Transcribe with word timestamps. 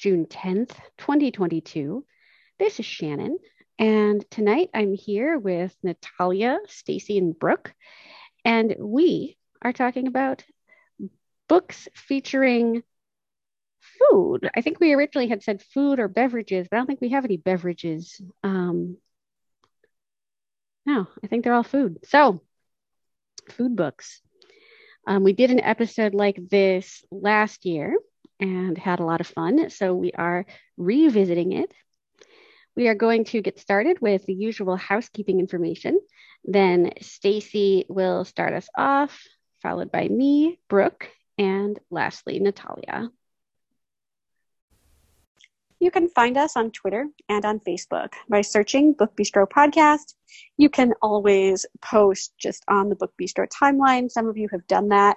June 0.00 0.24
10th, 0.24 0.74
2022. 0.96 2.06
This 2.58 2.80
is 2.80 2.86
Shannon, 2.86 3.38
and 3.78 4.24
tonight 4.30 4.70
I'm 4.72 4.94
here 4.94 5.38
with 5.38 5.76
Natalia, 5.82 6.58
Stacy, 6.68 7.18
and 7.18 7.38
Brooke, 7.38 7.74
and 8.42 8.74
we 8.78 9.36
are 9.60 9.74
talking 9.74 10.06
about 10.06 10.42
books 11.50 11.86
featuring 11.94 12.82
food. 13.98 14.48
I 14.56 14.62
think 14.62 14.80
we 14.80 14.94
originally 14.94 15.28
had 15.28 15.42
said 15.42 15.60
food 15.60 16.00
or 16.00 16.08
beverages, 16.08 16.66
but 16.70 16.78
I 16.78 16.80
don't 16.80 16.86
think 16.86 17.02
we 17.02 17.10
have 17.10 17.26
any 17.26 17.36
beverages. 17.36 18.22
Um, 18.42 18.96
no, 20.86 21.08
I 21.22 21.26
think 21.26 21.44
they're 21.44 21.52
all 21.52 21.62
food. 21.62 21.98
So, 22.06 22.40
food 23.50 23.76
books. 23.76 24.22
Um, 25.06 25.24
we 25.24 25.34
did 25.34 25.50
an 25.50 25.60
episode 25.60 26.14
like 26.14 26.38
this 26.48 27.04
last 27.10 27.66
year 27.66 27.98
and 28.40 28.76
had 28.78 29.00
a 29.00 29.04
lot 29.04 29.20
of 29.20 29.26
fun. 29.26 29.70
So 29.70 29.94
we 29.94 30.12
are 30.12 30.46
revisiting 30.76 31.52
it. 31.52 31.72
We 32.76 32.88
are 32.88 32.94
going 32.94 33.24
to 33.24 33.42
get 33.42 33.58
started 33.60 34.00
with 34.00 34.24
the 34.26 34.34
usual 34.34 34.76
housekeeping 34.76 35.38
information. 35.38 36.00
Then 36.44 36.92
Stacy 37.00 37.84
will 37.88 38.24
start 38.24 38.54
us 38.54 38.68
off, 38.76 39.22
followed 39.62 39.92
by 39.92 40.08
me, 40.08 40.58
Brooke, 40.68 41.08
and 41.36 41.78
lastly, 41.90 42.38
Natalia. 42.38 43.10
You 45.80 45.90
can 45.90 46.08
find 46.08 46.36
us 46.36 46.56
on 46.56 46.70
Twitter 46.72 47.08
and 47.30 47.44
on 47.46 47.58
Facebook 47.60 48.12
by 48.28 48.42
searching 48.42 48.92
Book 48.92 49.16
Bistro 49.16 49.48
Podcast. 49.48 50.14
You 50.58 50.68
can 50.68 50.92
always 51.00 51.64
post 51.80 52.34
just 52.38 52.64
on 52.68 52.90
the 52.90 52.96
Book 52.96 53.14
Bistro 53.20 53.48
timeline. 53.48 54.10
Some 54.10 54.28
of 54.28 54.36
you 54.36 54.48
have 54.52 54.66
done 54.66 54.88
that. 54.88 55.16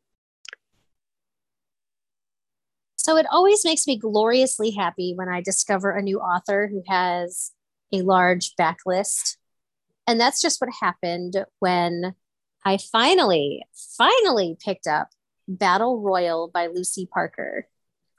So 3.03 3.17
it 3.17 3.25
always 3.31 3.65
makes 3.65 3.87
me 3.87 3.97
gloriously 3.97 4.69
happy 4.69 5.13
when 5.15 5.27
I 5.27 5.41
discover 5.41 5.89
a 5.91 6.03
new 6.03 6.19
author 6.19 6.67
who 6.67 6.83
has 6.87 7.51
a 7.91 8.03
large 8.03 8.53
backlist. 8.59 9.37
And 10.05 10.19
that's 10.19 10.39
just 10.39 10.61
what 10.61 10.69
happened 10.81 11.43
when 11.57 12.13
I 12.63 12.77
finally, 12.77 13.63
finally 13.97 14.55
picked 14.63 14.85
up 14.85 15.09
Battle 15.47 15.99
Royal 15.99 16.47
by 16.47 16.67
Lucy 16.67 17.07
Parker. 17.11 17.67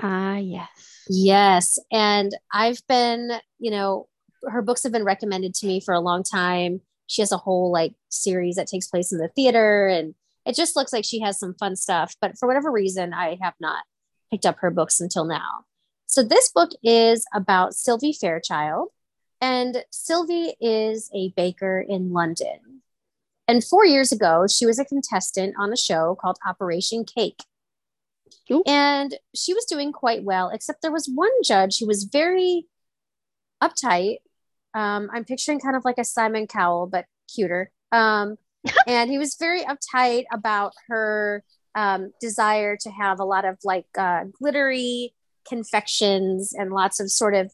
Ah, 0.00 0.38
yes. 0.38 0.68
Yes. 1.08 1.78
And 1.92 2.32
I've 2.52 2.84
been, 2.88 3.30
you 3.60 3.70
know, 3.70 4.08
her 4.48 4.62
books 4.62 4.82
have 4.82 4.90
been 4.90 5.04
recommended 5.04 5.54
to 5.54 5.66
me 5.68 5.80
for 5.80 5.94
a 5.94 6.00
long 6.00 6.24
time. 6.24 6.80
She 7.06 7.22
has 7.22 7.30
a 7.30 7.36
whole 7.36 7.70
like 7.70 7.94
series 8.08 8.56
that 8.56 8.66
takes 8.66 8.88
place 8.88 9.12
in 9.12 9.18
the 9.18 9.28
theater 9.28 9.86
and 9.86 10.16
it 10.44 10.56
just 10.56 10.74
looks 10.74 10.92
like 10.92 11.04
she 11.04 11.20
has 11.20 11.38
some 11.38 11.54
fun 11.54 11.76
stuff. 11.76 12.16
But 12.20 12.36
for 12.36 12.48
whatever 12.48 12.72
reason, 12.72 13.14
I 13.14 13.38
have 13.40 13.54
not 13.60 13.84
picked 14.32 14.46
up 14.46 14.58
her 14.60 14.70
books 14.70 14.98
until 14.98 15.24
now. 15.24 15.66
So 16.06 16.22
this 16.22 16.50
book 16.50 16.70
is 16.82 17.26
about 17.34 17.74
Sylvie 17.74 18.14
Fairchild, 18.18 18.88
and 19.40 19.84
Sylvie 19.90 20.54
is 20.60 21.10
a 21.14 21.32
baker 21.36 21.84
in 21.86 22.12
London. 22.12 22.82
And 23.46 23.62
four 23.62 23.84
years 23.84 24.10
ago, 24.10 24.46
she 24.48 24.64
was 24.64 24.78
a 24.78 24.84
contestant 24.84 25.54
on 25.58 25.72
a 25.72 25.76
show 25.76 26.16
called 26.18 26.38
Operation 26.46 27.04
Cake. 27.04 27.44
Ooh. 28.50 28.62
And 28.66 29.14
she 29.34 29.52
was 29.52 29.66
doing 29.66 29.92
quite 29.92 30.24
well, 30.24 30.48
except 30.48 30.80
there 30.80 30.92
was 30.92 31.10
one 31.12 31.30
judge 31.44 31.78
who 31.78 31.86
was 31.86 32.04
very 32.04 32.66
uptight. 33.62 34.16
Um, 34.74 35.10
I'm 35.12 35.24
picturing 35.24 35.60
kind 35.60 35.76
of 35.76 35.84
like 35.84 35.98
a 35.98 36.04
Simon 36.04 36.46
Cowell, 36.46 36.86
but 36.86 37.04
cuter. 37.34 37.70
Um, 37.90 38.38
and 38.86 39.10
he 39.10 39.18
was 39.18 39.36
very 39.36 39.62
uptight 39.62 40.24
about 40.32 40.72
her 40.88 41.44
um, 41.74 42.12
desire 42.20 42.76
to 42.76 42.90
have 42.90 43.20
a 43.20 43.24
lot 43.24 43.44
of 43.44 43.58
like 43.64 43.86
uh, 43.96 44.24
glittery 44.38 45.14
confections 45.48 46.52
and 46.56 46.72
lots 46.72 47.00
of 47.00 47.10
sort 47.10 47.34
of 47.34 47.52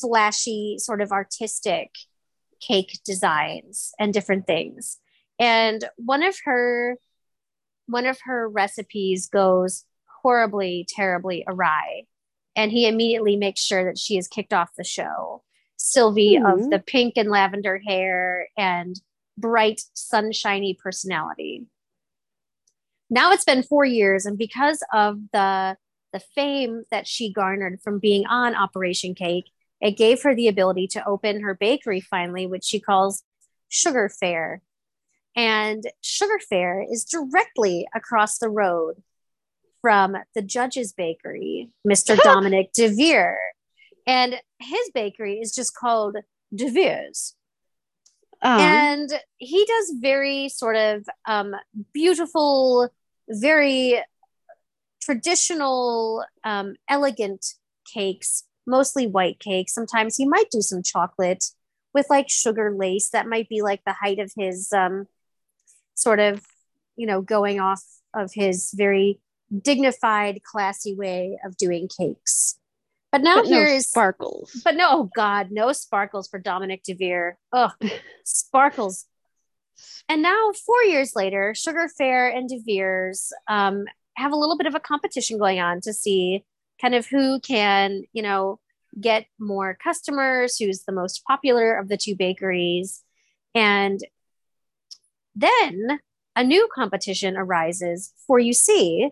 flashy, 0.00 0.76
sort 0.78 1.00
of 1.00 1.12
artistic 1.12 1.90
cake 2.60 2.98
designs 3.04 3.92
and 3.98 4.12
different 4.12 4.46
things. 4.46 4.98
And 5.38 5.84
one 5.96 6.22
of 6.22 6.36
her 6.44 6.96
one 7.86 8.06
of 8.06 8.18
her 8.24 8.48
recipes 8.48 9.28
goes 9.28 9.84
horribly, 10.22 10.86
terribly 10.88 11.44
awry. 11.46 12.02
And 12.56 12.72
he 12.72 12.88
immediately 12.88 13.36
makes 13.36 13.60
sure 13.60 13.84
that 13.84 13.98
she 13.98 14.16
is 14.16 14.26
kicked 14.26 14.52
off 14.52 14.70
the 14.76 14.82
show. 14.82 15.44
Sylvie 15.76 16.36
mm-hmm. 16.36 16.46
of 16.46 16.70
the 16.70 16.80
pink 16.80 17.14
and 17.16 17.30
lavender 17.30 17.80
hair 17.86 18.48
and 18.56 19.00
bright, 19.38 19.82
sunshiny 19.94 20.74
personality 20.74 21.66
now 23.10 23.32
it's 23.32 23.44
been 23.44 23.62
four 23.62 23.84
years 23.84 24.26
and 24.26 24.38
because 24.38 24.82
of 24.92 25.18
the 25.32 25.76
the 26.12 26.20
fame 26.34 26.84
that 26.90 27.06
she 27.06 27.32
garnered 27.32 27.80
from 27.82 27.98
being 27.98 28.26
on 28.26 28.54
operation 28.54 29.14
cake 29.14 29.46
it 29.80 29.96
gave 29.96 30.22
her 30.22 30.34
the 30.34 30.48
ability 30.48 30.86
to 30.88 31.06
open 31.06 31.42
her 31.42 31.54
bakery 31.54 32.00
finally 32.00 32.46
which 32.46 32.64
she 32.64 32.80
calls 32.80 33.22
sugar 33.68 34.08
fair. 34.08 34.62
And 35.34 35.84
sugar 36.00 36.38
fair 36.48 36.84
is 36.90 37.04
directly 37.04 37.86
across 37.94 38.38
the 38.38 38.48
road 38.48 39.02
from 39.82 40.16
the 40.34 40.42
judge's 40.42 40.92
bakery 40.92 41.70
mr 41.86 42.16
dominic 42.22 42.72
devere. 42.72 43.38
And 44.06 44.40
his 44.58 44.90
bakery 44.94 45.40
is 45.40 45.54
just 45.54 45.76
called 45.76 46.16
devere's 46.54 47.34
uh-huh. 48.42 48.60
And 48.60 49.20
he 49.38 49.64
does 49.64 49.94
very 50.00 50.48
sort 50.48 50.76
of 50.76 51.04
um, 51.26 51.54
beautiful, 51.92 52.88
very 53.28 54.00
traditional, 55.00 56.24
um, 56.44 56.74
elegant 56.88 57.46
cakes, 57.92 58.44
mostly 58.66 59.06
white 59.06 59.38
cakes. 59.38 59.72
Sometimes 59.72 60.16
he 60.16 60.26
might 60.26 60.50
do 60.50 60.60
some 60.60 60.82
chocolate 60.82 61.44
with 61.94 62.06
like 62.10 62.28
sugar 62.28 62.74
lace. 62.76 63.10
That 63.10 63.28
might 63.28 63.48
be 63.48 63.62
like 63.62 63.82
the 63.84 63.92
height 63.92 64.18
of 64.18 64.32
his 64.36 64.72
um, 64.72 65.06
sort 65.94 66.20
of, 66.20 66.44
you 66.96 67.06
know, 67.06 67.22
going 67.22 67.60
off 67.60 67.82
of 68.14 68.32
his 68.34 68.72
very 68.74 69.20
dignified, 69.62 70.42
classy 70.42 70.94
way 70.94 71.38
of 71.44 71.56
doing 71.56 71.88
cakes. 71.88 72.58
But 73.16 73.22
now 73.22 73.36
but 73.36 73.46
here 73.46 73.64
no 73.64 73.72
is 73.72 73.88
sparkles. 73.88 74.60
But 74.62 74.76
no, 74.76 74.88
oh 74.90 75.10
God, 75.16 75.50
no 75.50 75.72
sparkles 75.72 76.28
for 76.28 76.38
Dominic 76.38 76.82
De 76.82 76.92
Vere. 76.92 77.38
Oh, 77.50 77.70
sparkles. 78.24 79.06
And 80.06 80.20
now, 80.20 80.52
four 80.52 80.82
years 80.84 81.16
later, 81.16 81.54
Sugar 81.54 81.88
Fair 81.88 82.28
and 82.28 82.46
De 82.46 82.58
Vere's 82.58 83.32
um, 83.48 83.86
have 84.18 84.32
a 84.32 84.36
little 84.36 84.58
bit 84.58 84.66
of 84.66 84.74
a 84.74 84.80
competition 84.80 85.38
going 85.38 85.60
on 85.60 85.80
to 85.80 85.94
see 85.94 86.44
kind 86.78 86.94
of 86.94 87.06
who 87.06 87.40
can, 87.40 88.02
you 88.12 88.20
know, 88.20 88.60
get 89.00 89.24
more 89.38 89.78
customers, 89.82 90.58
who's 90.58 90.82
the 90.82 90.92
most 90.92 91.24
popular 91.24 91.78
of 91.78 91.88
the 91.88 91.96
two 91.96 92.16
bakeries. 92.16 93.02
And 93.54 93.98
then 95.34 96.00
a 96.36 96.44
new 96.44 96.68
competition 96.74 97.34
arises 97.34 98.12
for, 98.26 98.38
you 98.38 98.52
see, 98.52 99.08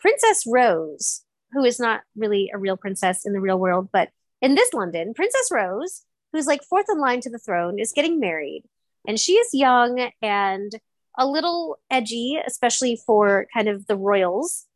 Princess 0.00 0.42
Rose 0.48 1.22
who 1.56 1.64
is 1.64 1.80
not 1.80 2.02
really 2.14 2.50
a 2.52 2.58
real 2.58 2.76
princess 2.76 3.24
in 3.24 3.32
the 3.32 3.40
real 3.40 3.58
world, 3.58 3.88
but 3.90 4.10
in 4.42 4.54
this 4.54 4.74
London, 4.74 5.14
Princess 5.14 5.48
Rose, 5.50 6.02
who's 6.30 6.46
like 6.46 6.62
fourth 6.62 6.84
in 6.92 7.00
line 7.00 7.22
to 7.22 7.30
the 7.30 7.38
throne, 7.38 7.78
is 7.78 7.94
getting 7.94 8.20
married. 8.20 8.64
And 9.08 9.18
she 9.18 9.32
is 9.32 9.54
young 9.54 10.10
and 10.20 10.70
a 11.16 11.26
little 11.26 11.78
edgy, 11.90 12.38
especially 12.46 13.00
for 13.06 13.46
kind 13.54 13.68
of 13.68 13.86
the 13.86 13.96
royals. 13.96 14.66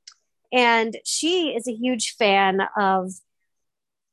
And 0.50 0.96
she 1.04 1.48
is 1.48 1.68
a 1.68 1.74
huge 1.74 2.16
fan 2.16 2.62
of 2.78 3.12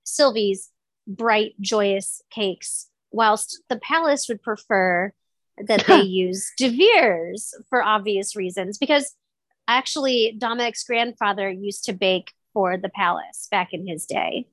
Sylvie's 0.04 0.70
bright, 1.08 1.54
joyous 1.62 2.22
cakes, 2.30 2.90
whilst 3.12 3.62
the 3.70 3.78
palace 3.78 4.28
would 4.28 4.44
prefer 4.44 5.14
that 5.58 5.86
they 5.88 6.02
use 6.02 6.52
De 6.58 6.68
Vere's 6.68 7.54
for 7.70 7.82
obvious 7.82 8.36
reasons, 8.36 8.78
because 8.78 9.16
actually 9.70 10.36
Dominic's 10.38 10.84
grandfather 10.84 11.50
used 11.50 11.86
to 11.86 11.94
bake 11.94 12.34
for 12.58 12.76
the 12.76 12.90
palace 12.90 13.48
back 13.52 13.72
in 13.72 13.86
his 13.86 14.08
day. 14.08 14.48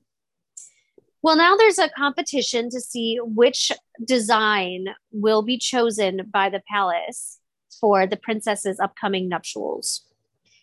Well, 1.23 1.35
now 1.35 1.55
there's 1.55 1.79
a 1.79 1.89
competition 1.89 2.69
to 2.69 2.79
see 2.79 3.17
which 3.19 3.71
design 4.05 4.89
will 5.11 5.41
be 5.41 5.57
chosen 5.57 6.29
by 6.31 6.51
the 6.51 6.61
palace 6.69 7.39
for 7.81 8.05
the 8.05 8.15
princess's 8.15 8.79
upcoming 8.79 9.27
nuptials. 9.27 10.03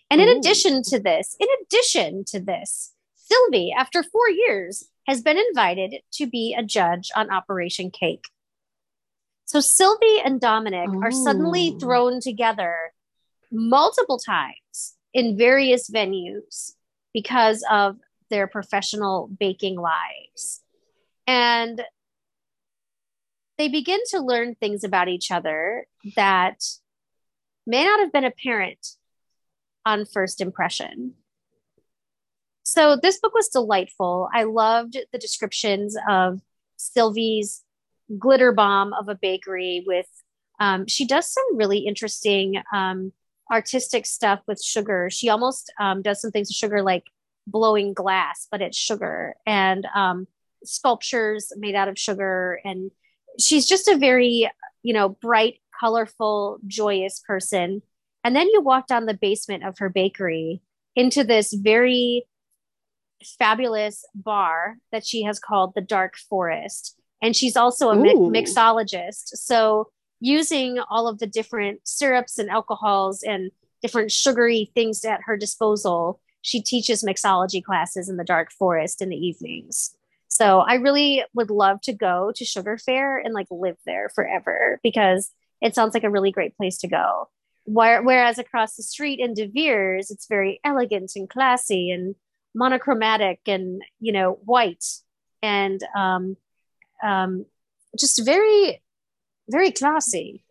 And 0.09 0.21
in 0.21 0.29
Ooh. 0.29 0.39
addition 0.39 0.85
to 0.85 1.01
this, 1.01 1.35
in 1.41 1.49
addition 1.65 2.25
to 2.27 2.39
this, 2.39 2.93
Sylvie, 3.17 3.75
after 3.77 4.05
four 4.05 4.31
years, 4.31 4.85
has 5.09 5.21
been 5.21 5.37
invited 5.37 5.97
to 6.13 6.29
be 6.29 6.55
a 6.57 6.63
judge 6.63 7.11
on 7.17 7.29
Operation 7.29 7.91
Cake. 7.91 8.27
So 9.47 9.59
Sylvie 9.59 10.21
and 10.25 10.41
Dominic 10.41 10.91
oh. 10.93 11.03
are 11.03 11.11
suddenly 11.11 11.73
oh. 11.75 11.79
thrown 11.81 12.21
together 12.21 12.93
multiple 13.51 14.21
times 14.21 14.95
in 15.13 15.37
various 15.37 15.91
venues 15.91 16.75
because 17.13 17.65
of 17.71 17.97
their 18.31 18.47
professional 18.47 19.29
baking 19.39 19.77
lives. 19.77 20.63
And 21.27 21.83
they 23.59 23.69
begin 23.69 24.01
to 24.11 24.21
learn 24.21 24.55
things 24.55 24.85
about 24.85 25.09
each 25.09 25.31
other 25.31 25.87
that 26.17 26.65
may 27.67 27.85
not 27.85 28.01
have 28.01 28.13
been 28.13 28.25
apparent 28.25 28.97
on 29.85 30.05
first 30.07 30.41
impression. 30.41 31.15
So 32.63 32.97
this 33.01 33.19
book 33.19 33.35
was 33.35 33.49
delightful. 33.49 34.29
I 34.33 34.45
loved 34.45 34.97
the 35.13 35.19
descriptions 35.19 35.97
of 36.09 36.41
Sylvie's 36.77 37.63
glitter 38.19 38.53
bomb 38.53 38.93
of 38.93 39.09
a 39.09 39.15
bakery 39.15 39.85
with 39.87 40.07
um, 40.61 40.87
she 40.87 41.07
does 41.07 41.31
some 41.33 41.57
really 41.57 41.81
interesting 41.81 42.63
um, 42.73 43.13
artistic 43.51 44.07
stuff 44.07 44.41
with 44.47 44.63
sugar. 44.63 45.09
She 45.11 45.29
almost 45.29 45.73
um, 45.81 46.03
does 46.03 46.21
some 46.21 46.31
things 46.31 46.49
with 46.49 46.57
sugar 46.57 46.83
like 46.83 47.05
blowing 47.47 47.93
glass, 47.93 48.47
but 48.51 48.63
it's 48.63 48.79
sugar 48.79 49.35
and 49.47 49.87
um, 49.95 50.27
sculptures 50.65 51.53
made 51.57 51.75
out 51.75 51.89
of 51.89 51.99
sugar. 51.99 52.61
And 52.65 52.91
she's 53.39 53.67
just 53.67 53.89
a 53.89 53.97
very, 53.97 54.51
you 54.83 54.95
know, 54.95 55.09
bright, 55.09 55.61
colorful, 55.79 56.59
joyous 56.67 57.21
person. 57.27 57.83
And 58.25 58.37
then 58.37 58.49
you 58.49 58.61
walk 58.61 58.87
down 58.87 59.07
the 59.07 59.15
basement 59.15 59.65
of 59.65 59.79
her 59.79 59.89
bakery 59.89 60.63
into 60.95 61.25
this 61.25 61.53
very 61.53 62.27
fabulous 63.39 64.05
bar 64.15 64.77
that 64.91 65.07
she 65.07 65.23
has 65.25 65.39
called 65.39 65.73
the 65.75 65.81
Dark 65.81 66.17
Forest. 66.17 66.97
And 67.21 67.37
she's 67.37 67.57
also 67.57 67.91
a 67.91 67.97
mi- 67.97 68.15
mixologist. 68.15 69.37
So, 69.37 69.91
using 70.23 70.79
all 70.79 71.09
of 71.09 71.19
the 71.19 71.27
different 71.27 71.81
syrups 71.87 72.39
and 72.39 72.49
alcohols 72.49 73.23
and 73.25 73.51
different 73.83 74.13
sugary 74.13 74.71
things 74.73 75.05
at 75.05 75.21
her 75.25 75.37
disposal, 75.37 76.21
she 76.43 76.63
teaches 76.63 77.03
mixology 77.03 77.63
classes 77.63 78.09
in 78.09 78.17
the 78.17 78.25
Dark 78.25 78.53
Forest 78.53 79.03
in 79.03 79.09
the 79.09 79.17
evenings. 79.17 79.97
So, 80.29 80.61
I 80.61 80.75
really 80.75 81.25
would 81.35 81.51
love 81.51 81.81
to 81.83 81.93
go 81.93 82.33
to 82.37 82.45
Sugar 82.45 82.79
Fair 82.79 83.19
and 83.19 83.35
like 83.35 83.49
live 83.51 83.77
there 83.85 84.09
forever 84.15 84.81
because 84.83 85.31
it 85.61 85.75
sounds 85.75 85.93
like 85.93 86.05
a 86.05 86.11
really 86.11 86.31
great 86.31 86.57
place 86.57 86.79
to 86.79 86.89
go. 86.89 87.29
Whereas 87.67 88.39
across 88.39 88.77
the 88.77 88.83
street 88.83 89.21
in 89.21 89.35
De 89.35 89.47
Vere's, 89.47 90.11
it's 90.11 90.27
very 90.27 90.61
elegant 90.65 91.13
and 91.17 91.29
classy 91.29 91.91
and 91.91 92.15
monochromatic 92.55 93.41
and 93.47 93.83
you 93.99 94.13
know 94.13 94.39
white 94.45 94.85
and 95.43 95.83
um, 95.97 96.37
um, 97.03 97.47
just 97.99 98.25
very 98.25 98.81
very 99.49 99.71
classy 99.71 100.45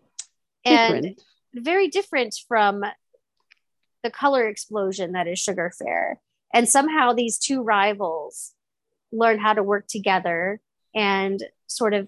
different. 0.65 1.05
and 1.53 1.65
very 1.65 1.87
different 1.87 2.35
from 2.47 2.83
the 4.03 4.11
color 4.11 4.47
explosion 4.47 5.11
that 5.13 5.27
is 5.27 5.39
sugar 5.39 5.71
fair. 5.77 6.19
And 6.53 6.67
somehow 6.67 7.13
these 7.13 7.37
two 7.37 7.61
rivals 7.61 8.53
learn 9.11 9.39
how 9.39 9.53
to 9.53 9.63
work 9.63 9.87
together 9.87 10.61
and 10.95 11.41
sort 11.67 11.93
of 11.93 12.07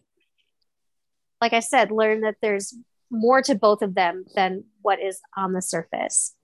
like 1.42 1.54
i 1.54 1.60
said 1.60 1.92
learn 1.92 2.22
that 2.22 2.36
there's 2.42 2.74
more 3.14 3.42
to 3.44 3.56
both 3.56 3.82
of 3.82 3.94
them 3.94 4.26
than 4.36 4.66
what 4.82 5.00
is 5.00 5.22
on 5.38 5.54
the 5.54 5.62
surface. 5.62 6.36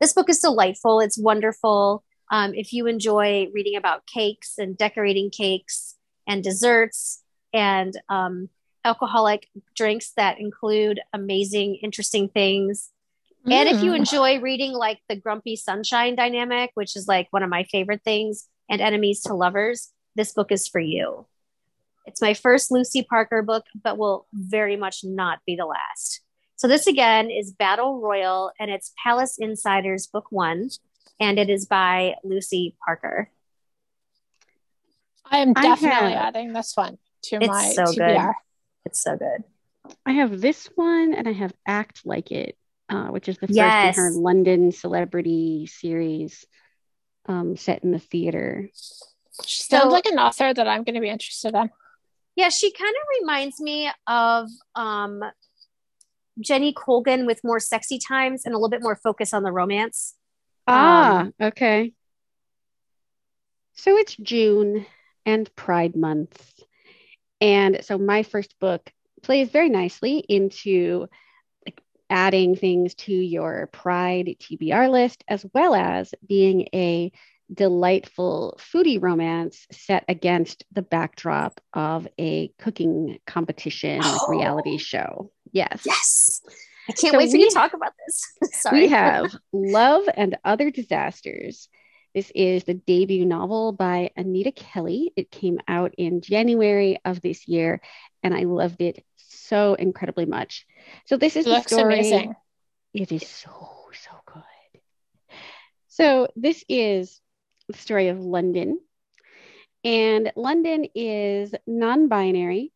This 0.00 0.12
book 0.12 0.30
is 0.30 0.38
delightful. 0.38 1.00
It's 1.00 1.18
wonderful. 1.18 2.04
Um, 2.30 2.54
if 2.54 2.72
you 2.72 2.86
enjoy 2.86 3.48
reading 3.52 3.76
about 3.76 4.06
cakes 4.06 4.54
and 4.58 4.78
decorating 4.78 5.30
cakes 5.30 5.96
and 6.26 6.44
desserts 6.44 7.22
and 7.52 7.92
um, 8.08 8.48
alcoholic 8.84 9.48
drinks 9.74 10.12
that 10.16 10.40
include 10.40 11.00
amazing, 11.12 11.76
interesting 11.82 12.28
things. 12.28 12.90
Mm. 13.46 13.52
And 13.52 13.68
if 13.68 13.82
you 13.82 13.92
mm. 13.92 13.96
enjoy 13.96 14.40
reading 14.40 14.72
like 14.72 15.00
the 15.08 15.16
grumpy 15.16 15.56
sunshine 15.56 16.14
dynamic, 16.14 16.70
which 16.74 16.96
is 16.96 17.06
like 17.08 17.28
one 17.30 17.42
of 17.42 17.50
my 17.50 17.64
favorite 17.64 18.02
things, 18.04 18.46
and 18.70 18.82
enemies 18.82 19.22
to 19.22 19.34
lovers, 19.34 19.90
this 20.14 20.32
book 20.32 20.52
is 20.52 20.68
for 20.68 20.80
you. 20.80 21.26
It's 22.06 22.20
my 22.20 22.34
first 22.34 22.70
Lucy 22.70 23.02
Parker 23.02 23.42
book, 23.42 23.64
but 23.82 23.96
will 23.96 24.26
very 24.32 24.76
much 24.76 25.00
not 25.04 25.38
be 25.46 25.56
the 25.56 25.64
last. 25.64 26.20
So, 26.56 26.68
this 26.68 26.86
again 26.86 27.30
is 27.30 27.52
Battle 27.52 28.00
Royal, 28.00 28.50
and 28.58 28.70
it's 28.70 28.92
Palace 29.02 29.38
Insiders 29.38 30.06
Book 30.06 30.26
One 30.30 30.70
and 31.20 31.38
it 31.38 31.50
is 31.50 31.66
by 31.66 32.14
Lucy 32.24 32.76
Parker. 32.84 33.30
I 35.24 35.38
am 35.38 35.52
definitely 35.52 35.88
I 35.90 36.10
have, 36.10 36.34
adding 36.34 36.52
this 36.52 36.72
one 36.74 36.98
to 37.24 37.40
my 37.40 37.72
so 37.74 37.84
TBR. 37.84 38.26
Good. 38.26 38.34
It's 38.88 39.02
so 39.02 39.16
good. 39.16 39.44
I 40.06 40.12
have 40.12 40.40
this 40.40 40.68
one, 40.74 41.12
and 41.14 41.28
I 41.28 41.32
have 41.32 41.52
Act 41.66 42.06
Like 42.06 42.32
It, 42.32 42.56
uh, 42.88 43.08
which 43.08 43.28
is 43.28 43.36
the 43.36 43.46
yes. 43.50 43.96
first 43.96 43.98
in 43.98 44.04
her 44.04 44.20
London 44.20 44.72
celebrity 44.72 45.66
series 45.66 46.46
um, 47.26 47.56
set 47.56 47.84
in 47.84 47.92
the 47.92 47.98
theater. 47.98 48.70
She 49.44 49.62
sounds 49.62 49.92
like 49.92 50.06
an 50.06 50.18
author 50.18 50.52
that 50.52 50.66
I'm 50.66 50.84
going 50.84 50.94
to 50.94 51.02
be 51.02 51.10
interested 51.10 51.54
in. 51.54 51.70
Yeah, 52.34 52.48
she 52.48 52.72
kind 52.72 52.94
of 52.94 53.20
reminds 53.20 53.60
me 53.60 53.90
of 54.06 54.48
um, 54.74 55.22
Jenny 56.40 56.72
Colgan 56.72 57.26
with 57.26 57.40
more 57.44 57.60
sexy 57.60 57.98
times 57.98 58.46
and 58.46 58.54
a 58.54 58.56
little 58.56 58.70
bit 58.70 58.82
more 58.82 58.96
focus 58.96 59.34
on 59.34 59.42
the 59.42 59.52
romance. 59.52 60.14
Ah, 60.66 61.20
um, 61.20 61.34
okay. 61.40 61.92
So 63.74 63.96
it's 63.96 64.16
June 64.16 64.86
and 65.26 65.54
Pride 65.54 65.94
Month. 65.94 66.58
And 67.40 67.84
so 67.84 67.98
my 67.98 68.22
first 68.22 68.58
book 68.58 68.90
plays 69.22 69.50
very 69.50 69.68
nicely 69.68 70.18
into 70.18 71.08
like 71.66 71.82
adding 72.10 72.56
things 72.56 72.94
to 72.94 73.12
your 73.12 73.68
Pride 73.72 74.36
TBR 74.40 74.90
list, 74.90 75.24
as 75.28 75.44
well 75.54 75.74
as 75.74 76.14
being 76.26 76.68
a 76.74 77.12
delightful 77.52 78.58
foodie 78.60 79.00
romance 79.00 79.66
set 79.72 80.04
against 80.08 80.64
the 80.72 80.82
backdrop 80.82 81.60
of 81.72 82.06
a 82.18 82.48
cooking 82.58 83.18
competition 83.26 84.00
oh. 84.02 84.12
like 84.12 84.28
reality 84.28 84.78
show. 84.78 85.30
Yes. 85.52 85.82
Yes. 85.86 86.42
I 86.88 86.92
can't 86.92 87.12
so 87.12 87.18
wait 87.18 87.30
for 87.30 87.36
you 87.36 87.48
to 87.48 87.54
talk 87.54 87.74
about 87.74 87.92
this. 88.06 88.52
Sorry. 88.60 88.82
We 88.82 88.88
have 88.88 89.34
Love 89.52 90.04
and 90.14 90.36
Other 90.44 90.70
Disasters. 90.70 91.68
This 92.14 92.32
is 92.34 92.64
the 92.64 92.74
debut 92.74 93.24
novel 93.24 93.72
by 93.72 94.10
Anita 94.16 94.52
Kelly. 94.52 95.12
It 95.16 95.30
came 95.30 95.58
out 95.68 95.94
in 95.98 96.20
January 96.20 96.98
of 97.04 97.20
this 97.20 97.46
year, 97.48 97.80
and 98.22 98.34
I 98.34 98.44
loved 98.44 98.80
it 98.80 99.04
so 99.16 99.74
incredibly 99.74 100.26
much. 100.26 100.66
So 101.06 101.16
this 101.16 101.36
is 101.36 101.46
it 101.46 101.50
the 101.50 101.60
story. 101.62 101.94
Amazing. 101.94 102.34
It 102.94 103.12
is 103.12 103.26
so 103.26 103.88
so 103.92 104.10
good. 104.26 104.80
So 105.88 106.28
this 106.36 106.64
is 106.68 107.20
the 107.68 107.76
story 107.76 108.08
of 108.08 108.20
London, 108.20 108.80
and 109.84 110.32
London 110.36 110.86
is 110.94 111.54
non-binary 111.66 112.72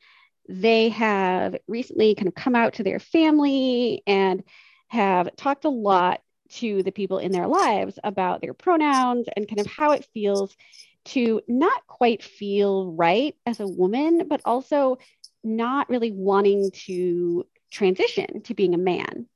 they 0.48 0.88
have 0.90 1.56
recently 1.68 2.14
kind 2.14 2.28
of 2.28 2.34
come 2.34 2.54
out 2.54 2.74
to 2.74 2.82
their 2.82 2.98
family 2.98 4.02
and 4.06 4.42
have 4.88 5.34
talked 5.36 5.64
a 5.64 5.70
lot 5.70 6.20
to 6.52 6.82
the 6.82 6.92
people 6.92 7.18
in 7.18 7.32
their 7.32 7.46
lives 7.46 7.98
about 8.02 8.40
their 8.40 8.54
pronouns 8.54 9.26
and 9.34 9.48
kind 9.48 9.60
of 9.60 9.66
how 9.66 9.92
it 9.92 10.06
feels 10.12 10.56
to 11.04 11.40
not 11.48 11.86
quite 11.86 12.22
feel 12.22 12.92
right 12.92 13.34
as 13.44 13.60
a 13.60 13.66
woman, 13.66 14.28
but 14.28 14.40
also 14.44 14.98
not 15.42 15.88
really 15.88 16.12
wanting 16.12 16.70
to 16.70 17.46
transition 17.70 18.42
to 18.42 18.54
being 18.54 18.74
a 18.74 18.78
man. 18.78 19.26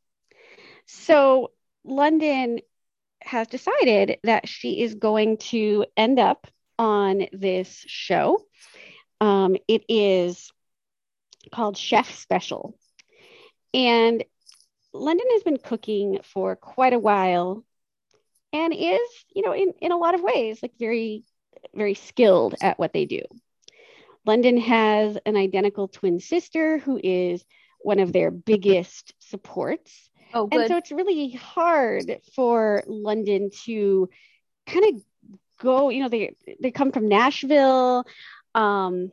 So 0.86 1.50
London 1.84 2.60
has 3.22 3.48
decided 3.48 4.18
that 4.22 4.48
she 4.48 4.82
is 4.82 4.94
going 4.94 5.38
to 5.38 5.86
end 5.96 6.18
up 6.18 6.46
on 6.78 7.26
this 7.32 7.84
show. 7.86 8.40
Um, 9.20 9.56
it 9.66 9.84
is 9.88 10.52
called 11.52 11.76
Chef 11.76 12.14
Special. 12.16 12.78
And 13.74 14.24
London 14.98 15.26
has 15.32 15.42
been 15.42 15.58
cooking 15.58 16.20
for 16.22 16.56
quite 16.56 16.92
a 16.92 16.98
while 16.98 17.64
and 18.52 18.72
is, 18.74 19.00
you 19.34 19.42
know, 19.42 19.52
in, 19.52 19.74
in 19.80 19.92
a 19.92 19.96
lot 19.96 20.14
of 20.14 20.22
ways, 20.22 20.60
like 20.62 20.72
very 20.78 21.24
very 21.74 21.94
skilled 21.94 22.54
at 22.60 22.78
what 22.78 22.92
they 22.92 23.06
do. 23.06 23.22
London 24.24 24.58
has 24.58 25.16
an 25.24 25.36
identical 25.36 25.88
twin 25.88 26.20
sister 26.20 26.78
who 26.78 27.00
is 27.02 27.44
one 27.80 28.00
of 28.00 28.12
their 28.12 28.30
biggest 28.30 29.14
supports. 29.20 30.10
Oh, 30.34 30.46
good. 30.46 30.62
And 30.62 30.68
so 30.68 30.76
it's 30.76 30.90
really 30.90 31.30
hard 31.30 32.20
for 32.34 32.82
London 32.86 33.50
to 33.64 34.08
kind 34.66 34.96
of 34.96 35.02
go, 35.60 35.90
you 35.90 36.02
know, 36.02 36.08
they 36.08 36.34
they 36.60 36.70
come 36.70 36.92
from 36.92 37.08
Nashville, 37.08 38.04
um, 38.54 39.12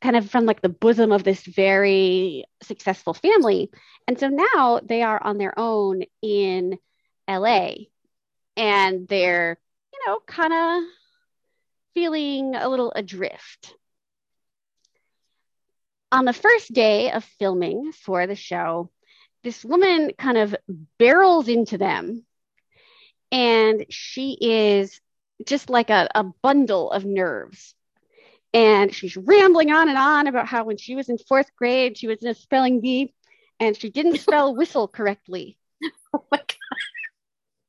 kind 0.00 0.16
of 0.16 0.30
from 0.30 0.46
like 0.46 0.60
the 0.60 0.68
bosom 0.68 1.12
of 1.12 1.24
this 1.24 1.42
very 1.42 2.44
successful 2.62 3.14
family. 3.14 3.70
And 4.06 4.18
so 4.18 4.28
now 4.28 4.80
they 4.82 5.02
are 5.02 5.22
on 5.22 5.38
their 5.38 5.58
own 5.58 6.02
in 6.22 6.78
LA 7.28 7.72
and 8.56 9.06
they're, 9.08 9.58
you 9.92 9.98
know, 10.06 10.18
kind 10.26 10.52
of 10.52 10.90
feeling 11.94 12.54
a 12.54 12.68
little 12.68 12.92
adrift. 12.94 13.74
On 16.12 16.24
the 16.24 16.32
first 16.32 16.72
day 16.72 17.10
of 17.12 17.24
filming 17.38 17.92
for 17.92 18.26
the 18.26 18.34
show, 18.34 18.90
this 19.44 19.64
woman 19.64 20.10
kind 20.18 20.38
of 20.38 20.56
barrels 20.98 21.48
into 21.48 21.78
them 21.78 22.24
and 23.32 23.86
she 23.88 24.36
is 24.40 25.00
just 25.46 25.70
like 25.70 25.90
a, 25.90 26.08
a 26.14 26.24
bundle 26.24 26.90
of 26.90 27.04
nerves. 27.04 27.74
And 28.52 28.92
she's 28.94 29.16
rambling 29.16 29.70
on 29.70 29.88
and 29.88 29.98
on 29.98 30.26
about 30.26 30.46
how 30.46 30.64
when 30.64 30.76
she 30.76 30.96
was 30.96 31.08
in 31.08 31.18
fourth 31.18 31.54
grade, 31.56 31.96
she 31.96 32.08
was 32.08 32.22
in 32.22 32.28
a 32.28 32.34
spelling 32.34 32.80
bee 32.80 33.14
and 33.60 33.76
she 33.76 33.90
didn't 33.90 34.18
spell 34.20 34.54
whistle 34.54 34.88
correctly. 34.88 35.56
Oh 36.12 36.24
my 36.30 36.38
God. 36.38 36.56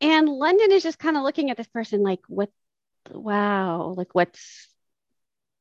And 0.01 0.27
London 0.27 0.71
is 0.71 0.81
just 0.81 0.97
kind 0.97 1.15
of 1.15 1.23
looking 1.23 1.51
at 1.51 1.57
this 1.57 1.67
person 1.67 2.01
like, 2.01 2.21
what, 2.27 2.49
wow, 3.11 3.93
like 3.95 4.15
what's, 4.15 4.67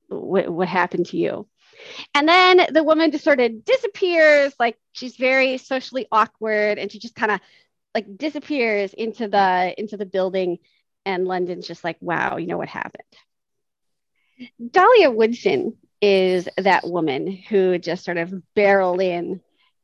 what, 0.08 0.48
what 0.48 0.66
happened 0.68 1.06
to 1.06 1.18
you? 1.18 1.46
And 2.14 2.28
then 2.28 2.66
the 2.72 2.82
woman 2.82 3.10
just 3.10 3.24
sort 3.24 3.40
of 3.40 3.64
disappears, 3.64 4.54
like 4.58 4.78
she's 4.92 5.16
very 5.16 5.58
socially 5.58 6.06
awkward 6.10 6.78
and 6.78 6.90
she 6.90 6.98
just 6.98 7.14
kind 7.14 7.32
of 7.32 7.40
like 7.94 8.16
disappears 8.16 8.94
into 8.94 9.28
the 9.28 9.74
into 9.76 9.96
the 9.96 10.06
building 10.06 10.58
and 11.04 11.26
London's 11.26 11.66
just 11.66 11.84
like, 11.84 11.96
wow, 12.00 12.36
you 12.36 12.46
know 12.46 12.58
what 12.58 12.68
happened. 12.68 13.02
Dahlia 14.70 15.10
Woodson 15.10 15.76
is 16.00 16.48
that 16.56 16.88
woman 16.88 17.30
who 17.30 17.78
just 17.78 18.04
sort 18.04 18.16
of 18.16 18.32
barreled 18.54 19.00
in 19.00 19.40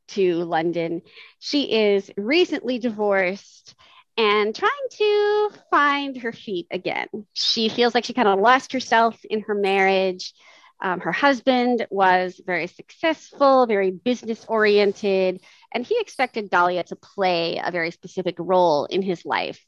to 0.09 0.35
London. 0.35 1.01
She 1.39 1.71
is 1.71 2.09
recently 2.17 2.79
divorced 2.79 3.75
and 4.17 4.55
trying 4.55 4.71
to 4.91 5.51
find 5.69 6.17
her 6.17 6.31
feet 6.31 6.67
again. 6.71 7.07
She 7.33 7.69
feels 7.69 7.93
like 7.93 8.05
she 8.05 8.13
kind 8.13 8.27
of 8.27 8.39
lost 8.39 8.73
herself 8.73 9.19
in 9.29 9.41
her 9.41 9.53
marriage. 9.53 10.33
Um, 10.81 10.99
her 11.01 11.11
husband 11.11 11.85
was 11.89 12.39
very 12.43 12.67
successful, 12.67 13.65
very 13.67 13.91
business 13.91 14.45
oriented, 14.47 15.41
and 15.73 15.85
he 15.85 15.97
expected 15.99 16.49
Dahlia 16.49 16.83
to 16.85 16.95
play 16.95 17.59
a 17.63 17.71
very 17.71 17.91
specific 17.91 18.35
role 18.39 18.85
in 18.85 19.01
his 19.01 19.25
life. 19.25 19.63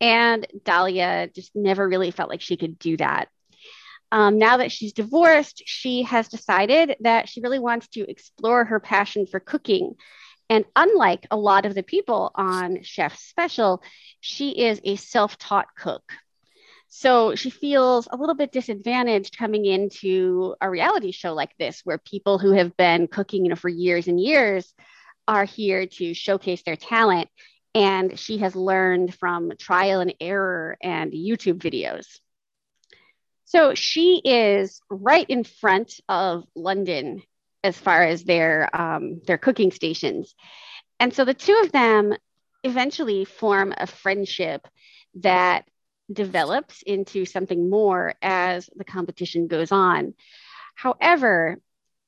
And 0.00 0.46
Dahlia 0.64 1.28
just 1.34 1.54
never 1.54 1.86
really 1.86 2.10
felt 2.10 2.30
like 2.30 2.40
she 2.40 2.56
could 2.56 2.78
do 2.78 2.96
that. 2.98 3.28
Um, 4.12 4.36
now 4.36 4.58
that 4.58 4.70
she's 4.70 4.92
divorced, 4.92 5.62
she 5.64 6.02
has 6.02 6.28
decided 6.28 6.96
that 7.00 7.30
she 7.30 7.40
really 7.40 7.58
wants 7.58 7.88
to 7.88 8.08
explore 8.08 8.66
her 8.66 8.78
passion 8.78 9.26
for 9.26 9.40
cooking. 9.40 9.94
And 10.50 10.66
unlike 10.76 11.26
a 11.30 11.36
lot 11.38 11.64
of 11.64 11.74
the 11.74 11.82
people 11.82 12.30
on 12.34 12.82
Chef 12.82 13.16
Special, 13.16 13.82
she 14.20 14.50
is 14.50 14.82
a 14.84 14.96
self 14.96 15.38
taught 15.38 15.68
cook. 15.74 16.02
So 16.88 17.34
she 17.36 17.48
feels 17.48 18.06
a 18.12 18.18
little 18.18 18.34
bit 18.34 18.52
disadvantaged 18.52 19.38
coming 19.38 19.64
into 19.64 20.56
a 20.60 20.68
reality 20.68 21.10
show 21.10 21.32
like 21.32 21.56
this, 21.58 21.80
where 21.84 21.96
people 21.96 22.38
who 22.38 22.52
have 22.52 22.76
been 22.76 23.06
cooking 23.06 23.46
you 23.46 23.48
know, 23.48 23.56
for 23.56 23.70
years 23.70 24.08
and 24.08 24.20
years 24.20 24.74
are 25.26 25.46
here 25.46 25.86
to 25.86 26.12
showcase 26.12 26.62
their 26.64 26.76
talent. 26.76 27.30
And 27.74 28.18
she 28.18 28.36
has 28.38 28.54
learned 28.54 29.14
from 29.14 29.52
trial 29.58 30.00
and 30.00 30.14
error 30.20 30.76
and 30.82 31.12
YouTube 31.12 31.60
videos. 31.60 32.18
So 33.52 33.74
she 33.74 34.22
is 34.24 34.80
right 34.88 35.26
in 35.28 35.44
front 35.44 36.00
of 36.08 36.44
London 36.54 37.22
as 37.62 37.76
far 37.76 38.02
as 38.02 38.24
their 38.24 38.74
um, 38.74 39.20
their 39.26 39.36
cooking 39.36 39.70
stations, 39.70 40.34
and 40.98 41.12
so 41.12 41.26
the 41.26 41.34
two 41.34 41.60
of 41.62 41.70
them 41.70 42.14
eventually 42.64 43.26
form 43.26 43.74
a 43.76 43.86
friendship 43.86 44.66
that 45.16 45.66
develops 46.10 46.80
into 46.80 47.26
something 47.26 47.68
more 47.68 48.14
as 48.22 48.70
the 48.74 48.84
competition 48.84 49.48
goes 49.48 49.70
on. 49.70 50.14
However, 50.74 51.58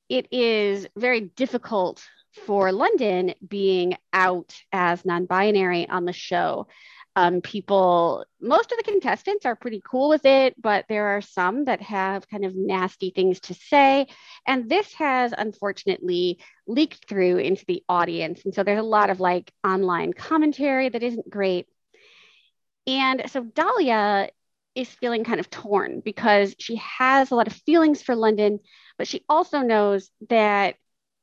it 0.09 0.29
is 0.33 0.87
very 0.97 1.21
difficult 1.21 2.03
for 2.47 2.73
London 2.73 3.35
being 3.47 3.99
out 4.15 4.55
as 4.73 5.05
non 5.05 5.27
binary 5.27 5.87
on 5.91 6.07
the 6.07 6.15
show. 6.15 6.69
Um, 7.17 7.41
people, 7.41 8.25
most 8.41 8.73
of 8.73 8.79
the 8.79 8.91
contestants 8.91 9.47
are 9.47 9.55
pretty 9.55 9.81
cool 9.89 10.09
with 10.09 10.25
it, 10.25 10.61
but 10.61 10.87
there 10.89 11.17
are 11.17 11.21
some 11.21 11.67
that 11.67 11.81
have 11.81 12.29
kind 12.29 12.45
of 12.45 12.57
nasty 12.57 13.11
things 13.11 13.39
to 13.41 13.55
say. 13.55 14.09
And 14.47 14.69
this 14.69 14.93
has 14.95 15.33
unfortunately 15.37 16.41
leaked 16.67 17.09
through 17.09 17.39
into 17.39 17.65
the 17.67 17.85
audience. 17.89 18.45
And 18.45 18.53
so 18.53 18.65
there's 18.65 18.81
a 18.81 18.83
lot 18.83 19.11
of 19.11 19.21
like 19.21 19.53
online 19.65 20.13
commentary 20.13 20.89
that 20.89 21.05
isn't 21.05 21.31
great. 21.31 21.69
And 22.87 23.23
so 23.31 23.45
Dahlia 23.45 24.31
is 24.75 24.89
feeling 24.89 25.25
kind 25.25 25.41
of 25.41 25.51
torn 25.51 26.01
because 26.05 26.55
she 26.59 26.77
has 26.77 27.31
a 27.31 27.37
lot 27.37 27.47
of 27.47 27.53
feelings 27.53 28.03
for 28.03 28.17
London, 28.17 28.59
but 28.99 29.07
she 29.07 29.23
also 29.29 29.61
knows 29.61 30.11
that 30.29 30.75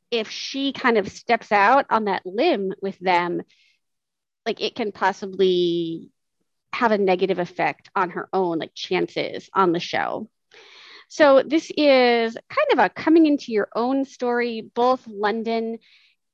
if 0.09 0.29
she 0.29 0.73
kind 0.73 0.97
of 0.97 1.09
steps 1.09 1.51
out 1.51 1.85
on 1.89 2.05
that 2.05 2.25
limb 2.25 2.73
with 2.81 2.97
them, 2.99 3.41
like 4.45 4.61
it 4.61 4.75
can 4.75 4.91
possibly 4.91 6.11
have 6.73 6.91
a 6.91 6.97
negative 6.97 7.39
effect 7.39 7.89
on 7.95 8.11
her 8.11 8.29
own 8.33 8.59
like 8.59 8.73
chances 8.73 9.49
on 9.53 9.71
the 9.71 9.79
show. 9.79 10.29
So 11.09 11.43
this 11.45 11.69
is 11.75 12.37
kind 12.49 12.67
of 12.71 12.79
a 12.79 12.89
coming 12.89 13.25
into 13.25 13.51
your 13.51 13.67
own 13.75 14.05
story. 14.05 14.61
Both 14.73 15.05
London 15.07 15.77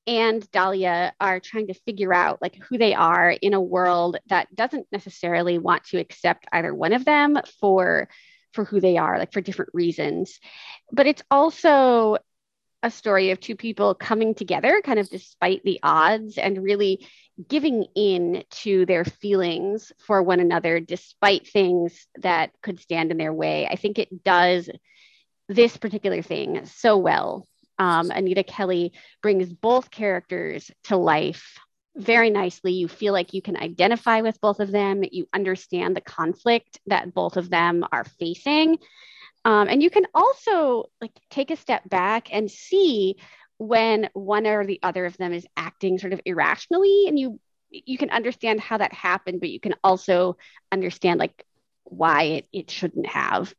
and 0.08 0.50
Dahlia 0.52 1.14
are 1.20 1.40
trying 1.40 1.68
to 1.68 1.74
figure 1.74 2.14
out 2.14 2.42
like 2.42 2.56
who 2.56 2.78
they 2.78 2.94
are 2.94 3.30
in 3.30 3.54
a 3.54 3.62
world 3.62 4.18
that 4.28 4.56
doesn't 4.56 4.88
necessarily 4.92 5.60
want 5.60 5.84
to 5.86 6.00
accept 6.00 6.46
either 6.52 6.74
one 6.74 6.94
of 6.94 7.06
them 7.06 7.38
for 7.60 8.08
for 8.54 8.64
who 8.64 8.80
they 8.80 8.98
are 8.98 9.20
like 9.20 9.34
for 9.34 9.42
different 9.42 9.72
reasons 9.74 10.40
but 10.92 11.06
it's 11.06 11.22
also 11.30 12.18
a 12.88 12.92
story 12.92 13.32
of 13.32 13.40
two 13.40 13.56
people 13.56 13.94
coming 13.94 14.34
together 14.34 14.82
kind 14.84 15.00
of 15.00 15.10
despite 15.10 15.64
the 15.64 15.80
odds 15.84 16.38
and 16.38 16.64
really 16.64 17.08
giving 17.48 17.86
in 17.96 18.44
to 18.50 18.86
their 18.86 19.06
feelings 19.06 19.92
for 20.00 20.24
one 20.24 20.40
another 20.40 20.80
despite 20.80 21.48
things 21.48 22.08
that 22.22 22.52
could 22.62 22.80
stand 22.80 23.12
in 23.12 23.18
their 23.18 23.34
way 23.34 23.68
i 23.68 23.76
think 23.76 24.00
it 24.00 24.24
does 24.24 24.70
this 25.48 25.78
particular 25.78 26.22
thing 26.22 26.66
so 26.66 26.98
well 26.98 27.48
um, 27.80 28.12
Anita 28.12 28.44
Kelly 28.44 28.94
brings 29.22 29.54
both 29.54 29.92
characters 29.92 30.72
to 30.86 30.98
life 30.98 31.60
very 31.96 32.30
nicely. 32.30 32.74
You 32.74 32.88
feel 32.88 33.14
like 33.14 33.34
you 33.34 33.42
can 33.42 33.58
identify 33.58 34.22
with 34.22 34.40
both 34.42 34.60
of 34.60 34.72
them. 34.72 35.04
You 35.12 35.28
understand 35.34 35.96
the 35.96 36.02
conflict 36.02 36.80
that 36.88 37.14
both 37.14 37.38
of 37.38 37.50
them 37.50 37.86
are 37.92 38.06
facing. 38.20 38.78
Um, 39.48 39.70
and 39.70 39.82
you 39.82 39.90
can 39.90 40.06
also 40.14 40.90
like 41.00 41.14
take 41.30 41.52
a 41.52 41.56
step 41.56 41.88
back 41.88 42.28
and 42.34 42.52
see 42.52 43.16
when 43.58 44.10
one 44.12 44.46
or 44.46 44.66
the 44.66 44.82
other 44.84 45.06
of 45.06 45.16
them 45.16 45.32
is 45.32 45.48
acting 45.56 45.98
sort 46.00 46.12
of 46.12 46.20
irrationally 46.26 47.06
and 47.08 47.18
you 47.18 47.40
you 47.70 47.98
can 47.98 48.10
understand 48.10 48.60
how 48.60 48.78
that 48.78 48.92
happened 48.92 49.40
but 49.40 49.50
you 49.50 49.60
can 49.60 49.74
also 49.84 50.38
understand 50.72 51.20
like 51.20 51.46
why 51.86 52.24
it, 52.24 52.48
it 52.52 52.70
shouldn't 52.70 53.08
have 53.08 53.54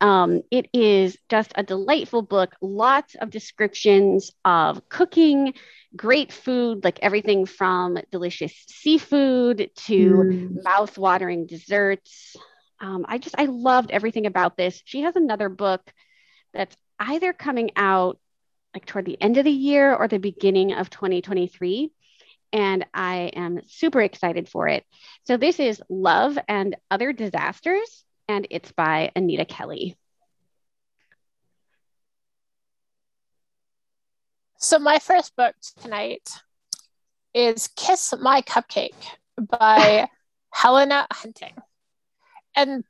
um, 0.00 0.42
it 0.50 0.68
is 0.72 1.16
just 1.28 1.52
a 1.54 1.62
delightful 1.62 2.22
book, 2.22 2.54
lots 2.60 3.14
of 3.14 3.30
descriptions 3.30 4.30
of 4.44 4.88
cooking, 4.88 5.54
great 5.94 6.32
food, 6.32 6.82
like 6.82 6.98
everything 7.02 7.46
from 7.46 7.98
delicious 8.10 8.54
seafood 8.66 9.70
to 9.76 10.10
mm. 10.14 10.64
mouth-watering 10.64 11.46
desserts. 11.46 12.34
Um, 12.82 13.06
I 13.08 13.18
just, 13.18 13.36
I 13.38 13.46
loved 13.46 13.92
everything 13.92 14.26
about 14.26 14.56
this. 14.56 14.82
She 14.84 15.02
has 15.02 15.16
another 15.16 15.48
book 15.48 15.80
that's 16.52 16.76
either 16.98 17.32
coming 17.32 17.70
out 17.76 18.18
like 18.74 18.84
toward 18.86 19.06
the 19.06 19.20
end 19.20 19.38
of 19.38 19.44
the 19.44 19.50
year 19.50 19.94
or 19.94 20.08
the 20.08 20.18
beginning 20.18 20.72
of 20.72 20.90
2023 20.90 21.92
and 22.52 22.84
I 22.92 23.30
am 23.34 23.60
super 23.66 24.02
excited 24.02 24.48
for 24.48 24.68
it. 24.68 24.84
So, 25.24 25.36
this 25.36 25.58
is 25.58 25.82
Love 25.88 26.38
and 26.48 26.76
Other 26.90 27.12
Disasters 27.12 28.04
and 28.28 28.46
it's 28.50 28.72
by 28.72 29.10
Anita 29.16 29.44
Kelly. 29.44 29.96
So, 34.58 34.78
my 34.78 34.98
first 34.98 35.34
book 35.36 35.54
tonight 35.82 36.28
is 37.34 37.68
Kiss 37.76 38.12
My 38.20 38.42
Cupcake 38.42 38.94
by 39.38 40.08
Helena 40.52 41.06
Hunting. 41.10 41.54
And 42.56 42.84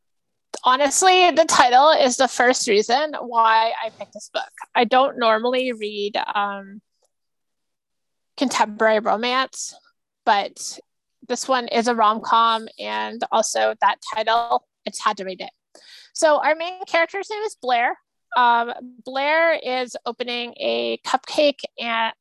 honestly, 0.64 1.30
the 1.30 1.44
title 1.44 1.90
is 1.90 2.16
the 2.16 2.28
first 2.28 2.68
reason 2.68 3.14
why 3.20 3.72
I 3.82 3.90
picked 3.90 4.14
this 4.14 4.30
book. 4.32 4.50
I 4.74 4.84
don't 4.84 5.18
normally 5.18 5.72
read 5.72 6.16
um, 6.34 6.80
contemporary 8.36 9.00
romance, 9.00 9.74
but 10.24 10.78
this 11.28 11.46
one 11.46 11.68
is 11.68 11.88
a 11.88 11.94
rom 11.94 12.20
com, 12.20 12.66
and 12.78 13.22
also 13.30 13.74
that 13.80 13.98
title, 14.14 14.66
it's 14.84 15.02
had 15.02 15.16
to 15.18 15.24
read 15.24 15.40
it. 15.40 15.50
So, 16.12 16.42
our 16.42 16.54
main 16.54 16.84
character's 16.86 17.30
name 17.30 17.42
is 17.42 17.56
Blair. 17.60 17.96
Um, 18.36 18.72
Blair 19.04 19.54
is 19.54 19.96
opening 20.04 20.54
a 20.58 20.98
cupcake 21.06 21.60
and 21.78 22.12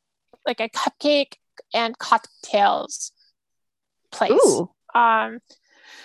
like 0.46 0.60
a 0.60 0.70
cupcake 0.70 1.34
and 1.74 1.98
cocktails 1.98 3.12
place. 4.12 4.32
Ooh. 4.32 4.70
Um, 4.94 5.40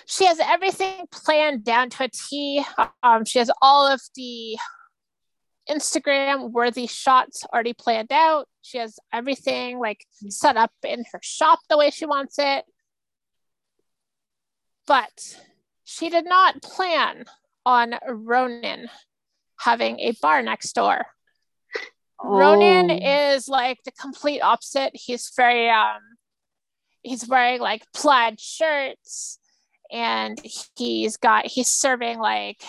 she 0.07 0.26
has 0.26 0.38
everything 0.40 1.07
planned 1.11 1.64
down 1.64 1.90
to 1.90 2.05
a 2.05 2.09
T. 2.09 2.64
Um, 3.02 3.25
she 3.25 3.38
has 3.38 3.50
all 3.61 3.87
of 3.87 4.00
the 4.14 4.57
Instagram 5.69 6.52
worthy 6.52 6.87
shots 6.87 7.45
already 7.52 7.73
planned 7.73 8.12
out. 8.12 8.49
She 8.62 8.78
has 8.78 8.99
everything 9.12 9.78
like 9.78 10.05
set 10.28 10.57
up 10.57 10.73
in 10.85 11.05
her 11.12 11.21
shop 11.23 11.61
the 11.69 11.76
way 11.76 11.90
she 11.90 12.07
wants 12.07 12.37
it. 12.38 12.64
But 14.87 15.37
she 15.85 16.09
did 16.09 16.25
not 16.25 16.62
plan 16.62 17.25
on 17.64 17.95
Ronan 18.09 18.88
having 19.59 19.99
a 20.00 20.12
bar 20.23 20.43
next 20.43 20.73
door. 20.75 21.07
Oh. 22.23 22.28
Ronan 22.28 22.90
is 22.90 23.49
like 23.49 23.78
the 23.85 23.93
complete 23.93 24.40
opposite. 24.40 24.93
He's 24.95 25.33
very 25.37 25.69
um 25.69 26.00
he's 27.02 27.28
wearing 27.28 27.61
like 27.61 27.83
plaid 27.93 28.40
shirts 28.40 29.38
and 29.90 30.40
he's 30.76 31.16
got 31.16 31.47
he's 31.47 31.69
serving 31.69 32.19
like 32.19 32.62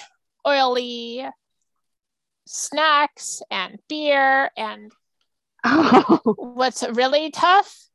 oily 0.47 1.25
snacks 2.45 3.41
and 3.51 3.79
beer 3.89 4.49
and 4.57 4.91
oh. 5.63 6.19
what's 6.37 6.83
really 6.93 7.31
tough 7.31 7.87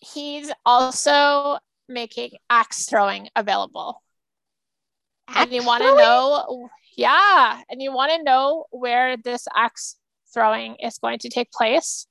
he's 0.00 0.50
also 0.64 1.58
making 1.88 2.32
axe 2.50 2.86
throwing 2.86 3.28
available. 3.34 4.02
Axe 5.28 5.42
and 5.42 5.52
you 5.52 5.64
want 5.64 5.82
to 5.82 5.94
know 5.94 6.68
yeah 6.96 7.60
and 7.70 7.82
you 7.82 7.92
want 7.92 8.12
to 8.12 8.22
know 8.22 8.66
where 8.70 9.16
this 9.16 9.46
axe 9.54 9.96
throwing 10.32 10.76
is 10.76 10.98
going 10.98 11.18
to 11.20 11.28
take 11.28 11.50
place? 11.50 12.06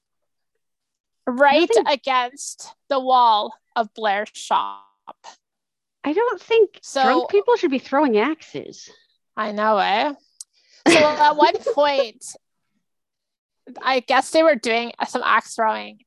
Right 1.26 1.70
think... 1.72 1.88
against 1.90 2.74
the 2.90 3.00
wall 3.00 3.54
of 3.76 3.94
blair's 3.94 4.30
shop 4.34 4.86
I 6.08 6.14
don't 6.14 6.42
think 6.42 6.80
so, 6.82 7.04
drunk 7.04 7.30
people 7.30 7.58
should 7.58 7.70
be 7.70 7.80
throwing 7.80 8.18
axes. 8.18 8.90
I 9.36 9.52
know, 9.52 9.78
eh? 9.78 10.14
So 10.88 10.98
at 10.98 11.36
one 11.36 11.56
point, 11.76 12.24
I 13.82 14.00
guess 14.00 14.32
they 14.32 14.42
were 14.42 14.56
doing 14.56 14.94
some 15.06 15.22
axe 15.22 15.56
throwing, 15.56 16.00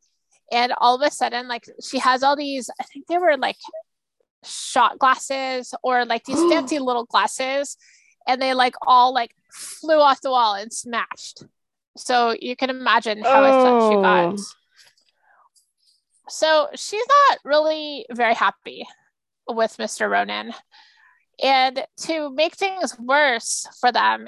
and 0.50 0.72
all 0.78 0.94
of 0.94 1.06
a 1.06 1.10
sudden, 1.10 1.48
like 1.48 1.66
she 1.86 1.98
has 1.98 2.22
all 2.22 2.34
these. 2.34 2.70
I 2.80 2.84
think 2.84 3.08
they 3.08 3.18
were 3.18 3.36
like 3.36 3.58
shot 4.42 4.98
glasses 4.98 5.74
or 5.82 6.06
like 6.06 6.24
these 6.24 6.40
fancy 6.50 6.78
little 6.78 7.04
glasses, 7.04 7.76
and 8.26 8.40
they 8.40 8.54
like 8.54 8.76
all 8.86 9.12
like 9.12 9.34
flew 9.52 10.00
off 10.00 10.22
the 10.22 10.30
wall 10.30 10.54
and 10.54 10.72
smashed. 10.72 11.44
So 11.98 12.34
you 12.40 12.56
can 12.56 12.70
imagine 12.70 13.22
how 13.22 13.44
oh. 13.44 13.44
upset 13.44 13.90
she 13.90 14.02
got. 14.02 14.40
Oh. 14.40 14.44
So 16.30 16.68
she's 16.74 17.04
not 17.06 17.38
really 17.44 18.06
very 18.10 18.32
happy 18.32 18.86
with 19.54 19.76
Mr. 19.78 20.10
Ronan. 20.10 20.52
And 21.42 21.84
to 22.02 22.30
make 22.30 22.54
things 22.54 22.98
worse 22.98 23.66
for 23.80 23.92
them, 23.92 24.26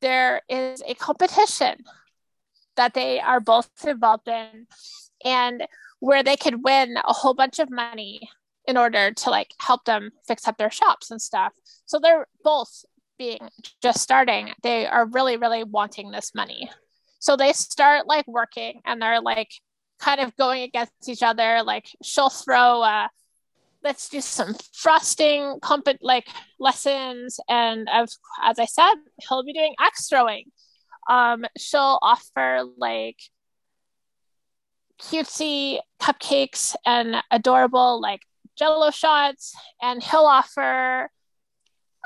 there 0.00 0.42
is 0.48 0.82
a 0.86 0.94
competition 0.94 1.76
that 2.76 2.94
they 2.94 3.20
are 3.20 3.40
both 3.40 3.70
involved 3.86 4.28
in 4.28 4.66
and 5.24 5.66
where 6.00 6.22
they 6.22 6.36
could 6.36 6.64
win 6.64 6.96
a 6.96 7.12
whole 7.12 7.34
bunch 7.34 7.58
of 7.58 7.70
money 7.70 8.28
in 8.66 8.76
order 8.76 9.12
to 9.12 9.30
like 9.30 9.54
help 9.60 9.84
them 9.84 10.10
fix 10.26 10.48
up 10.48 10.58
their 10.58 10.70
shops 10.70 11.10
and 11.10 11.20
stuff. 11.20 11.52
So 11.86 11.98
they're 11.98 12.26
both 12.42 12.84
being 13.18 13.48
just 13.82 14.00
starting. 14.00 14.50
They 14.62 14.86
are 14.86 15.06
really, 15.06 15.36
really 15.36 15.64
wanting 15.64 16.10
this 16.10 16.34
money. 16.34 16.70
So 17.20 17.36
they 17.36 17.52
start 17.52 18.06
like 18.06 18.26
working 18.26 18.80
and 18.84 19.00
they're 19.00 19.20
like 19.20 19.50
kind 20.00 20.20
of 20.20 20.36
going 20.36 20.62
against 20.62 21.08
each 21.08 21.22
other. 21.22 21.62
Like 21.62 21.86
she'll 22.02 22.30
throw 22.30 22.82
a 22.82 23.08
let's 23.84 24.08
do 24.08 24.20
some 24.20 24.56
frosting 24.72 25.60
comp 25.60 25.86
like 26.00 26.26
lessons. 26.58 27.38
And 27.48 27.86
as, 27.92 28.16
as 28.42 28.58
i 28.58 28.64
said 28.64 28.94
he'll 29.28 29.44
be 29.44 29.52
doing 29.52 29.74
axe 29.78 30.08
throwing. 30.08 30.46
Um 31.08 31.44
she'll 31.56 31.98
offer 32.00 32.62
like 32.78 33.18
cutesy 35.00 35.80
cupcakes 36.00 36.74
and 36.86 37.16
adorable 37.30 38.00
like 38.00 38.22
jello 38.56 38.90
shots. 38.90 39.54
And 39.82 40.02
he'll 40.02 40.24
offer 40.24 41.10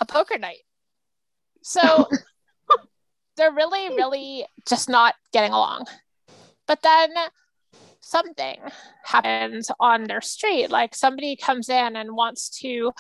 a 0.01 0.07
poker 0.07 0.37
night. 0.37 0.65
So 1.63 2.09
they're 3.37 3.53
really 3.53 3.95
really 3.95 4.47
just 4.69 4.89
not 4.89 5.15
getting 5.33 5.53
along. 5.53 5.87
But 6.67 6.83
then 6.83 7.15
something 8.09 8.59
happens 9.05 9.71
on 9.79 10.05
their 10.05 10.23
street 10.23 10.71
like 10.71 10.95
somebody 10.95 11.37
comes 11.37 11.69
in 11.69 11.95
and 11.95 12.17
wants 12.17 12.49
to 12.49 12.91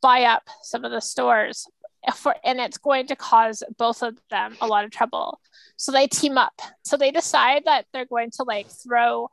buy 0.00 0.24
up 0.24 0.42
some 0.62 0.84
of 0.84 0.90
the 0.90 1.00
stores 1.00 1.66
for 2.12 2.34
and 2.44 2.58
it's 2.58 2.78
going 2.78 3.06
to 3.06 3.16
cause 3.16 3.62
both 3.78 4.02
of 4.02 4.18
them 4.30 4.56
a 4.60 4.66
lot 4.66 4.84
of 4.84 4.90
trouble. 4.90 5.40
So 5.76 5.92
they 5.92 6.06
team 6.06 6.36
up. 6.38 6.60
So 6.84 6.96
they 6.96 7.10
decide 7.10 7.62
that 7.64 7.86
they're 7.92 8.04
going 8.04 8.30
to 8.32 8.44
like 8.44 8.66
throw 8.68 9.28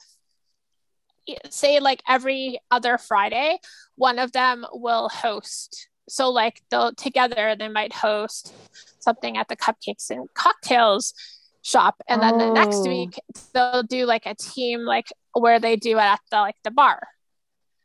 say 1.50 1.80
like 1.80 2.02
every 2.10 2.60
other 2.72 2.98
friday 2.98 3.60
one 3.96 4.20
of 4.20 4.32
them 4.32 4.65
will 4.74 5.10
host. 5.10 5.88
So 6.10 6.30
like 6.30 6.62
they'll 6.70 6.94
together 6.94 7.56
they 7.58 7.70
might 7.70 7.94
host 7.94 8.54
something 9.00 9.38
at 9.38 9.48
the 9.48 9.56
cupcakes 9.56 10.10
and 10.10 10.28
cocktails 10.34 11.13
shop. 11.62 12.02
And 12.08 12.21
then 12.21 12.36
oh. 12.36 12.39
the 12.39 12.54
next 12.54 12.78
oh. 12.78 12.88
week 12.88 13.19
they'll 13.54 13.84
do 13.84 14.06
like 14.06 14.26
a 14.26 14.36
team 14.36 14.82
like 14.82 15.08
where 15.34 15.60
they 15.60 15.76
do 15.76 15.97
it 15.97 16.02
at 16.02 16.19
the 16.30 16.38
like 16.38 16.56
the 16.63 16.71
bar. 16.71 17.08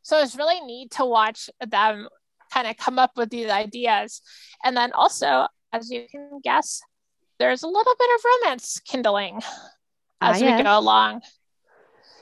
So 0.03 0.21
it's 0.21 0.35
really 0.35 0.59
neat 0.61 0.91
to 0.91 1.05
watch 1.05 1.49
them 1.65 2.07
kind 2.53 2.67
of 2.67 2.77
come 2.77 2.97
up 2.97 3.11
with 3.17 3.29
these 3.29 3.49
ideas. 3.49 4.21
And 4.63 4.75
then 4.75 4.91
also 4.93 5.47
as 5.73 5.89
you 5.91 6.05
can 6.09 6.39
guess 6.43 6.81
there's 7.39 7.63
a 7.63 7.67
little 7.67 7.93
bit 7.99 8.09
of 8.15 8.21
romance 8.25 8.79
kindling 8.85 9.41
ah, 10.21 10.31
as 10.31 10.41
we 10.41 10.47
go 10.63 10.79
along. 10.79 11.21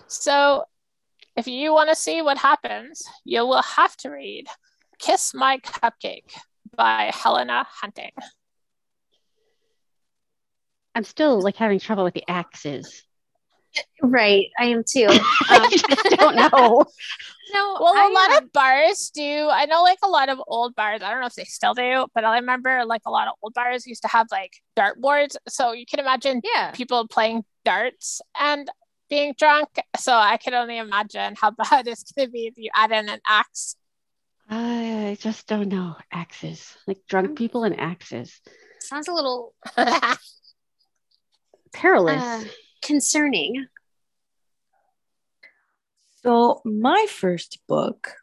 So 0.07 0.65
if 1.35 1.47
you 1.47 1.73
want 1.73 1.89
to 1.89 1.95
see 1.95 2.21
what 2.21 2.37
happens 2.37 3.03
you 3.23 3.45
will 3.45 3.61
have 3.61 3.95
to 3.97 4.09
read 4.09 4.47
kiss 4.99 5.33
my 5.33 5.57
cupcake 5.59 6.31
by 6.75 7.11
helena 7.13 7.65
hunting 7.69 8.11
I'm 10.95 11.03
still 11.03 11.41
like 11.41 11.57
having 11.57 11.79
trouble 11.79 12.05
with 12.05 12.13
the 12.13 12.23
axes. 12.29 13.03
Right, 14.01 14.47
I 14.57 14.65
am 14.65 14.83
too. 14.87 15.07
Um, 15.47 15.61
I 15.61 15.69
just 15.69 16.03
don't 16.17 16.35
know. 16.35 16.85
No, 17.53 17.77
well, 17.79 17.93
I, 17.95 18.09
a 18.09 18.13
lot 18.13 18.41
of 18.41 18.51
bars 18.51 19.11
do. 19.13 19.47
I 19.51 19.65
know, 19.65 19.83
like 19.83 19.99
a 20.03 20.07
lot 20.07 20.29
of 20.29 20.41
old 20.47 20.75
bars. 20.75 21.03
I 21.03 21.11
don't 21.11 21.21
know 21.21 21.27
if 21.27 21.35
they 21.35 21.43
still 21.43 21.75
do, 21.75 22.07
but 22.15 22.25
I 22.25 22.39
remember 22.39 22.83
like 22.85 23.03
a 23.05 23.11
lot 23.11 23.27
of 23.27 23.35
old 23.43 23.53
bars 23.53 23.85
used 23.85 24.01
to 24.01 24.07
have 24.07 24.27
like 24.31 24.53
dart 24.75 24.99
boards. 24.99 25.37
So 25.47 25.73
you 25.73 25.85
can 25.85 25.99
imagine, 25.99 26.41
yeah, 26.43 26.71
people 26.71 27.07
playing 27.07 27.43
darts 27.63 28.21
and 28.39 28.67
being 29.09 29.35
drunk. 29.37 29.69
So 29.97 30.13
I 30.13 30.37
can 30.37 30.55
only 30.55 30.77
imagine 30.77 31.35
how 31.39 31.51
bad 31.51 31.87
it's 31.87 32.11
going 32.11 32.27
to 32.27 32.31
be 32.31 32.47
if 32.47 32.57
you 32.57 32.71
add 32.73 32.91
in 32.91 33.07
an 33.07 33.19
axe. 33.27 33.75
I 34.49 35.17
just 35.19 35.47
don't 35.47 35.69
know 35.69 35.95
axes, 36.11 36.75
like 36.87 37.01
drunk 37.07 37.31
mm. 37.31 37.35
people 37.35 37.63
and 37.63 37.79
axes. 37.79 38.41
Sounds 38.79 39.07
a 39.07 39.13
little 39.13 39.53
perilous, 41.75 42.21
uh, 42.21 42.43
concerning. 42.81 43.67
So, 46.23 46.61
my 46.65 47.05
first 47.09 47.59
book 47.67 48.13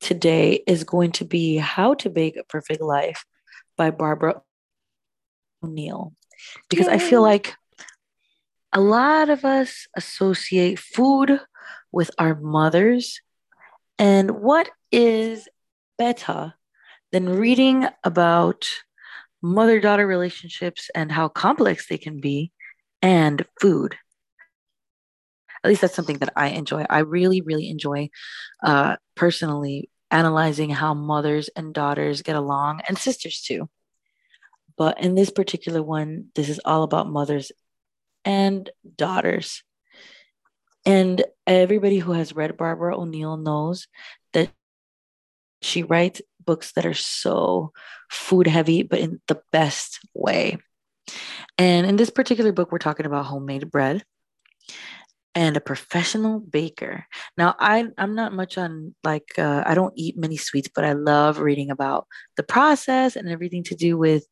today 0.00 0.62
is 0.66 0.84
going 0.84 1.12
to 1.12 1.24
be 1.24 1.56
How 1.56 1.94
to 1.94 2.10
Bake 2.10 2.36
a 2.36 2.44
Perfect 2.44 2.80
Life 2.80 3.24
by 3.76 3.90
Barbara 3.90 4.42
O'Neal. 5.64 6.12
Because 6.68 6.86
Yay. 6.86 6.92
I 6.92 6.98
feel 6.98 7.22
like 7.22 7.54
a 8.72 8.80
lot 8.80 9.30
of 9.30 9.44
us 9.44 9.86
associate 9.96 10.78
food 10.78 11.40
with 11.90 12.10
our 12.18 12.34
mothers. 12.34 13.20
And 13.98 14.42
what 14.42 14.70
is 14.92 15.48
better 15.96 16.54
than 17.10 17.28
reading 17.28 17.88
about 18.04 18.68
mother 19.42 19.80
daughter 19.80 20.06
relationships 20.06 20.90
and 20.94 21.10
how 21.10 21.28
complex 21.28 21.88
they 21.88 21.98
can 21.98 22.20
be 22.20 22.52
and 23.02 23.44
food. 23.60 23.96
At 25.62 25.68
least 25.68 25.80
that's 25.80 25.94
something 25.94 26.18
that 26.18 26.32
I 26.36 26.48
enjoy. 26.50 26.84
I 26.88 27.00
really, 27.00 27.40
really 27.40 27.68
enjoy 27.68 28.10
uh, 28.62 28.96
personally 29.16 29.90
analyzing 30.10 30.70
how 30.70 30.94
mothers 30.94 31.48
and 31.48 31.74
daughters 31.74 32.22
get 32.22 32.36
along 32.36 32.80
and 32.88 32.96
sisters 32.96 33.42
too. 33.42 33.68
But 34.76 35.00
in 35.02 35.14
this 35.14 35.30
particular 35.30 35.82
one, 35.82 36.26
this 36.34 36.48
is 36.48 36.60
all 36.64 36.84
about 36.84 37.10
mothers 37.10 37.50
and 38.24 38.70
daughters. 38.96 39.62
And 40.86 41.24
everybody 41.46 41.98
who 41.98 42.12
has 42.12 42.34
read 42.34 42.56
Barbara 42.56 42.96
O'Neal 42.96 43.36
knows 43.36 43.88
that 44.32 44.50
she 45.60 45.82
writes 45.82 46.22
books 46.44 46.72
that 46.72 46.86
are 46.86 46.94
so 46.94 47.72
food 48.08 48.46
heavy, 48.46 48.82
but 48.84 49.00
in 49.00 49.20
the 49.26 49.40
best 49.52 50.00
way. 50.14 50.58
And 51.58 51.86
in 51.86 51.96
this 51.96 52.10
particular 52.10 52.52
book, 52.52 52.70
we're 52.70 52.78
talking 52.78 53.06
about 53.06 53.26
homemade 53.26 53.70
bread 53.70 54.04
and 55.34 55.56
a 55.56 55.60
professional 55.60 56.40
baker. 56.40 57.06
Now, 57.36 57.54
I 57.58 57.86
I'm 57.98 58.14
not 58.14 58.32
much 58.32 58.56
on 58.56 58.94
like 59.04 59.38
uh, 59.38 59.64
I 59.66 59.74
don't 59.74 59.92
eat 59.96 60.16
many 60.16 60.36
sweets, 60.36 60.68
but 60.74 60.84
I 60.84 60.92
love 60.92 61.40
reading 61.40 61.70
about 61.70 62.06
the 62.36 62.42
process 62.42 63.16
and 63.16 63.28
everything 63.28 63.64
to 63.64 63.74
do 63.74 63.98
with 63.98 64.26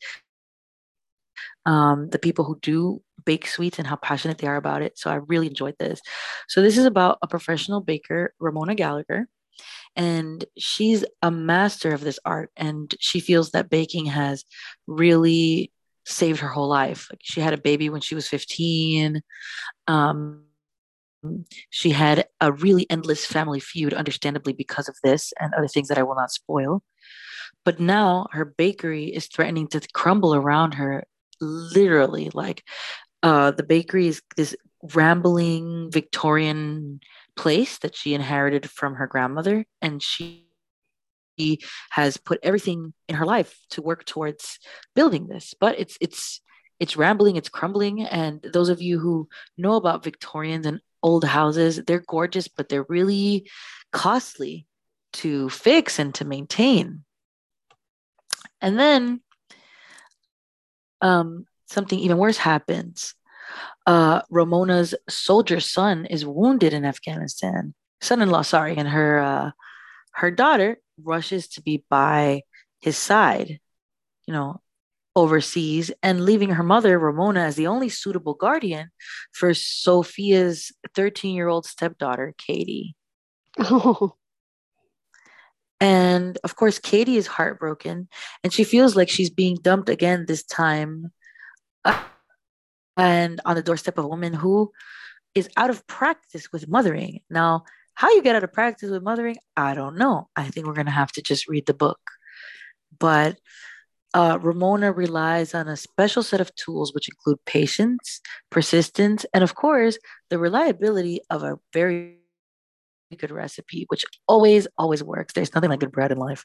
um, 1.66 2.08
the 2.10 2.18
people 2.18 2.44
who 2.44 2.58
do 2.62 3.02
bake 3.24 3.46
sweets 3.46 3.78
and 3.78 3.86
how 3.86 3.96
passionate 3.96 4.38
they 4.38 4.46
are 4.46 4.56
about 4.56 4.82
it. 4.82 4.98
So 4.98 5.10
I 5.10 5.16
really 5.16 5.48
enjoyed 5.48 5.74
this. 5.78 6.00
So 6.48 6.62
this 6.62 6.78
is 6.78 6.84
about 6.84 7.18
a 7.22 7.26
professional 7.26 7.80
baker, 7.80 8.32
Ramona 8.38 8.76
Gallagher, 8.76 9.28
and 9.96 10.44
she's 10.56 11.04
a 11.22 11.30
master 11.30 11.92
of 11.92 12.02
this 12.02 12.18
art, 12.24 12.50
and 12.56 12.94
she 13.00 13.20
feels 13.20 13.50
that 13.50 13.70
baking 13.70 14.06
has 14.06 14.44
really 14.86 15.72
saved 16.06 16.40
her 16.40 16.48
whole 16.48 16.68
life. 16.68 17.08
Like 17.10 17.20
she 17.22 17.40
had 17.40 17.52
a 17.52 17.58
baby 17.58 17.90
when 17.90 18.00
she 18.00 18.14
was 18.14 18.28
15. 18.28 19.20
Um, 19.88 20.44
she 21.70 21.90
had 21.90 22.26
a 22.40 22.52
really 22.52 22.86
endless 22.88 23.26
family 23.26 23.60
feud, 23.60 23.92
understandably, 23.92 24.52
because 24.52 24.88
of 24.88 24.96
this 25.02 25.32
and 25.40 25.52
other 25.54 25.68
things 25.68 25.88
that 25.88 25.98
I 25.98 26.02
will 26.04 26.14
not 26.14 26.30
spoil. 26.30 26.82
But 27.64 27.80
now 27.80 28.26
her 28.32 28.44
bakery 28.44 29.06
is 29.06 29.26
threatening 29.26 29.66
to 29.68 29.80
crumble 29.92 30.34
around 30.34 30.74
her, 30.74 31.04
literally. 31.40 32.30
Like 32.32 32.62
uh, 33.22 33.50
the 33.50 33.64
bakery 33.64 34.06
is 34.06 34.22
this 34.36 34.54
rambling 34.94 35.90
Victorian 35.90 37.00
place 37.34 37.78
that 37.78 37.96
she 37.96 38.14
inherited 38.14 38.70
from 38.70 38.94
her 38.94 39.06
grandmother, 39.06 39.66
and 39.82 40.02
she 40.02 40.45
has 41.90 42.16
put 42.16 42.40
everything 42.42 42.92
in 43.08 43.16
her 43.16 43.26
life 43.26 43.58
to 43.70 43.82
work 43.82 44.04
towards 44.04 44.58
building 44.94 45.26
this. 45.26 45.54
But 45.58 45.78
it's 45.78 45.96
it's 46.00 46.40
it's 46.78 46.96
rambling, 46.96 47.36
it's 47.36 47.48
crumbling, 47.48 48.02
and 48.02 48.40
those 48.42 48.68
of 48.68 48.82
you 48.82 48.98
who 48.98 49.28
know 49.56 49.74
about 49.76 50.04
Victorians 50.04 50.66
and 50.66 50.80
old 51.02 51.24
houses. 51.24 51.80
They're 51.86 52.04
gorgeous, 52.06 52.48
but 52.48 52.68
they're 52.68 52.86
really 52.88 53.48
costly 53.92 54.66
to 55.14 55.48
fix 55.50 55.98
and 55.98 56.14
to 56.16 56.24
maintain. 56.24 57.04
And 58.60 58.78
then 58.78 59.20
um, 61.00 61.46
something 61.66 61.98
even 61.98 62.18
worse 62.18 62.36
happens. 62.36 63.14
Uh, 63.86 64.22
Ramona's 64.30 64.94
soldier 65.08 65.60
son 65.60 66.06
is 66.06 66.26
wounded 66.26 66.72
in 66.72 66.84
Afghanistan. 66.84 67.74
Son-in-law, 68.00 68.42
sorry, 68.42 68.76
and 68.76 68.88
her 68.88 69.20
uh, 69.20 69.50
her 70.12 70.30
daughter 70.30 70.78
rushes 71.02 71.48
to 71.48 71.62
be 71.62 71.84
by 71.88 72.42
his 72.80 72.96
side. 72.96 73.60
You 74.26 74.34
know, 74.34 74.60
overseas 75.16 75.90
and 76.02 76.24
leaving 76.24 76.50
her 76.50 76.62
mother, 76.62 76.98
Ramona, 76.98 77.40
as 77.40 77.56
the 77.56 77.66
only 77.66 77.88
suitable 77.88 78.34
guardian 78.34 78.90
for 79.32 79.54
Sophia's 79.54 80.72
13 80.94 81.34
year 81.34 81.48
old 81.48 81.66
stepdaughter, 81.66 82.34
Katie. 82.38 82.94
Oh. 83.58 84.14
And 85.78 86.38
of 86.42 86.56
course, 86.56 86.78
Katie 86.78 87.18
is 87.18 87.26
heartbroken 87.26 88.08
and 88.42 88.50
she 88.50 88.64
feels 88.64 88.96
like 88.96 89.10
she's 89.10 89.28
being 89.28 89.56
dumped 89.56 89.90
again 89.90 90.24
this 90.26 90.42
time. 90.42 91.12
Uh, 91.84 92.02
and 92.96 93.42
on 93.44 93.56
the 93.56 93.62
doorstep 93.62 93.98
of 93.98 94.06
a 94.06 94.08
woman 94.08 94.32
who 94.32 94.72
is 95.34 95.50
out 95.54 95.68
of 95.68 95.86
practice 95.86 96.50
with 96.50 96.66
mothering. 96.66 97.20
Now, 97.28 97.64
how 97.96 98.10
you 98.10 98.22
get 98.22 98.36
out 98.36 98.44
of 98.44 98.52
practice 98.52 98.90
with 98.90 99.02
mothering, 99.02 99.36
I 99.56 99.74
don't 99.74 99.96
know. 99.96 100.28
I 100.36 100.48
think 100.48 100.66
we're 100.66 100.74
going 100.74 100.86
to 100.86 100.92
have 100.92 101.12
to 101.12 101.22
just 101.22 101.48
read 101.48 101.66
the 101.66 101.74
book. 101.74 101.98
But 102.98 103.38
uh, 104.12 104.38
Ramona 104.40 104.92
relies 104.92 105.54
on 105.54 105.66
a 105.66 105.76
special 105.76 106.22
set 106.22 106.40
of 106.40 106.54
tools, 106.54 106.94
which 106.94 107.08
include 107.08 107.38
patience, 107.46 108.20
persistence, 108.50 109.24
and 109.32 109.42
of 109.42 109.54
course, 109.54 109.98
the 110.28 110.38
reliability 110.38 111.20
of 111.30 111.42
a 111.42 111.58
very 111.72 112.18
good 113.18 113.30
recipe, 113.30 113.86
which 113.88 114.04
always, 114.28 114.66
always 114.76 115.02
works. 115.02 115.32
There's 115.32 115.54
nothing 115.54 115.70
like 115.70 115.80
good 115.80 115.92
bread 115.92 116.12
in 116.12 116.18
life. 116.18 116.44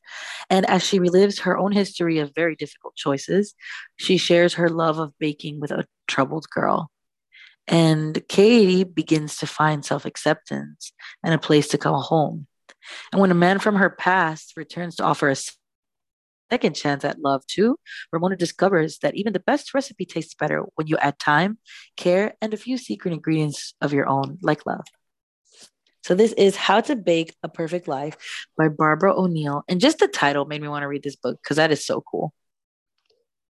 And 0.49 0.65
as 0.69 0.83
she 0.85 0.99
relives 0.99 1.41
her 1.41 1.57
own 1.57 1.73
history 1.73 2.19
of 2.19 2.33
very 2.33 2.55
difficult 2.55 2.95
choices, 2.95 3.55
she 3.97 4.17
shares 4.17 4.53
her 4.53 4.69
love 4.69 4.99
of 4.99 5.13
baking 5.19 5.59
with 5.59 5.71
a 5.71 5.85
troubled 6.07 6.49
girl. 6.49 6.89
And 7.67 8.21
Katie 8.27 8.83
begins 8.83 9.37
to 9.37 9.47
find 9.47 9.85
self 9.85 10.05
acceptance 10.05 10.91
and 11.23 11.33
a 11.33 11.37
place 11.37 11.69
to 11.69 11.77
call 11.77 12.01
home. 12.01 12.47
And 13.11 13.21
when 13.21 13.31
a 13.31 13.35
man 13.35 13.59
from 13.59 13.75
her 13.75 13.89
past 13.89 14.53
returns 14.57 14.95
to 14.95 15.03
offer 15.03 15.29
a 15.29 15.35
second 16.51 16.75
chance 16.75 17.05
at 17.05 17.19
love 17.19 17.45
too, 17.47 17.77
Ramona 18.11 18.35
discovers 18.35 18.99
that 18.99 19.15
even 19.15 19.33
the 19.33 19.39
best 19.39 19.73
recipe 19.73 20.05
tastes 20.05 20.33
better 20.33 20.63
when 20.75 20.87
you 20.87 20.97
add 20.97 21.19
time, 21.19 21.59
care, 21.95 22.33
and 22.41 22.53
a 22.53 22.57
few 22.57 22.77
secret 22.77 23.13
ingredients 23.13 23.73
of 23.81 23.93
your 23.93 24.07
own, 24.07 24.37
like 24.41 24.65
love. 24.65 24.85
So 26.03 26.15
this 26.15 26.33
is 26.33 26.55
How 26.55 26.81
to 26.81 26.95
Bake 26.95 27.35
a 27.43 27.47
Perfect 27.47 27.87
Life 27.87 28.17
by 28.57 28.69
Barbara 28.69 29.15
O'Neal. 29.15 29.63
And 29.69 29.79
just 29.79 29.99
the 29.99 30.07
title 30.07 30.45
made 30.45 30.61
me 30.61 30.67
want 30.67 30.81
to 30.81 30.87
read 30.87 31.03
this 31.03 31.15
book 31.15 31.39
because 31.41 31.57
that 31.57 31.71
is 31.71 31.85
so 31.85 32.01
cool. 32.01 32.33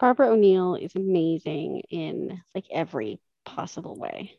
Barbara 0.00 0.30
O'Neal 0.30 0.74
is 0.74 0.96
amazing 0.96 1.82
in 1.88 2.42
like 2.54 2.64
every 2.72 3.20
possible 3.44 3.96
way. 3.96 4.38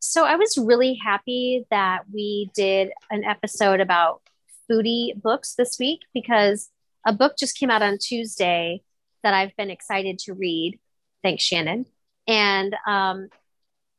So 0.00 0.24
I 0.24 0.36
was 0.36 0.56
really 0.56 0.94
happy 0.94 1.66
that 1.70 2.04
we 2.12 2.50
did 2.54 2.90
an 3.10 3.22
episode 3.22 3.80
about 3.80 4.22
foodie 4.70 5.20
books 5.20 5.54
this 5.54 5.78
week 5.78 6.00
because 6.14 6.70
a 7.06 7.12
book 7.12 7.34
just 7.38 7.58
came 7.58 7.70
out 7.70 7.82
on 7.82 7.98
Tuesday 7.98 8.82
that 9.22 9.34
I've 9.34 9.54
been 9.56 9.70
excited 9.70 10.18
to 10.20 10.34
read. 10.34 10.78
Thanks, 11.22 11.42
Shannon. 11.42 11.86
And 12.26 12.74
um, 12.86 13.28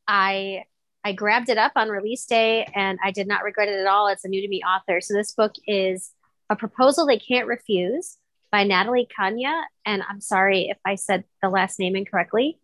I 0.08 0.64
I 1.04 1.14
grabbed 1.14 1.50
it 1.50 1.58
up 1.58 1.74
on 1.76 1.90
release 1.90 2.26
day 2.26 2.68
and 2.76 3.00
I 3.04 3.12
did 3.12 3.28
not 3.28 3.44
regret 3.44 3.70
it 3.70 3.80
at 3.80 3.88
all. 3.88 4.08
It's 4.08 4.26
a 4.26 4.28
new 4.28 4.42
to 4.42 4.48
me 4.48 4.62
author. 4.62 5.02
So 5.02 5.16
this 5.16 5.34
book 5.34 5.54
is 5.66 6.12
A 6.50 6.56
Proposal 6.56 7.08
They 7.08 7.18
Can't 7.18 7.48
Refuse 7.48 8.18
by 8.52 8.64
Natalie 8.64 9.08
Caña. 9.18 9.64
And 9.84 10.04
I'm 10.08 10.22
sorry 10.22 10.70
if 10.70 10.78
I 10.86 10.96
said 10.96 11.24
the 11.42 11.50
last 11.50 11.80
name 11.80 11.96
incorrectly. 11.96 12.60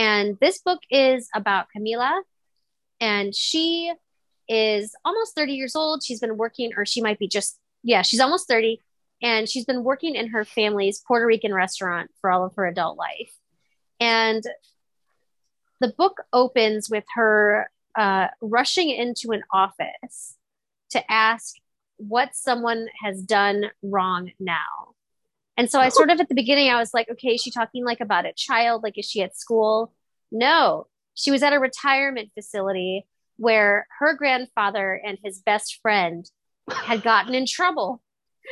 And 0.00 0.38
this 0.40 0.62
book 0.62 0.80
is 0.90 1.28
about 1.34 1.66
Camila. 1.76 2.22
And 3.00 3.34
she 3.34 3.92
is 4.48 4.94
almost 5.04 5.34
30 5.34 5.52
years 5.52 5.76
old. 5.76 6.02
She's 6.02 6.20
been 6.20 6.38
working, 6.38 6.72
or 6.74 6.86
she 6.86 7.02
might 7.02 7.18
be 7.18 7.28
just, 7.28 7.58
yeah, 7.82 8.00
she's 8.00 8.18
almost 8.18 8.48
30. 8.48 8.80
And 9.22 9.46
she's 9.46 9.66
been 9.66 9.84
working 9.84 10.14
in 10.14 10.28
her 10.28 10.46
family's 10.46 11.02
Puerto 11.06 11.26
Rican 11.26 11.52
restaurant 11.52 12.10
for 12.22 12.30
all 12.30 12.46
of 12.46 12.54
her 12.54 12.66
adult 12.66 12.96
life. 12.96 13.30
And 14.00 14.42
the 15.80 15.92
book 15.98 16.22
opens 16.32 16.88
with 16.88 17.04
her 17.14 17.70
uh, 17.94 18.28
rushing 18.40 18.88
into 18.88 19.32
an 19.32 19.42
office 19.52 20.38
to 20.92 21.12
ask 21.12 21.56
what 21.98 22.34
someone 22.34 22.86
has 23.04 23.20
done 23.20 23.66
wrong 23.82 24.30
now. 24.40 24.94
And 25.56 25.70
so 25.70 25.78
I 25.78 25.90
sort 25.90 26.10
of 26.10 26.20
at 26.20 26.28
the 26.28 26.34
beginning, 26.34 26.70
I 26.70 26.78
was 26.78 26.94
like, 26.94 27.10
okay, 27.10 27.34
is 27.34 27.42
she 27.42 27.50
talking 27.50 27.84
like 27.84 28.00
about 28.00 28.26
a 28.26 28.32
child? 28.34 28.82
Like, 28.82 28.98
is 28.98 29.04
she 29.04 29.22
at 29.22 29.36
school? 29.36 29.92
No, 30.32 30.86
she 31.14 31.30
was 31.30 31.42
at 31.42 31.52
a 31.52 31.58
retirement 31.58 32.30
facility 32.34 33.06
where 33.36 33.86
her 33.98 34.14
grandfather 34.14 35.00
and 35.04 35.18
his 35.22 35.40
best 35.40 35.78
friend 35.82 36.30
had 36.70 37.02
gotten 37.02 37.34
in 37.34 37.46
trouble 37.46 38.02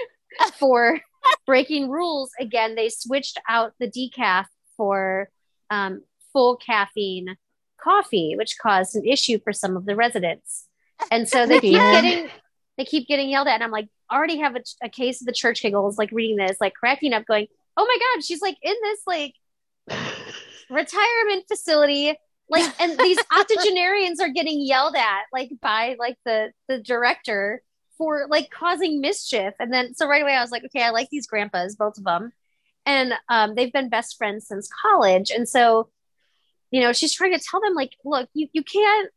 for 0.55 1.01
breaking 1.47 1.91
rules. 1.91 2.31
Again, 2.39 2.75
they 2.75 2.89
switched 2.89 3.39
out 3.49 3.73
the 3.79 3.91
decaf 3.91 4.47
for 4.77 5.31
um, 5.71 6.03
full 6.33 6.57
caffeine 6.57 7.37
coffee, 7.81 8.35
which 8.37 8.57
caused 8.61 8.97
an 8.97 9.05
issue 9.07 9.39
for 9.43 9.53
some 9.53 9.77
of 9.77 9.87
the 9.87 9.97
residents. 9.97 10.67
And 11.11 11.29
so 11.29 11.47
they 11.47 11.61
keep 11.61 11.75
getting 11.75 12.29
they 12.79 12.85
keep 12.85 13.07
getting 13.07 13.29
yelled 13.29 13.49
at. 13.49 13.55
And 13.55 13.65
I'm 13.65 13.71
like, 13.71 13.89
already 14.11 14.39
have 14.39 14.57
a, 14.57 14.63
a 14.83 14.89
case 14.89 15.21
of 15.21 15.27
the 15.27 15.33
church 15.33 15.61
giggles, 15.61 15.99
like 15.99 16.11
reading 16.13 16.37
this, 16.37 16.57
like 16.61 16.75
cracking 16.75 17.13
up, 17.13 17.27
going, 17.27 17.47
"Oh 17.77 17.85
my 17.85 17.99
god, 17.99 18.25
she's 18.25 18.41
like 18.41 18.57
in 18.63 18.75
this 18.83 19.01
like 19.07 19.35
retirement 20.71 21.45
facility. 21.49 22.15
Like 22.49 22.81
and 22.81 22.99
these 22.99 23.19
octogenarians 23.39 24.21
are 24.21 24.31
getting 24.31 24.61
yelled 24.61 24.97
at 24.97 25.25
like 25.33 25.51
by 25.61 25.97
like 25.99 26.17
the 26.25 26.53
the 26.69 26.79
director 26.79 27.63
for 27.99 28.27
like 28.31 28.51
causing 28.51 29.01
mischief. 29.03 29.53
And 29.59 29.73
then 29.73 29.95
so 29.95 30.07
right 30.07 30.23
away 30.23 30.33
i 30.33 30.41
was 30.41 30.51
like 30.51 30.65
okay 30.65 30.83
i 30.83 30.91
like 30.91 31.11
these 31.11 31.27
grandpas 31.27 31.77
both 31.77 31.99
of 31.99 32.05
them 32.05 32.33
and 32.89 33.13
um, 33.29 33.55
they've 33.55 33.73
been 33.73 33.91
best 33.91 34.17
friends 34.17 34.47
since 34.49 34.67
college. 34.83 35.31
And 35.31 35.47
so 35.47 35.91
you 36.71 36.81
know 36.81 36.93
she's 36.93 37.15
trying 37.15 37.33
to 37.33 37.45
tell 37.45 37.61
them 37.61 37.75
like 37.75 37.93
look 38.05 38.29
you, 38.35 38.49
you 38.53 38.63
can't 38.63 39.11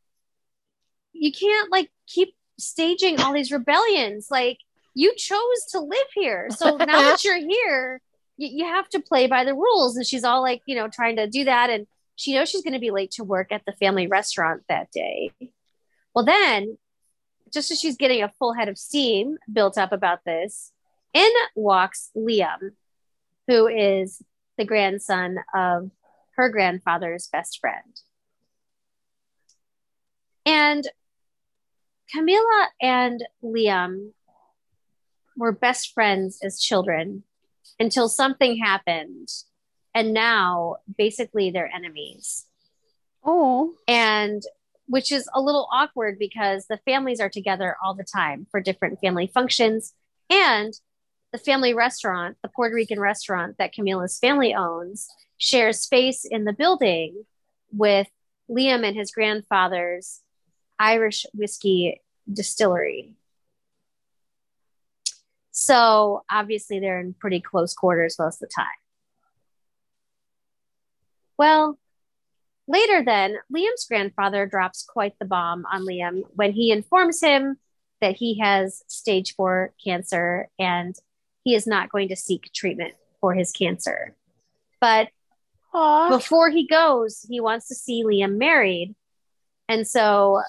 you 1.14 1.32
can't 1.32 1.72
like 1.72 1.90
keep 2.08 2.36
staging 2.62 3.20
all 3.20 3.34
these 3.34 3.52
rebellions. 3.52 4.28
Like 4.30 4.58
you 4.94 5.14
chose 5.16 5.66
to 5.72 5.80
live 5.80 6.08
here. 6.14 6.50
So 6.50 6.78
now 6.78 7.02
that 7.02 7.24
you're 7.24 7.38
here, 7.38 8.02
you, 8.38 8.50
you 8.52 8.66
have 8.66 8.90
to 8.90 9.00
play 9.00 9.28
by 9.28 9.44
the 9.44 9.54
rules. 9.54 9.96
And 9.96 10.06
she's 10.06 10.24
all 10.24 10.42
like, 10.42 10.62
you 10.66 10.76
know, 10.76 10.88
trying 10.88 11.18
to 11.18 11.28
do 11.28 11.46
that. 11.46 11.70
And 11.70 11.88
she 12.16 12.34
knows 12.34 12.50
she's 12.50 12.64
going 12.64 12.74
to 12.74 12.80
be 12.80 12.92
late 12.92 13.12
to 13.12 13.24
work 13.24 13.52
at 13.52 13.64
the 13.66 13.74
family 13.74 14.08
restaurant 14.08 14.64
that 14.70 14.92
day. 14.92 15.32
Well, 16.14 16.26
then, 16.26 16.78
just 17.54 17.72
as 17.72 17.80
she's 17.80 17.98
getting 17.98 18.24
a 18.24 18.32
full 18.40 18.54
head 18.54 18.70
of 18.70 18.78
steam 18.78 19.38
built 19.52 19.78
up 19.78 19.92
about 19.92 20.24
this, 20.26 20.72
in 21.14 21.30
walks 21.56 22.10
Liam, 22.16 22.72
who 23.48 23.68
is 23.68 24.22
the 24.58 24.66
grandson 24.66 25.38
of 25.54 25.92
her 26.36 26.50
grandfather's 26.50 27.28
best 27.28 27.60
friend. 27.60 28.02
And 30.46 30.88
Camila 32.16 32.68
and 32.82 33.24
Liam 33.44 34.12
were 35.38 35.52
best 35.52 35.94
friends 35.94 36.40
as 36.44 36.60
children 36.60 37.24
until 37.80 38.10
something 38.10 38.58
happened. 38.58 39.30
And 39.94 40.14
now 40.14 40.78
basically 40.98 41.52
they're 41.52 41.72
enemies. 41.74 42.46
Oh. 43.24 43.74
And 43.88 44.44
which 44.88 45.12
is 45.12 45.30
a 45.34 45.42
little 45.42 45.70
awkward 45.72 46.20
because 46.20 46.66
the 46.68 46.80
families 46.86 47.22
are 47.22 47.30
together 47.30 47.78
all 47.84 47.94
the 47.94 48.04
time 48.04 48.46
for 48.52 48.60
different 48.60 49.00
family 49.00 49.28
functions. 49.34 49.94
And 50.30 50.74
the 51.32 51.38
family 51.38 51.74
restaurant, 51.74 52.38
the 52.42 52.50
Puerto 52.50 52.76
Rican 52.76 53.00
restaurant 53.00 53.56
that 53.58 53.74
Camila's 53.74 54.20
family 54.20 54.54
owns, 54.54 55.08
shares 55.38 55.80
space 55.80 56.26
in 56.26 56.44
the 56.44 56.54
building 56.54 57.24
with 57.72 58.08
Liam 58.50 58.86
and 58.86 58.98
his 58.98 59.12
grandfather's 59.12 60.22
Irish 60.82 61.28
whiskey 61.34 62.02
distillery. 62.32 63.14
So 65.52 66.24
obviously 66.30 66.80
they're 66.80 67.00
in 67.00 67.14
pretty 67.14 67.40
close 67.40 67.76
quarters 67.76 68.18
most 68.18 68.42
of 68.42 68.50
the 68.50 68.54
time. 68.54 68.66
Well, 71.38 71.78
later 72.68 73.04
then, 73.06 73.38
Liam's 73.54 73.86
grandfather 73.88 74.48
drops 74.48 74.84
quite 74.84 75.14
the 75.20 75.26
bomb 75.26 75.66
on 75.72 75.86
Liam 75.86 76.24
when 76.34 76.52
he 76.52 76.72
informs 76.72 77.22
him 77.22 77.58
that 78.00 78.16
he 78.16 78.40
has 78.40 78.84
stage 78.88 79.36
four 79.36 79.74
cancer 79.84 80.50
and 80.58 80.96
he 81.44 81.54
is 81.54 81.68
not 81.68 81.92
going 81.92 82.10
to 82.10 82.16
seek 82.16 82.52
treatment 82.54 82.96
for 83.20 83.36
his 83.36 83.52
cancer. 83.52 84.16
But 84.80 85.10
Aww. 85.76 86.10
before 86.10 86.50
he 86.50 86.66
goes, 86.66 87.24
he 87.30 87.40
wants 87.40 87.68
to 87.68 87.76
see 87.76 88.04
Liam 88.04 88.38
married. 88.38 88.96
And 89.70 89.88
so 89.88 90.42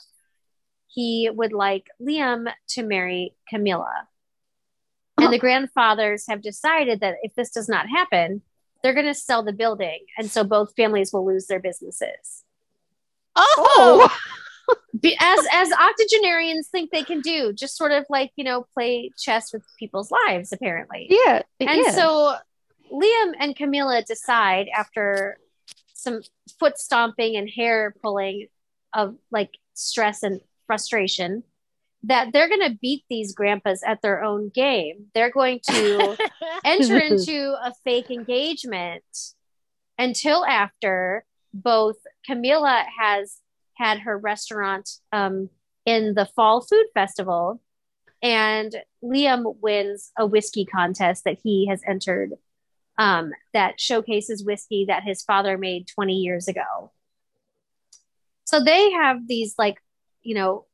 he 0.95 1.31
would 1.33 1.53
like 1.53 1.89
Liam 2.01 2.53
to 2.69 2.83
marry 2.83 3.35
Camila. 3.53 4.07
And 5.19 5.33
the 5.33 5.39
grandfathers 5.39 6.27
have 6.29 6.43
decided 6.43 7.01
that 7.01 7.17
if 7.23 7.35
this 7.35 7.51
does 7.51 7.69
not 7.69 7.89
happen, 7.89 8.43
they're 8.83 8.95
going 8.95 9.07
to 9.07 9.15
sell 9.15 9.43
the 9.43 9.53
building. 9.53 10.01
And 10.19 10.31
so 10.31 10.43
both 10.43 10.75
families 10.77 11.13
will 11.13 11.25
lose 11.25 11.47
their 11.47 11.61
businesses. 11.61 12.45
Oh. 13.37 14.09
oh. 14.69 14.77
as 15.21 15.47
as 15.53 15.73
octogenarians 15.73 16.69
think 16.69 16.91
they 16.91 17.05
can 17.05 17.21
do, 17.21 17.53
just 17.53 17.77
sort 17.77 17.93
of 17.93 18.05
like, 18.09 18.33
you 18.37 18.45
know, 18.45 18.67
play 18.75 19.11
chess 19.19 19.53
with 19.53 19.63
people's 19.79 20.11
lives, 20.11 20.53
apparently. 20.53 21.07
Yeah. 21.09 21.43
And 21.61 21.83
yeah. 21.85 21.91
so 21.93 22.37
Liam 22.93 23.33
and 23.39 23.57
Camila 23.57 24.05
decide 24.05 24.69
after 24.75 25.39
some 25.95 26.21
foot 26.59 26.79
stomping 26.79 27.37
and 27.37 27.49
hair 27.49 27.95
pulling 28.03 28.49
of 28.93 29.17
like 29.31 29.51
stress 29.75 30.23
and 30.23 30.41
frustration 30.73 31.43
that 32.05 32.33
they're 32.33 32.49
going 32.49 32.67
to 32.67 32.79
beat 32.81 33.05
these 33.11 33.35
grandpas 33.35 33.83
at 33.87 34.01
their 34.01 34.25
own 34.25 34.49
game. 34.49 35.09
They're 35.15 35.31
going 35.31 35.61
to 35.69 36.17
enter 36.65 36.99
into 36.99 37.55
a 37.63 37.75
fake 37.85 38.11
engagement 38.11 39.05
until 39.99 40.47
after 40.47 41.27
both 41.53 41.97
Camila 42.27 42.85
has 42.99 43.37
had 43.75 44.01
her 44.01 44.17
restaurant 44.17 44.89
um, 45.13 45.51
in 45.85 46.15
the 46.15 46.25
fall 46.35 46.63
food 46.63 46.87
festival 46.95 47.61
and 48.23 48.75
Liam 49.05 49.57
wins 49.61 50.11
a 50.19 50.25
whiskey 50.25 50.65
contest 50.65 51.25
that 51.25 51.39
he 51.45 51.67
has 51.69 51.83
entered 51.87 52.31
um, 52.97 53.33
that 53.53 53.79
showcases 53.79 54.43
whiskey 54.43 54.87
that 54.89 55.03
his 55.03 55.23
father 55.23 55.59
made 55.59 55.87
20 55.89 56.15
years 56.15 56.49
ago. 56.49 56.93
So 58.45 58.63
they 58.63 58.93
have 58.93 59.27
these 59.29 59.55
like, 59.59 59.79
you 60.23 60.35
know, 60.35 60.67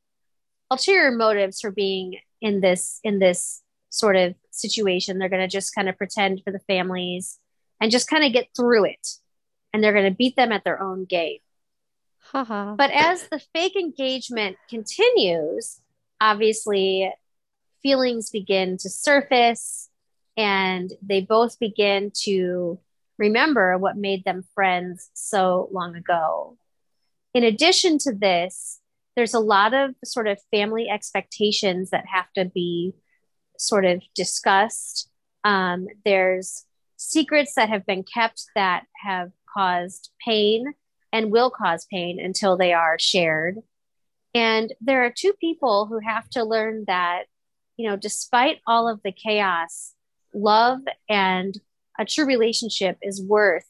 ulterior 0.71 1.11
motives 1.11 1.61
for 1.61 1.71
being 1.71 2.19
in 2.41 2.61
this 2.61 2.99
in 3.03 3.19
this 3.19 3.61
sort 3.89 4.15
of 4.15 4.35
situation. 4.51 5.17
They're 5.17 5.29
going 5.29 5.41
to 5.41 5.47
just 5.47 5.73
kind 5.73 5.89
of 5.89 5.97
pretend 5.97 6.41
for 6.43 6.51
the 6.51 6.59
families 6.59 7.39
and 7.81 7.91
just 7.91 8.09
kind 8.09 8.23
of 8.23 8.33
get 8.33 8.49
through 8.55 8.85
it. 8.85 9.07
And 9.73 9.83
they're 9.83 9.93
going 9.93 10.11
to 10.11 10.15
beat 10.15 10.35
them 10.35 10.51
at 10.51 10.63
their 10.63 10.81
own 10.81 11.05
game. 11.05 11.39
but 12.77 12.91
as 12.91 13.27
the 13.29 13.41
fake 13.53 13.75
engagement 13.75 14.57
continues, 14.69 15.81
obviously 16.21 17.11
feelings 17.81 18.29
begin 18.29 18.77
to 18.77 18.89
surface 18.89 19.89
and 20.37 20.91
they 21.01 21.21
both 21.21 21.59
begin 21.59 22.11
to 22.23 22.79
remember 23.17 23.77
what 23.77 23.97
made 23.97 24.23
them 24.23 24.43
friends 24.53 25.09
so 25.13 25.69
long 25.71 25.95
ago. 25.95 26.57
In 27.33 27.43
addition 27.43 27.97
to 27.99 28.13
this, 28.13 28.78
there's 29.19 29.33
a 29.33 29.39
lot 29.39 29.73
of 29.73 29.95
sort 30.05 30.29
of 30.29 30.39
family 30.49 30.87
expectations 30.87 31.89
that 31.89 32.05
have 32.07 32.31
to 32.37 32.45
be 32.45 32.93
sort 33.57 33.83
of 33.83 34.01
discussed. 34.15 35.11
Um, 35.43 35.87
there's 36.05 36.63
secrets 36.95 37.51
that 37.55 37.67
have 37.67 37.85
been 37.85 38.03
kept 38.03 38.45
that 38.55 38.85
have 39.03 39.31
caused 39.53 40.11
pain 40.25 40.73
and 41.11 41.33
will 41.33 41.49
cause 41.49 41.85
pain 41.91 42.17
until 42.17 42.55
they 42.55 42.71
are 42.71 42.97
shared. 42.97 43.57
And 44.33 44.71
there 44.79 45.03
are 45.03 45.13
two 45.13 45.33
people 45.33 45.85
who 45.87 45.99
have 45.99 46.29
to 46.29 46.45
learn 46.45 46.85
that, 46.87 47.23
you 47.75 47.89
know, 47.89 47.97
despite 47.97 48.59
all 48.65 48.87
of 48.87 49.01
the 49.03 49.11
chaos, 49.11 49.95
love 50.33 50.79
and 51.09 51.59
a 51.99 52.05
true 52.05 52.25
relationship 52.25 52.97
is 53.01 53.21
worth 53.21 53.67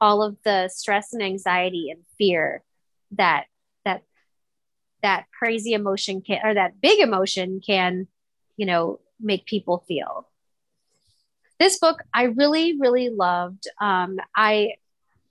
all 0.00 0.20
of 0.20 0.36
the 0.44 0.66
stress 0.66 1.12
and 1.12 1.22
anxiety 1.22 1.90
and 1.90 2.02
fear 2.18 2.64
that 3.12 3.44
that 5.02 5.26
crazy 5.36 5.72
emotion 5.72 6.20
can 6.20 6.40
or 6.44 6.54
that 6.54 6.80
big 6.80 7.00
emotion 7.00 7.60
can 7.64 8.06
you 8.56 8.66
know 8.66 9.00
make 9.20 9.46
people 9.46 9.84
feel. 9.86 10.28
This 11.58 11.78
book 11.78 12.02
i 12.14 12.24
really 12.24 12.78
really 12.78 13.08
loved. 13.08 13.66
Um, 13.80 14.18
i 14.36 14.74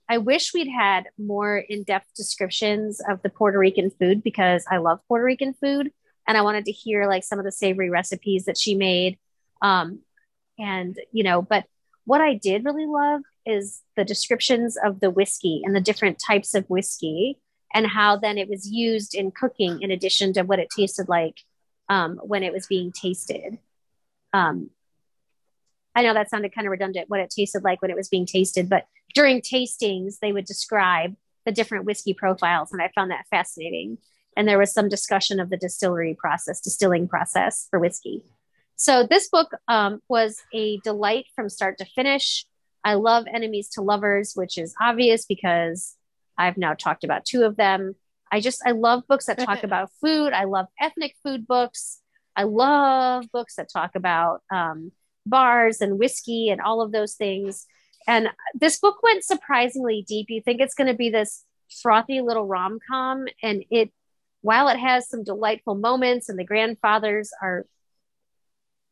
i 0.08 0.18
wish 0.18 0.52
we'd 0.52 0.68
had 0.68 1.08
more 1.18 1.58
in-depth 1.58 2.14
descriptions 2.14 3.00
of 3.08 3.22
the 3.22 3.30
puerto 3.30 3.58
rican 3.58 3.90
food 3.90 4.22
because 4.22 4.64
i 4.68 4.76
love 4.78 4.98
puerto 5.06 5.24
rican 5.24 5.54
food 5.54 5.92
and 6.26 6.36
i 6.36 6.42
wanted 6.42 6.64
to 6.64 6.72
hear 6.72 7.06
like 7.06 7.22
some 7.22 7.38
of 7.38 7.44
the 7.44 7.52
savory 7.52 7.90
recipes 7.90 8.44
that 8.46 8.58
she 8.58 8.74
made. 8.74 9.18
Um, 9.62 10.00
and 10.58 10.96
you 11.12 11.24
know 11.24 11.42
but 11.42 11.64
what 12.04 12.20
i 12.20 12.34
did 12.34 12.64
really 12.64 12.86
love 12.86 13.22
is 13.46 13.82
the 13.96 14.04
descriptions 14.04 14.76
of 14.84 15.00
the 15.00 15.10
whiskey 15.10 15.62
and 15.64 15.74
the 15.74 15.80
different 15.80 16.20
types 16.24 16.54
of 16.54 16.68
whiskey 16.68 17.38
and 17.72 17.86
how 17.86 18.16
then 18.16 18.38
it 18.38 18.48
was 18.48 18.68
used 18.68 19.14
in 19.14 19.30
cooking 19.30 19.82
in 19.82 19.90
addition 19.90 20.32
to 20.34 20.42
what 20.42 20.58
it 20.58 20.68
tasted 20.74 21.08
like 21.08 21.40
um, 21.88 22.18
when 22.22 22.42
it 22.42 22.52
was 22.52 22.66
being 22.66 22.92
tasted. 22.92 23.58
Um, 24.32 24.70
I 25.94 26.02
know 26.02 26.14
that 26.14 26.30
sounded 26.30 26.54
kind 26.54 26.66
of 26.66 26.70
redundant, 26.70 27.10
what 27.10 27.20
it 27.20 27.30
tasted 27.30 27.64
like 27.64 27.82
when 27.82 27.90
it 27.90 27.96
was 27.96 28.08
being 28.08 28.26
tasted, 28.26 28.68
but 28.68 28.86
during 29.14 29.40
tastings, 29.40 30.18
they 30.20 30.32
would 30.32 30.44
describe 30.44 31.16
the 31.44 31.52
different 31.52 31.84
whiskey 31.84 32.14
profiles, 32.14 32.72
and 32.72 32.80
I 32.80 32.90
found 32.94 33.10
that 33.10 33.26
fascinating. 33.30 33.98
And 34.36 34.46
there 34.46 34.58
was 34.58 34.72
some 34.72 34.88
discussion 34.88 35.40
of 35.40 35.50
the 35.50 35.56
distillery 35.56 36.16
process, 36.18 36.60
distilling 36.60 37.08
process 37.08 37.66
for 37.70 37.78
whiskey. 37.80 38.22
So 38.76 39.06
this 39.08 39.28
book 39.28 39.50
um, 39.68 40.00
was 40.08 40.40
a 40.54 40.78
delight 40.78 41.26
from 41.34 41.48
start 41.48 41.78
to 41.78 41.84
finish. 41.84 42.46
I 42.84 42.94
love 42.94 43.26
Enemies 43.32 43.68
to 43.70 43.82
Lovers, 43.82 44.32
which 44.34 44.56
is 44.56 44.74
obvious 44.80 45.26
because 45.26 45.96
I've 46.36 46.56
now 46.56 46.74
talked 46.74 47.04
about 47.04 47.24
two 47.24 47.42
of 47.42 47.56
them. 47.56 47.94
I 48.32 48.40
just, 48.40 48.62
I 48.64 48.72
love 48.72 49.02
books 49.08 49.26
that 49.26 49.38
talk 49.38 49.64
about 49.64 49.90
food. 50.00 50.32
I 50.32 50.44
love 50.44 50.66
ethnic 50.80 51.16
food 51.22 51.46
books. 51.46 52.00
I 52.36 52.44
love 52.44 53.26
books 53.32 53.56
that 53.56 53.68
talk 53.72 53.96
about 53.96 54.42
um, 54.52 54.92
bars 55.26 55.80
and 55.80 55.98
whiskey 55.98 56.48
and 56.48 56.60
all 56.60 56.80
of 56.80 56.92
those 56.92 57.14
things. 57.14 57.66
And 58.06 58.28
this 58.54 58.78
book 58.78 59.02
went 59.02 59.24
surprisingly 59.24 60.04
deep. 60.06 60.26
You 60.30 60.40
think 60.40 60.60
it's 60.60 60.74
going 60.74 60.86
to 60.86 60.94
be 60.94 61.10
this 61.10 61.44
frothy 61.82 62.20
little 62.20 62.46
rom 62.46 62.78
com, 62.88 63.26
and 63.42 63.64
it, 63.70 63.92
while 64.42 64.68
it 64.68 64.78
has 64.78 65.08
some 65.08 65.22
delightful 65.22 65.74
moments 65.74 66.28
and 66.28 66.38
the 66.38 66.44
grandfathers 66.44 67.30
are 67.42 67.66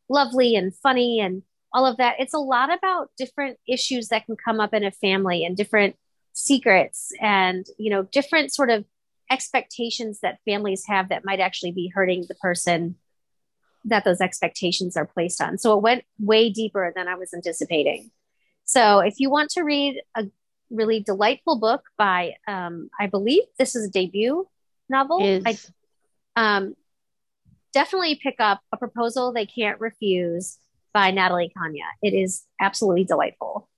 lovely 0.09 0.55
and 0.55 0.75
funny 0.75 1.19
and 1.19 1.43
all 1.73 1.85
of 1.85 1.97
that, 1.97 2.15
it's 2.19 2.33
a 2.33 2.39
lot 2.39 2.73
about 2.73 3.09
different 3.17 3.57
issues 3.67 4.09
that 4.09 4.25
can 4.25 4.35
come 4.35 4.59
up 4.59 4.73
in 4.73 4.83
a 4.83 4.91
family 4.91 5.45
and 5.45 5.55
different 5.55 5.95
secrets 6.33 7.11
and 7.21 7.65
you 7.77 7.89
know 7.89 8.03
different 8.03 8.53
sort 8.53 8.69
of 8.69 8.85
expectations 9.31 10.19
that 10.21 10.39
families 10.45 10.83
have 10.87 11.09
that 11.09 11.23
might 11.23 11.39
actually 11.39 11.71
be 11.71 11.91
hurting 11.93 12.25
the 12.27 12.35
person 12.35 12.95
that 13.85 14.03
those 14.03 14.21
expectations 14.21 14.97
are 14.97 15.05
placed 15.05 15.41
on. 15.41 15.57
So 15.57 15.77
it 15.77 15.81
went 15.81 16.03
way 16.19 16.49
deeper 16.49 16.91
than 16.95 17.07
I 17.07 17.15
was 17.15 17.33
anticipating. 17.33 18.11
So 18.65 18.99
if 18.99 19.15
you 19.17 19.29
want 19.29 19.51
to 19.51 19.63
read 19.63 20.01
a 20.15 20.27
really 20.69 20.99
delightful 20.99 21.59
book 21.59 21.83
by, 21.97 22.35
um, 22.47 22.89
I 22.99 23.07
believe 23.07 23.43
this 23.57 23.75
is 23.75 23.87
a 23.87 23.89
debut 23.89 24.47
novel. 24.89 25.23
Is 25.23 25.71
I, 26.35 26.57
um, 26.57 26.75
definitely 27.73 28.19
pick 28.21 28.35
up 28.39 28.61
A 28.71 28.77
Proposal 28.77 29.31
They 29.31 29.45
Can't 29.45 29.79
Refuse 29.79 30.57
by 30.93 31.11
Natalie 31.11 31.51
Caña. 31.57 31.87
It 32.01 32.13
is 32.13 32.45
absolutely 32.59 33.05
delightful. 33.05 33.69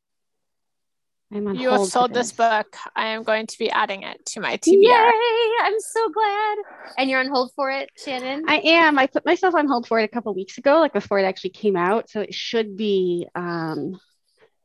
I'm 1.33 1.47
on 1.47 1.55
You 1.55 1.69
have 1.69 1.77
hold 1.77 1.87
for 1.87 1.91
sold 1.91 2.13
this 2.13 2.33
book. 2.33 2.75
I 2.95 3.07
am 3.07 3.23
going 3.23 3.47
to 3.47 3.57
be 3.57 3.69
adding 3.69 4.03
it 4.03 4.25
to 4.27 4.41
my 4.41 4.57
TBR. 4.57 4.81
Yay! 4.81 5.51
I'm 5.61 5.79
so 5.79 6.09
glad. 6.09 6.57
And 6.97 7.09
you're 7.09 7.21
on 7.21 7.29
hold 7.29 7.51
for 7.55 7.71
it, 7.71 7.89
Shannon? 7.97 8.43
I 8.47 8.57
am. 8.57 8.99
I 8.99 9.07
put 9.07 9.25
myself 9.25 9.55
on 9.55 9.67
hold 9.67 9.87
for 9.87 9.99
it 9.99 10.03
a 10.03 10.07
couple 10.09 10.33
weeks 10.33 10.57
ago, 10.57 10.79
like 10.79 10.91
before 10.91 11.19
it 11.19 11.23
actually 11.23 11.51
came 11.51 11.77
out. 11.77 12.09
So 12.09 12.19
it 12.19 12.33
should 12.33 12.75
be 12.75 13.27
um, 13.33 13.97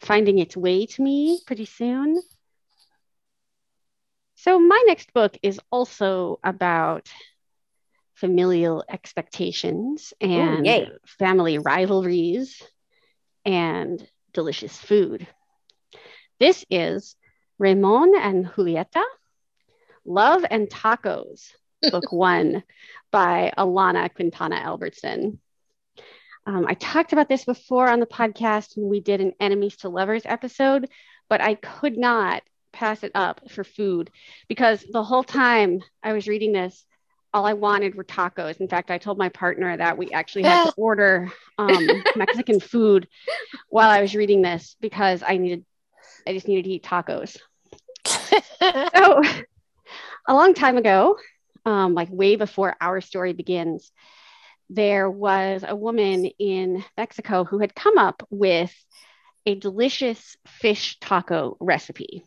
finding 0.00 0.38
its 0.38 0.56
way 0.56 0.86
to 0.86 1.02
me 1.02 1.40
pretty 1.46 1.66
soon. 1.66 2.20
So 4.34 4.58
my 4.58 4.82
next 4.86 5.12
book 5.12 5.38
is 5.42 5.60
also 5.70 6.40
about 6.42 7.08
familial 8.14 8.82
expectations 8.88 10.14
and 10.20 10.66
yay. 10.66 10.90
family 11.18 11.58
rivalries 11.58 12.60
and 13.44 14.04
delicious 14.32 14.76
food. 14.76 15.26
This 16.38 16.66
is 16.68 17.16
Ramon 17.58 18.14
and 18.14 18.44
Julieta, 18.44 19.02
Love 20.04 20.44
and 20.50 20.68
Tacos, 20.68 21.52
book 21.90 22.04
one 22.12 22.62
by 23.10 23.54
Alana 23.56 24.14
Quintana 24.14 24.56
Albertson. 24.56 25.40
Um, 26.44 26.66
I 26.68 26.74
talked 26.74 27.14
about 27.14 27.30
this 27.30 27.46
before 27.46 27.88
on 27.88 28.00
the 28.00 28.06
podcast 28.06 28.76
when 28.76 28.90
we 28.90 29.00
did 29.00 29.22
an 29.22 29.32
enemies 29.40 29.78
to 29.78 29.88
lovers 29.88 30.22
episode, 30.26 30.90
but 31.30 31.40
I 31.40 31.54
could 31.54 31.96
not 31.96 32.42
pass 32.70 33.02
it 33.02 33.12
up 33.14 33.50
for 33.50 33.64
food 33.64 34.10
because 34.46 34.84
the 34.92 35.02
whole 35.02 35.24
time 35.24 35.82
I 36.02 36.12
was 36.12 36.28
reading 36.28 36.52
this, 36.52 36.84
all 37.32 37.46
I 37.46 37.54
wanted 37.54 37.94
were 37.94 38.04
tacos. 38.04 38.60
In 38.60 38.68
fact, 38.68 38.90
I 38.90 38.98
told 38.98 39.16
my 39.16 39.30
partner 39.30 39.74
that 39.74 39.96
we 39.96 40.10
actually 40.10 40.42
had 40.42 40.64
to 40.64 40.74
order 40.76 41.32
um, 41.56 42.04
Mexican 42.14 42.60
food 42.60 43.08
while 43.70 43.88
I 43.88 44.02
was 44.02 44.14
reading 44.14 44.42
this 44.42 44.76
because 44.82 45.22
I 45.26 45.38
needed, 45.38 45.64
I 46.26 46.32
just 46.32 46.48
needed 46.48 46.64
to 46.64 46.70
eat 46.70 46.84
tacos. 46.84 47.38
So, 48.60 49.22
a 50.28 50.34
long 50.34 50.54
time 50.54 50.76
ago, 50.76 51.16
um, 51.64 51.94
like 51.94 52.08
way 52.10 52.36
before 52.36 52.76
our 52.80 53.00
story 53.00 53.32
begins, 53.32 53.92
there 54.68 55.08
was 55.08 55.64
a 55.66 55.76
woman 55.76 56.26
in 56.38 56.84
Mexico 56.96 57.44
who 57.44 57.58
had 57.58 57.74
come 57.74 57.98
up 57.98 58.26
with 58.30 58.74
a 59.46 59.54
delicious 59.54 60.36
fish 60.46 60.98
taco 61.00 61.56
recipe. 61.60 62.24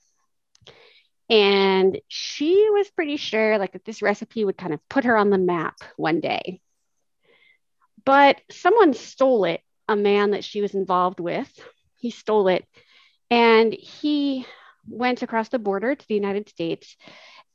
And 1.29 1.99
she 2.07 2.69
was 2.71 2.89
pretty 2.89 3.17
sure 3.17 3.57
like 3.57 3.73
that 3.73 3.85
this 3.85 4.01
recipe 4.01 4.45
would 4.45 4.57
kind 4.57 4.73
of 4.73 4.79
put 4.89 5.03
her 5.03 5.17
on 5.17 5.29
the 5.29 5.38
map 5.38 5.75
one 5.97 6.21
day. 6.21 6.62
But 8.05 8.41
someone 8.49 8.93
stole 8.93 9.43
it, 9.45 9.62
a 9.88 9.95
man 9.95 10.31
that 10.31 10.43
she 10.43 10.62
was 10.62 10.73
involved 10.73 11.19
with. 11.19 11.51
He 11.97 12.12
stole 12.12 12.47
it 12.47 12.65
and 13.29 13.73
he 13.73 14.45
went 14.87 15.21
across 15.21 15.49
the 15.49 15.59
border 15.59 15.95
to 15.95 16.07
the 16.07 16.15
United 16.15 16.49
States. 16.49 16.95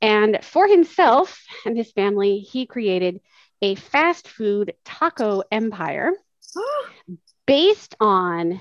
And 0.00 0.38
for 0.42 0.68
himself 0.68 1.42
and 1.64 1.76
his 1.76 1.90
family, 1.92 2.40
he 2.40 2.66
created 2.66 3.20
a 3.62 3.74
fast 3.74 4.28
food 4.28 4.74
taco 4.84 5.42
empire 5.50 6.12
based 7.46 7.94
on 8.00 8.60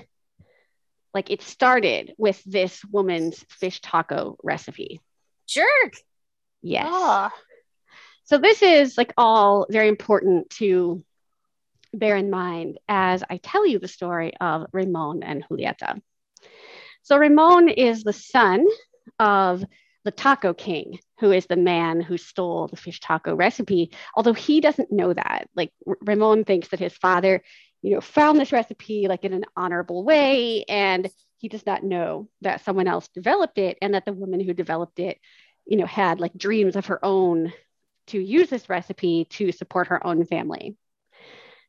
like 1.12 1.30
it 1.30 1.42
started 1.42 2.12
with 2.18 2.42
this 2.44 2.84
woman's 2.84 3.44
fish 3.48 3.80
taco 3.80 4.36
recipe. 4.42 5.00
Jerk. 5.46 5.94
Yes. 6.62 6.88
Ah, 6.90 7.32
So 8.24 8.38
this 8.38 8.62
is 8.62 8.98
like 8.98 9.12
all 9.16 9.66
very 9.70 9.88
important 9.88 10.50
to 10.50 11.04
bear 11.92 12.16
in 12.16 12.30
mind 12.30 12.78
as 12.88 13.22
I 13.28 13.36
tell 13.36 13.66
you 13.66 13.78
the 13.78 13.86
story 13.86 14.32
of 14.40 14.66
Ramon 14.72 15.22
and 15.22 15.44
Julieta. 15.48 16.00
So 17.04 17.18
Ramon 17.18 17.68
is 17.68 18.02
the 18.02 18.14
son 18.14 18.66
of 19.18 19.62
the 20.04 20.10
taco 20.10 20.54
king, 20.54 20.98
who 21.20 21.32
is 21.32 21.46
the 21.46 21.56
man 21.56 22.00
who 22.00 22.16
stole 22.16 22.66
the 22.66 22.76
fish 22.76 22.98
taco 23.00 23.34
recipe, 23.34 23.90
although 24.16 24.32
he 24.32 24.60
doesn't 24.60 24.90
know 24.90 25.12
that. 25.12 25.48
Like 25.54 25.70
Ramon 25.84 26.44
thinks 26.44 26.68
that 26.68 26.80
his 26.80 26.94
father, 26.94 27.42
you 27.82 27.90
know, 27.94 28.00
found 28.00 28.40
this 28.40 28.52
recipe 28.52 29.06
like 29.06 29.24
in 29.24 29.34
an 29.34 29.44
honorable 29.54 30.02
way 30.02 30.64
and 30.64 31.10
he 31.36 31.48
does 31.48 31.66
not 31.66 31.84
know 31.84 32.28
that 32.40 32.64
someone 32.64 32.88
else 32.88 33.08
developed 33.08 33.58
it 33.58 33.76
and 33.82 33.92
that 33.92 34.06
the 34.06 34.12
woman 34.14 34.40
who 34.40 34.54
developed 34.54 34.98
it, 34.98 35.18
you 35.66 35.76
know, 35.76 35.86
had 35.86 36.20
like 36.20 36.32
dreams 36.34 36.74
of 36.74 36.86
her 36.86 37.04
own 37.04 37.52
to 38.06 38.18
use 38.18 38.48
this 38.48 38.70
recipe 38.70 39.26
to 39.26 39.52
support 39.52 39.88
her 39.88 40.06
own 40.06 40.24
family. 40.24 40.76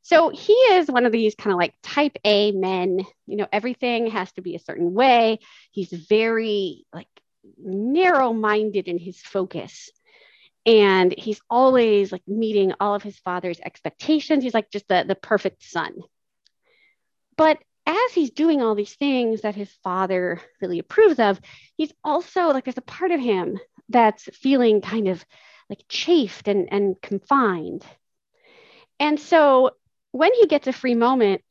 So 0.06 0.30
he 0.30 0.54
is 0.54 0.88
one 0.88 1.08
of 1.08 1.12
these 1.12 1.34
kind 1.34 1.52
of 1.52 1.58
like 1.58 1.74
type 1.82 2.16
A 2.24 2.52
men, 2.52 3.00
you 3.26 3.38
know, 3.38 3.48
everything 3.52 4.06
has 4.12 4.32
to 4.34 4.44
be 4.44 4.56
a 4.56 4.60
certain 4.60 4.94
way. 4.94 5.40
He's 5.72 5.90
very 5.92 6.86
like 6.94 7.08
narrow 7.58 8.32
minded 8.32 8.88
in 8.88 9.00
his 9.00 9.20
focus. 9.20 9.90
And 10.64 11.12
he's 11.18 11.42
always 11.50 12.12
like 12.12 12.22
meeting 12.28 12.74
all 12.80 12.94
of 12.94 13.02
his 13.02 13.18
father's 13.18 13.60
expectations. 13.60 14.44
He's 14.44 14.54
like 14.54 14.70
just 14.70 14.88
the, 14.88 15.06
the 15.08 15.16
perfect 15.16 15.64
son. 15.64 15.96
But 17.36 17.58
as 17.88 18.12
he's 18.14 18.30
doing 18.30 18.62
all 18.62 18.76
these 18.76 18.94
things 18.94 19.42
that 19.42 19.56
his 19.56 19.72
father 19.84 20.40
really 20.62 20.78
approves 20.78 21.18
of, 21.18 21.42
he's 21.78 21.94
also 22.04 22.50
like 22.50 22.66
there's 22.66 22.78
a 22.78 22.82
part 22.82 23.10
of 23.10 23.20
him 23.20 23.58
that's 23.90 24.26
feeling 24.26 24.82
kind 24.82 25.08
of 25.08 25.26
like 25.68 25.84
chafed 25.90 26.48
and, 26.48 26.72
and 26.72 27.02
confined. 27.02 27.84
And 29.00 29.20
so 29.20 29.72
when 30.16 30.34
he 30.34 30.48
gets 30.48 30.66
a 30.66 30.72
free 30.72 30.96
moment, 30.96 31.42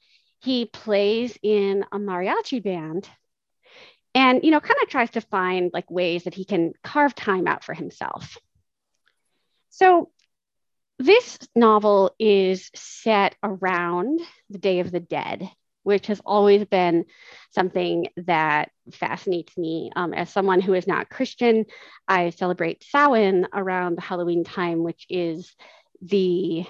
he 0.41 0.65
plays 0.65 1.37
in 1.43 1.85
a 1.93 1.99
mariachi 1.99 2.63
band 2.63 3.07
and 4.15 4.43
you 4.43 4.51
know 4.51 4.61
kind 4.61 4.81
of 4.83 4.89
tries 4.89 5.11
to 5.11 5.21
find 5.21 5.71
like 5.75 5.91
ways 5.91 6.25
that 6.25 6.33
he 6.33 6.47
can 6.47 6.73
carve 6.83 7.15
time 7.15 7.47
out 7.47 7.63
for 7.63 7.75
himself. 7.75 8.39
So 9.69 10.09
this 10.99 11.39
novel 11.55 12.15
is 12.19 12.71
set 12.75 13.37
around 13.43 14.21
the 14.49 14.59
Day 14.59 14.81
of 14.81 14.91
the 14.91 15.01
Dead, 15.01 15.47
which 15.83 16.07
has 16.07 16.23
always 16.25 16.65
been 16.65 17.05
something 17.51 18.07
that 18.17 18.71
fascinates 18.95 19.59
me. 19.59 19.91
Um, 19.95 20.15
as 20.15 20.31
someone 20.31 20.63
who 20.63 20.73
is 20.73 20.87
not 20.87 21.11
Christian, 21.11 21.67
I 22.09 22.31
celebrate 22.31 22.83
Samhain 22.85 23.47
around 23.53 24.01
Halloween 24.01 24.43
time, 24.43 24.83
which 24.83 25.05
is 25.11 25.55
the 26.01 26.65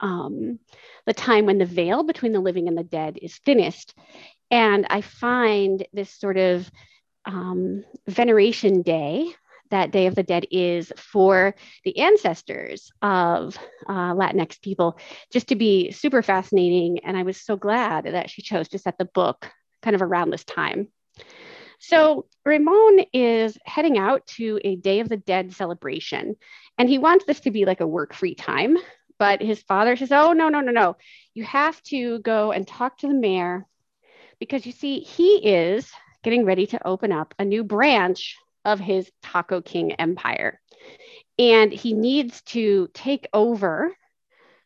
um, 0.00 0.58
the 1.06 1.14
time 1.14 1.46
when 1.46 1.58
the 1.58 1.66
veil 1.66 2.02
between 2.02 2.32
the 2.32 2.40
living 2.40 2.68
and 2.68 2.76
the 2.76 2.84
dead 2.84 3.18
is 3.20 3.38
thinnest. 3.38 3.94
And 4.50 4.86
I 4.88 5.00
find 5.00 5.86
this 5.92 6.10
sort 6.10 6.36
of 6.36 6.70
um, 7.24 7.84
veneration 8.06 8.82
day, 8.82 9.34
that 9.70 9.90
Day 9.90 10.06
of 10.06 10.14
the 10.14 10.22
Dead 10.22 10.46
is 10.50 10.92
for 10.96 11.54
the 11.84 11.98
ancestors 11.98 12.90
of 13.02 13.58
uh, 13.86 14.14
Latinx 14.14 14.60
people, 14.62 14.98
just 15.30 15.48
to 15.48 15.56
be 15.56 15.90
super 15.90 16.22
fascinating. 16.22 17.00
And 17.04 17.16
I 17.16 17.22
was 17.22 17.38
so 17.38 17.56
glad 17.56 18.04
that 18.04 18.30
she 18.30 18.40
chose 18.40 18.68
to 18.68 18.78
set 18.78 18.96
the 18.96 19.04
book 19.04 19.50
kind 19.82 19.94
of 19.94 20.02
around 20.02 20.30
this 20.30 20.44
time. 20.44 20.88
So 21.80 22.26
Ramon 22.44 23.04
is 23.12 23.56
heading 23.64 23.98
out 23.98 24.26
to 24.38 24.58
a 24.64 24.76
Day 24.76 25.00
of 25.00 25.08
the 25.08 25.16
Dead 25.16 25.52
celebration, 25.52 26.36
and 26.76 26.88
he 26.88 26.98
wants 26.98 27.24
this 27.26 27.40
to 27.40 27.50
be 27.50 27.66
like 27.66 27.80
a 27.80 27.86
work 27.86 28.14
free 28.14 28.34
time. 28.34 28.78
But 29.18 29.42
his 29.42 29.62
father 29.62 29.96
says, 29.96 30.12
Oh, 30.12 30.32
no, 30.32 30.48
no, 30.48 30.60
no, 30.60 30.72
no. 30.72 30.96
You 31.34 31.44
have 31.44 31.82
to 31.84 32.20
go 32.20 32.52
and 32.52 32.66
talk 32.66 32.98
to 32.98 33.08
the 33.08 33.14
mayor 33.14 33.66
because 34.38 34.64
you 34.66 34.72
see, 34.72 35.00
he 35.00 35.36
is 35.36 35.90
getting 36.22 36.44
ready 36.44 36.66
to 36.68 36.86
open 36.86 37.12
up 37.12 37.34
a 37.38 37.44
new 37.44 37.64
branch 37.64 38.36
of 38.64 38.78
his 38.78 39.10
Taco 39.22 39.60
King 39.60 39.92
empire. 39.92 40.60
And 41.38 41.72
he 41.72 41.92
needs 41.94 42.42
to 42.42 42.88
take 42.92 43.28
over 43.32 43.94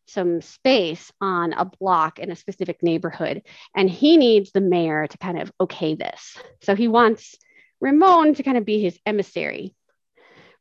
some 0.07 0.41
space 0.43 1.13
on 1.21 1.53
a 1.53 1.65
block 1.65 2.19
in 2.19 2.31
a 2.31 2.37
specific 2.37 2.83
neighborhood. 2.83 3.43
And 3.77 3.89
he 3.89 4.17
needs 4.17 4.53
the 4.53 4.61
mayor 4.61 5.07
to 5.07 5.19
kind 5.19 5.41
of 5.41 5.53
okay 5.61 5.95
this. 5.95 6.37
So 6.63 6.75
he 6.75 6.89
wants 6.89 7.37
Ramon 7.81 8.35
to 8.35 8.43
kind 8.43 8.57
of 8.59 8.65
be 8.65 8.81
his 8.81 8.99
emissary. 9.07 9.75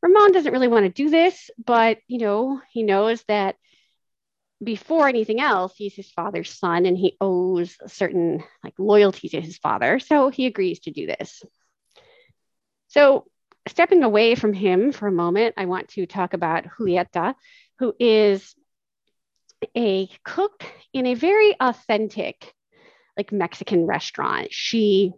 Ramon 0.02 0.32
doesn't 0.32 0.52
really 0.52 0.68
want 0.68 0.84
to 0.84 0.90
do 0.90 1.10
this, 1.10 1.50
but 1.64 1.98
you 2.08 2.18
know, 2.18 2.60
he 2.70 2.82
knows 2.82 3.22
that 3.28 3.56
before 4.62 5.08
anything 5.08 5.40
else, 5.40 5.74
he's 5.76 5.94
his 5.94 6.10
father's 6.10 6.50
son 6.50 6.86
and 6.86 6.96
he 6.96 7.16
owes 7.20 7.76
a 7.82 7.88
certain 7.88 8.42
like 8.62 8.74
loyalty 8.78 9.28
to 9.30 9.40
his 9.40 9.58
father. 9.58 9.98
So 9.98 10.28
he 10.28 10.46
agrees 10.46 10.80
to 10.80 10.90
do 10.90 11.06
this. 11.06 11.42
So 12.88 13.26
stepping 13.68 14.02
away 14.02 14.34
from 14.34 14.52
him 14.52 14.92
for 14.92 15.06
a 15.06 15.12
moment, 15.12 15.54
I 15.56 15.66
want 15.66 15.88
to 15.90 16.06
talk 16.06 16.34
about 16.34 16.64
Julieta, 16.78 17.34
who 17.78 17.94
is 17.98 18.54
a 19.76 20.08
cook 20.24 20.64
in 20.92 21.06
a 21.06 21.14
very 21.14 21.54
authentic, 21.60 22.52
like 23.16 23.32
Mexican 23.32 23.86
restaurant. 23.86 24.48
She 24.50 25.12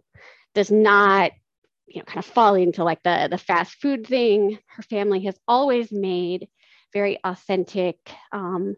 does 0.53 0.71
not, 0.71 1.31
you 1.87 1.99
know, 1.99 2.05
kind 2.05 2.19
of 2.19 2.25
fall 2.25 2.55
into 2.55 2.83
like 2.83 3.03
the 3.03 3.27
the 3.29 3.37
fast 3.37 3.75
food 3.81 4.07
thing. 4.07 4.59
Her 4.67 4.83
family 4.83 5.25
has 5.25 5.37
always 5.47 5.91
made 5.91 6.47
very 6.93 7.19
authentic, 7.23 7.97
um, 8.31 8.75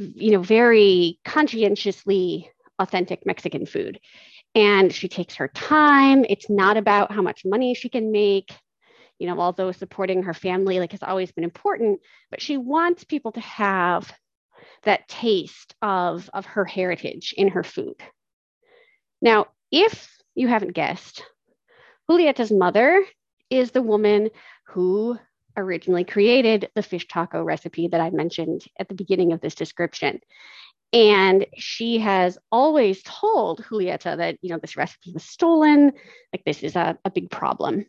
you 0.00 0.32
know, 0.32 0.42
very 0.42 1.18
conscientiously 1.24 2.50
authentic 2.78 3.26
Mexican 3.26 3.66
food. 3.66 4.00
And 4.54 4.92
she 4.92 5.08
takes 5.08 5.34
her 5.36 5.48
time. 5.48 6.24
It's 6.28 6.50
not 6.50 6.76
about 6.76 7.12
how 7.12 7.22
much 7.22 7.44
money 7.44 7.74
she 7.74 7.88
can 7.88 8.10
make 8.10 8.50
you 9.20 9.26
know, 9.26 9.38
although 9.38 9.70
supporting 9.70 10.22
her 10.22 10.34
family 10.34 10.80
like 10.80 10.92
has 10.92 11.02
always 11.02 11.30
been 11.30 11.44
important, 11.44 12.00
but 12.30 12.40
she 12.40 12.56
wants 12.56 13.04
people 13.04 13.30
to 13.32 13.40
have 13.40 14.10
that 14.84 15.06
taste 15.08 15.74
of, 15.82 16.28
of 16.32 16.46
her 16.46 16.64
heritage 16.64 17.34
in 17.36 17.48
her 17.48 17.62
food. 17.62 17.94
Now, 19.20 19.46
if 19.70 20.10
you 20.34 20.48
haven't 20.48 20.72
guessed, 20.72 21.22
Julieta's 22.10 22.50
mother 22.50 23.04
is 23.50 23.72
the 23.72 23.82
woman 23.82 24.30
who 24.68 25.18
originally 25.56 26.04
created 26.04 26.70
the 26.74 26.82
fish 26.82 27.06
taco 27.08 27.42
recipe 27.42 27.88
that 27.88 28.00
I 28.00 28.10
mentioned 28.10 28.64
at 28.78 28.88
the 28.88 28.94
beginning 28.94 29.32
of 29.32 29.40
this 29.40 29.54
description. 29.54 30.20
And 30.92 31.46
she 31.56 31.98
has 31.98 32.36
always 32.50 33.02
told 33.04 33.64
Julieta 33.64 34.16
that, 34.16 34.38
you 34.42 34.50
know, 34.50 34.58
this 34.58 34.76
recipe 34.76 35.12
was 35.12 35.24
stolen, 35.24 35.92
like 36.32 36.44
this 36.44 36.62
is 36.62 36.74
a, 36.74 36.98
a 37.04 37.10
big 37.10 37.30
problem. 37.30 37.86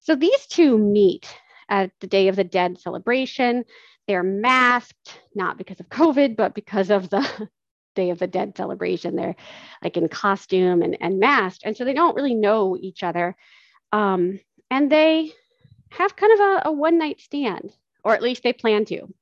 So 0.00 0.14
these 0.14 0.46
two 0.46 0.78
meet 0.78 1.32
at 1.68 1.90
the 2.00 2.06
Day 2.06 2.28
of 2.28 2.36
the 2.36 2.44
Dead 2.44 2.80
celebration. 2.80 3.64
They're 4.08 4.22
masked, 4.22 5.20
not 5.34 5.58
because 5.58 5.78
of 5.78 5.88
COVID, 5.88 6.36
but 6.36 6.54
because 6.54 6.90
of 6.90 7.10
the 7.10 7.48
Day 7.94 8.10
of 8.10 8.18
the 8.18 8.26
Dead 8.26 8.56
celebration. 8.56 9.14
They're 9.14 9.36
like 9.84 9.96
in 9.96 10.08
costume 10.08 10.82
and, 10.82 10.96
and 11.00 11.20
masked. 11.20 11.62
And 11.64 11.76
so 11.76 11.84
they 11.84 11.94
don't 11.94 12.16
really 12.16 12.34
know 12.34 12.76
each 12.80 13.02
other. 13.02 13.36
Um, 13.92 14.40
and 14.70 14.90
they 14.90 15.32
have 15.92 16.16
kind 16.16 16.32
of 16.32 16.40
a, 16.40 16.62
a 16.66 16.72
one 16.72 16.98
night 16.98 17.20
stand, 17.20 17.72
or 18.04 18.14
at 18.14 18.22
least 18.22 18.42
they 18.42 18.52
plan 18.52 18.84
to. 18.86 19.12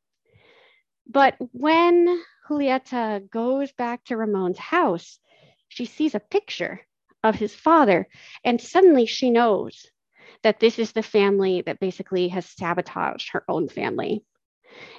But 1.07 1.37
when 1.53 2.23
Julieta 2.49 3.29
goes 3.31 3.73
back 3.73 4.05
to 4.05 4.17
Ramon's 4.17 4.59
house, 4.59 5.19
she 5.69 5.85
sees 5.85 6.15
a 6.15 6.21
picture 6.21 6.81
of 7.23 7.35
his 7.35 7.55
father, 7.55 8.09
and 8.45 8.61
suddenly 8.61 9.07
she 9.07 9.31
knows 9.31 9.87
that 10.43 10.61
this 10.61 10.79
is 10.79 10.93
the 10.93 11.03
family 11.03 11.63
that 11.63 11.81
basically 11.81 12.29
has 12.29 12.47
sabotaged 12.47 13.31
her 13.33 13.45
own 13.49 13.69
family. 13.69 14.25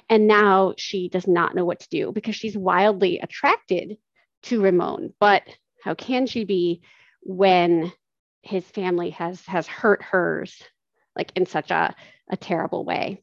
And 0.08 0.26
now 0.26 0.74
she 0.76 1.08
does 1.08 1.26
not 1.26 1.54
know 1.54 1.64
what 1.64 1.80
to 1.80 1.88
do 1.88 2.12
because 2.12 2.36
she's 2.36 2.56
wildly 2.56 3.18
attracted 3.18 3.96
to 4.44 4.60
Ramon. 4.60 5.14
But 5.18 5.42
how 5.82 5.94
can 5.94 6.26
she 6.26 6.44
be 6.44 6.82
when 7.22 7.92
his 8.42 8.64
family 8.64 9.10
has 9.10 9.44
has 9.46 9.66
hurt 9.66 10.02
hers 10.02 10.62
like 11.16 11.32
in 11.36 11.46
such 11.46 11.70
a, 11.70 11.94
a 12.30 12.36
terrible 12.36 12.84
way? 12.84 13.22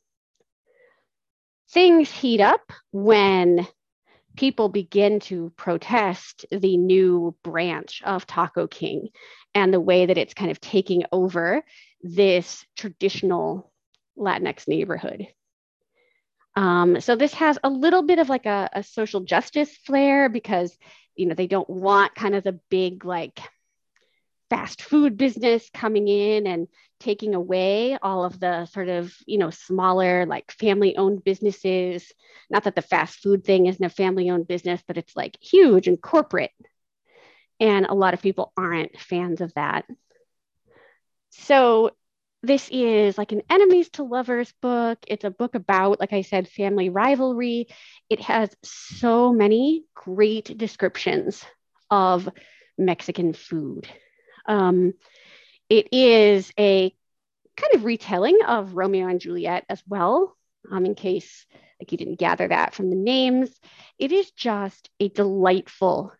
Things 1.71 2.11
heat 2.11 2.41
up 2.41 2.71
when 2.91 3.67
people 4.35 4.69
begin 4.69 5.19
to 5.19 5.51
protest 5.55 6.45
the 6.51 6.77
new 6.77 7.35
branch 7.43 8.01
of 8.05 8.25
Taco 8.25 8.67
King 8.67 9.09
and 9.53 9.73
the 9.73 9.81
way 9.81 10.05
that 10.05 10.17
it's 10.17 10.33
kind 10.33 10.51
of 10.51 10.61
taking 10.61 11.03
over 11.11 11.63
this 12.01 12.65
traditional 12.77 13.71
Latinx 14.17 14.67
neighborhood. 14.67 15.27
Um, 16.55 16.99
so 17.01 17.15
this 17.15 17.33
has 17.35 17.59
a 17.63 17.69
little 17.69 18.03
bit 18.03 18.19
of 18.19 18.29
like 18.29 18.45
a, 18.45 18.69
a 18.73 18.83
social 18.83 19.21
justice 19.21 19.75
flair 19.85 20.29
because 20.29 20.77
you 21.15 21.25
know 21.25 21.35
they 21.35 21.47
don't 21.47 21.69
want 21.69 22.15
kind 22.15 22.35
of 22.35 22.43
the 22.43 22.59
big 22.69 23.05
like 23.05 23.39
fast 24.49 24.81
food 24.81 25.17
business 25.17 25.69
coming 25.73 26.07
in 26.07 26.47
and 26.47 26.67
taking 26.99 27.35
away 27.35 27.97
all 28.01 28.25
of 28.25 28.39
the 28.39 28.65
sort 28.65 28.89
of 28.89 29.13
you 29.25 29.37
know 29.37 29.49
smaller 29.49 30.25
like 30.25 30.51
family 30.51 30.97
owned 30.97 31.23
businesses 31.23 32.11
not 32.49 32.63
that 32.63 32.75
the 32.75 32.81
fast 32.81 33.19
food 33.19 33.43
thing 33.43 33.67
isn't 33.67 33.85
a 33.85 33.89
family 33.89 34.29
owned 34.29 34.47
business 34.47 34.81
but 34.87 34.97
it's 34.97 35.15
like 35.15 35.37
huge 35.41 35.87
and 35.87 36.01
corporate 36.01 36.51
and 37.59 37.85
a 37.85 37.93
lot 37.93 38.13
of 38.13 38.21
people 38.21 38.51
aren't 38.57 38.99
fans 38.99 39.41
of 39.41 39.53
that 39.53 39.85
so 41.29 41.91
this 42.41 42.69
is 42.71 43.17
like 43.17 43.31
an 43.31 43.41
enemies 43.49 43.89
to 43.89 44.03
lovers 44.03 44.53
book. 44.61 44.99
It's 45.07 45.25
a 45.25 45.29
book 45.29 45.55
about, 45.55 45.99
like 45.99 46.13
I 46.13 46.21
said, 46.21 46.47
family 46.47 46.89
rivalry. 46.89 47.67
It 48.09 48.21
has 48.21 48.49
so 48.63 49.33
many 49.33 49.83
great 49.93 50.57
descriptions 50.57 51.43
of 51.89 52.29
Mexican 52.77 53.33
food. 53.33 53.89
Um, 54.49 54.93
it 55.69 55.87
is 55.93 56.51
a 56.59 56.93
kind 57.55 57.75
of 57.75 57.85
retelling 57.85 58.39
of 58.45 58.75
Romeo 58.75 59.07
and 59.07 59.21
Juliet 59.21 59.65
as 59.69 59.81
well, 59.87 60.35
um, 60.69 60.85
in 60.85 60.95
case 60.95 61.45
like 61.79 61.91
you 61.91 61.97
didn't 61.97 62.19
gather 62.19 62.47
that 62.47 62.73
from 62.73 62.89
the 62.89 62.95
names. 62.95 63.49
It 63.97 64.11
is 64.11 64.31
just 64.31 64.89
a 64.99 65.07
delightful 65.07 66.11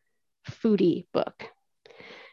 foodie 0.50 1.06
book. 1.12 1.46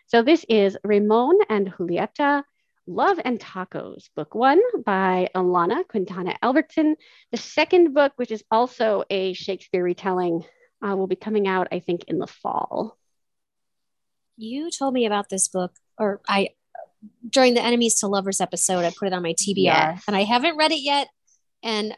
So 0.07 0.23
this 0.23 0.45
is 0.49 0.79
Ramon 0.85 1.39
and 1.49 1.73
Julieta 1.73 2.45
Love 2.87 3.19
and 3.25 3.41
Tacos, 3.41 4.09
book 4.15 4.37
one 4.37 4.61
by 4.85 5.29
Alana 5.35 5.89
Quintana 5.89 6.37
Albertson. 6.41 6.95
The 7.33 7.39
second 7.39 7.95
book, 7.95 8.13
which 8.15 8.31
is 8.31 8.45
also 8.49 9.03
a 9.11 9.33
Shakespeare 9.33 9.83
retelling, 9.83 10.45
uh, 10.87 10.95
will 10.95 11.09
be 11.09 11.17
coming 11.17 11.49
out, 11.49 11.67
I 11.73 11.81
think, 11.81 12.05
in 12.05 12.21
the 12.21 12.29
fall. 12.29 12.97
You 14.37 14.71
told 14.71 14.95
me 14.95 15.07
about 15.07 15.29
this 15.29 15.49
book, 15.49 15.73
or 15.99 16.21
I, 16.29 16.51
during 17.29 17.55
the 17.55 17.63
Enemies 17.63 18.01
to 18.01 18.07
Lovers 18.07 18.41
episode, 18.41 18.85
I 18.85 18.93
put 18.97 19.09
it 19.09 19.15
on 19.15 19.23
my 19.23 19.35
TBR, 19.35 19.57
yes. 19.57 20.05
and 20.07 20.17
I 20.17 20.25
haven't 20.25 20.57
read 20.57 20.73
it 20.73 20.83
yet. 20.83 21.09
And 21.63 21.95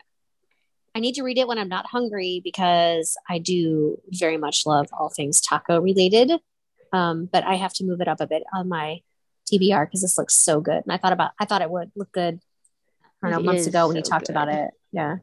I 0.95 1.01
need 1.01 1.15
to 1.15 1.23
read 1.23 1.39
it 1.39 1.47
when 1.47 1.59
I'm 1.59 1.69
not 1.69 1.87
hungry 1.87 2.41
because 2.43 3.17
I 3.29 3.39
do 3.39 4.01
very 4.11 4.37
much 4.37 4.67
love 4.67 4.89
all 4.93 5.11
things 5.11 5.41
taco 5.41 5.81
related. 5.81 6.33
Um, 6.93 7.29
but 7.31 7.45
I 7.45 7.55
have 7.55 7.73
to 7.75 7.85
move 7.85 8.01
it 8.01 8.09
up 8.09 8.21
a 8.21 8.27
bit 8.27 8.43
on 8.55 8.69
my 8.69 9.01
TBR 9.53 9.87
because 9.87 10.03
this 10.03 10.19
looks 10.19 10.35
so 10.35 10.61
good. 10.61 10.83
And 10.83 10.93
I 10.93 10.97
thought 10.97 11.13
about 11.13 11.33
I 11.39 11.45
thought 11.45 11.63
it 11.63 11.71
would 11.71 11.91
look 11.95 12.13
good. 12.13 12.41
I 13.23 13.31
don't 13.31 13.33
know, 13.33 13.39
it 13.39 13.53
months 13.53 13.67
ago 13.67 13.87
when 13.87 13.95
so 13.95 13.99
you 13.99 14.03
talked 14.03 14.27
good. 14.27 14.33
about 14.33 14.49
it. 14.49 14.71
Yeah. 14.93 15.17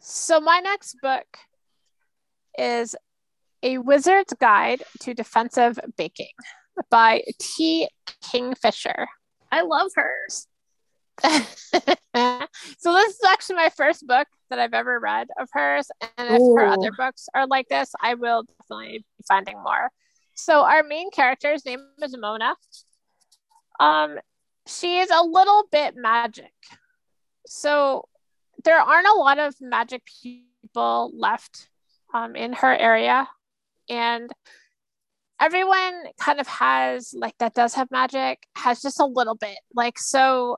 So 0.00 0.40
my 0.40 0.60
next 0.60 0.96
book 1.02 1.26
is 2.58 2.96
A 3.62 3.78
Wizard's 3.78 4.34
Guide 4.40 4.82
to 5.00 5.14
Defensive 5.14 5.78
Baking 5.96 6.28
by 6.90 7.22
T. 7.40 7.88
Kingfisher. 8.22 9.08
I 9.50 9.62
love 9.62 9.90
hers. 9.94 10.46
so 11.22 12.92
this 12.92 13.14
is 13.14 13.20
actually 13.26 13.56
my 13.56 13.70
first 13.76 14.06
book 14.06 14.28
that 14.50 14.58
I've 14.58 14.74
ever 14.74 15.00
read 15.00 15.28
of 15.38 15.48
hers. 15.52 15.88
And 16.16 16.34
if 16.34 16.40
Ooh. 16.40 16.54
her 16.56 16.66
other 16.66 16.92
books 16.96 17.28
are 17.34 17.46
like 17.46 17.68
this, 17.68 17.92
I 18.00 18.14
will 18.14 18.44
definitely 18.44 18.98
be 18.98 19.24
finding 19.26 19.60
more. 19.62 19.90
So 20.34 20.62
our 20.62 20.82
main 20.84 21.10
character's 21.10 21.64
name 21.64 21.80
is 22.00 22.16
Mona. 22.16 22.54
Um, 23.80 24.18
she 24.66 24.98
is 24.98 25.10
a 25.10 25.22
little 25.22 25.64
bit 25.72 25.96
magic. 25.96 26.52
So 27.46 28.04
there 28.64 28.78
aren't 28.78 29.08
a 29.08 29.14
lot 29.14 29.38
of 29.38 29.54
magic 29.60 30.02
people 30.22 31.10
left 31.14 31.68
um, 32.14 32.36
in 32.36 32.52
her 32.52 32.74
area, 32.74 33.28
and 33.88 34.30
everyone 35.40 36.04
kind 36.20 36.40
of 36.40 36.46
has 36.48 37.14
like 37.16 37.36
that 37.38 37.54
does 37.54 37.74
have 37.74 37.90
magic 37.90 38.38
has 38.56 38.82
just 38.82 39.00
a 39.00 39.06
little 39.06 39.34
bit. 39.34 39.58
Like 39.74 39.98
so, 39.98 40.56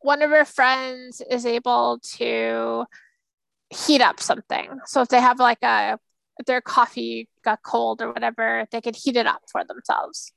one 0.00 0.22
of 0.22 0.30
her 0.30 0.44
friends 0.44 1.22
is 1.30 1.46
able 1.46 2.00
to 2.16 2.84
heat 3.70 4.00
up 4.00 4.20
something. 4.20 4.78
So 4.86 5.02
if 5.02 5.08
they 5.08 5.20
have 5.20 5.38
like 5.38 5.62
a 5.62 5.98
their 6.46 6.60
coffee 6.60 7.28
got 7.44 7.62
cold 7.62 8.02
or 8.02 8.12
whatever, 8.12 8.66
they 8.70 8.80
could 8.80 8.96
heat 8.96 9.16
it 9.16 9.26
up 9.26 9.42
for 9.50 9.64
themselves. 9.64 10.32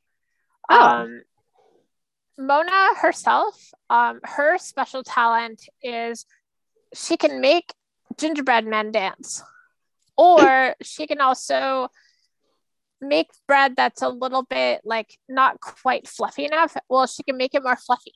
Oh. 0.70 0.80
Um, 0.80 1.22
Mona 2.38 2.96
herself, 2.96 3.72
um, 3.90 4.22
her 4.24 4.58
special 4.58 5.04
talent 5.04 5.68
is 5.84 6.26
she 6.94 7.18
can 7.18 7.42
make 7.42 7.74
gingerbread 8.18 8.66
men 8.66 8.92
dance, 8.92 9.44
or 10.20 10.76
she 10.82 11.08
can 11.08 11.22
also 11.22 11.88
make 13.00 13.28
bread 13.48 13.76
that's 13.78 14.02
a 14.02 14.10
little 14.10 14.44
bit 14.44 14.82
like 14.84 15.18
not 15.30 15.62
quite 15.62 16.10
fluffy 16.10 16.44
enough. 16.44 16.76
Well, 16.90 17.08
she 17.08 17.24
can 17.24 17.38
make 17.38 17.56
it 17.56 17.64
more 17.64 17.78
fluffy. 17.78 18.14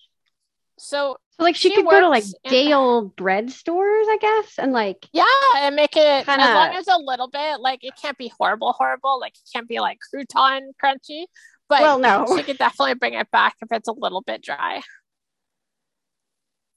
So, 0.78 1.16
so 1.30 1.44
like 1.44 1.56
she, 1.56 1.70
she 1.70 1.76
could 1.76 1.86
go 1.86 2.02
to 2.02 2.10
like 2.10 2.26
day 2.44 2.74
old 2.74 3.16
bread 3.16 3.52
stores, 3.52 4.08
I 4.10 4.18
guess, 4.20 4.60
and 4.60 4.74
like 4.74 5.08
yeah, 5.14 5.24
and 5.60 5.78
make 5.78 5.96
it 5.96 6.26
kinda... 6.26 6.44
as 6.44 6.54
long 6.54 6.76
as 6.76 6.88
a 6.90 6.98
little 6.98 7.30
bit. 7.30 7.62
Like 7.62 7.86
it 7.86 7.94
can't 8.02 8.18
be 8.18 8.30
horrible, 8.38 8.74
horrible. 8.74 9.18
Like 9.22 9.36
it 9.36 9.50
can't 9.54 9.70
be 9.70 9.80
like 9.80 10.00
crouton 10.14 10.60
crunchy, 10.84 11.28
but 11.70 11.80
Well, 11.84 12.00
no. 12.00 12.26
she 12.36 12.44
could 12.44 12.58
definitely 12.58 12.96
bring 12.96 13.14
it 13.14 13.32
back 13.32 13.56
if 13.62 13.72
it's 13.72 13.88
a 13.88 13.94
little 13.94 14.22
bit 14.22 14.42
dry. 14.42 14.82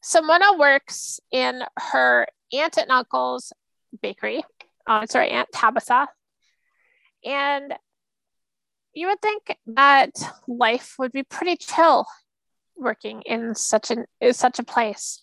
So 0.04 0.22
Mona 0.22 0.56
works 0.56 1.18
in 1.32 1.64
her 1.76 2.28
aunt 2.52 2.78
and 2.78 2.92
uncle's 2.92 3.52
bakery. 4.00 4.44
Uh, 4.86 5.06
sorry, 5.06 5.30
Aunt 5.30 5.48
Tabitha. 5.52 6.08
And 7.24 7.74
you 8.92 9.08
would 9.08 9.20
think 9.20 9.56
that 9.66 10.10
life 10.46 10.94
would 10.98 11.12
be 11.12 11.22
pretty 11.22 11.56
chill 11.56 12.06
working 12.76 13.22
in 13.22 13.54
such 13.54 13.90
an 13.90 14.06
in 14.20 14.32
such 14.32 14.58
a 14.58 14.64
place. 14.64 15.20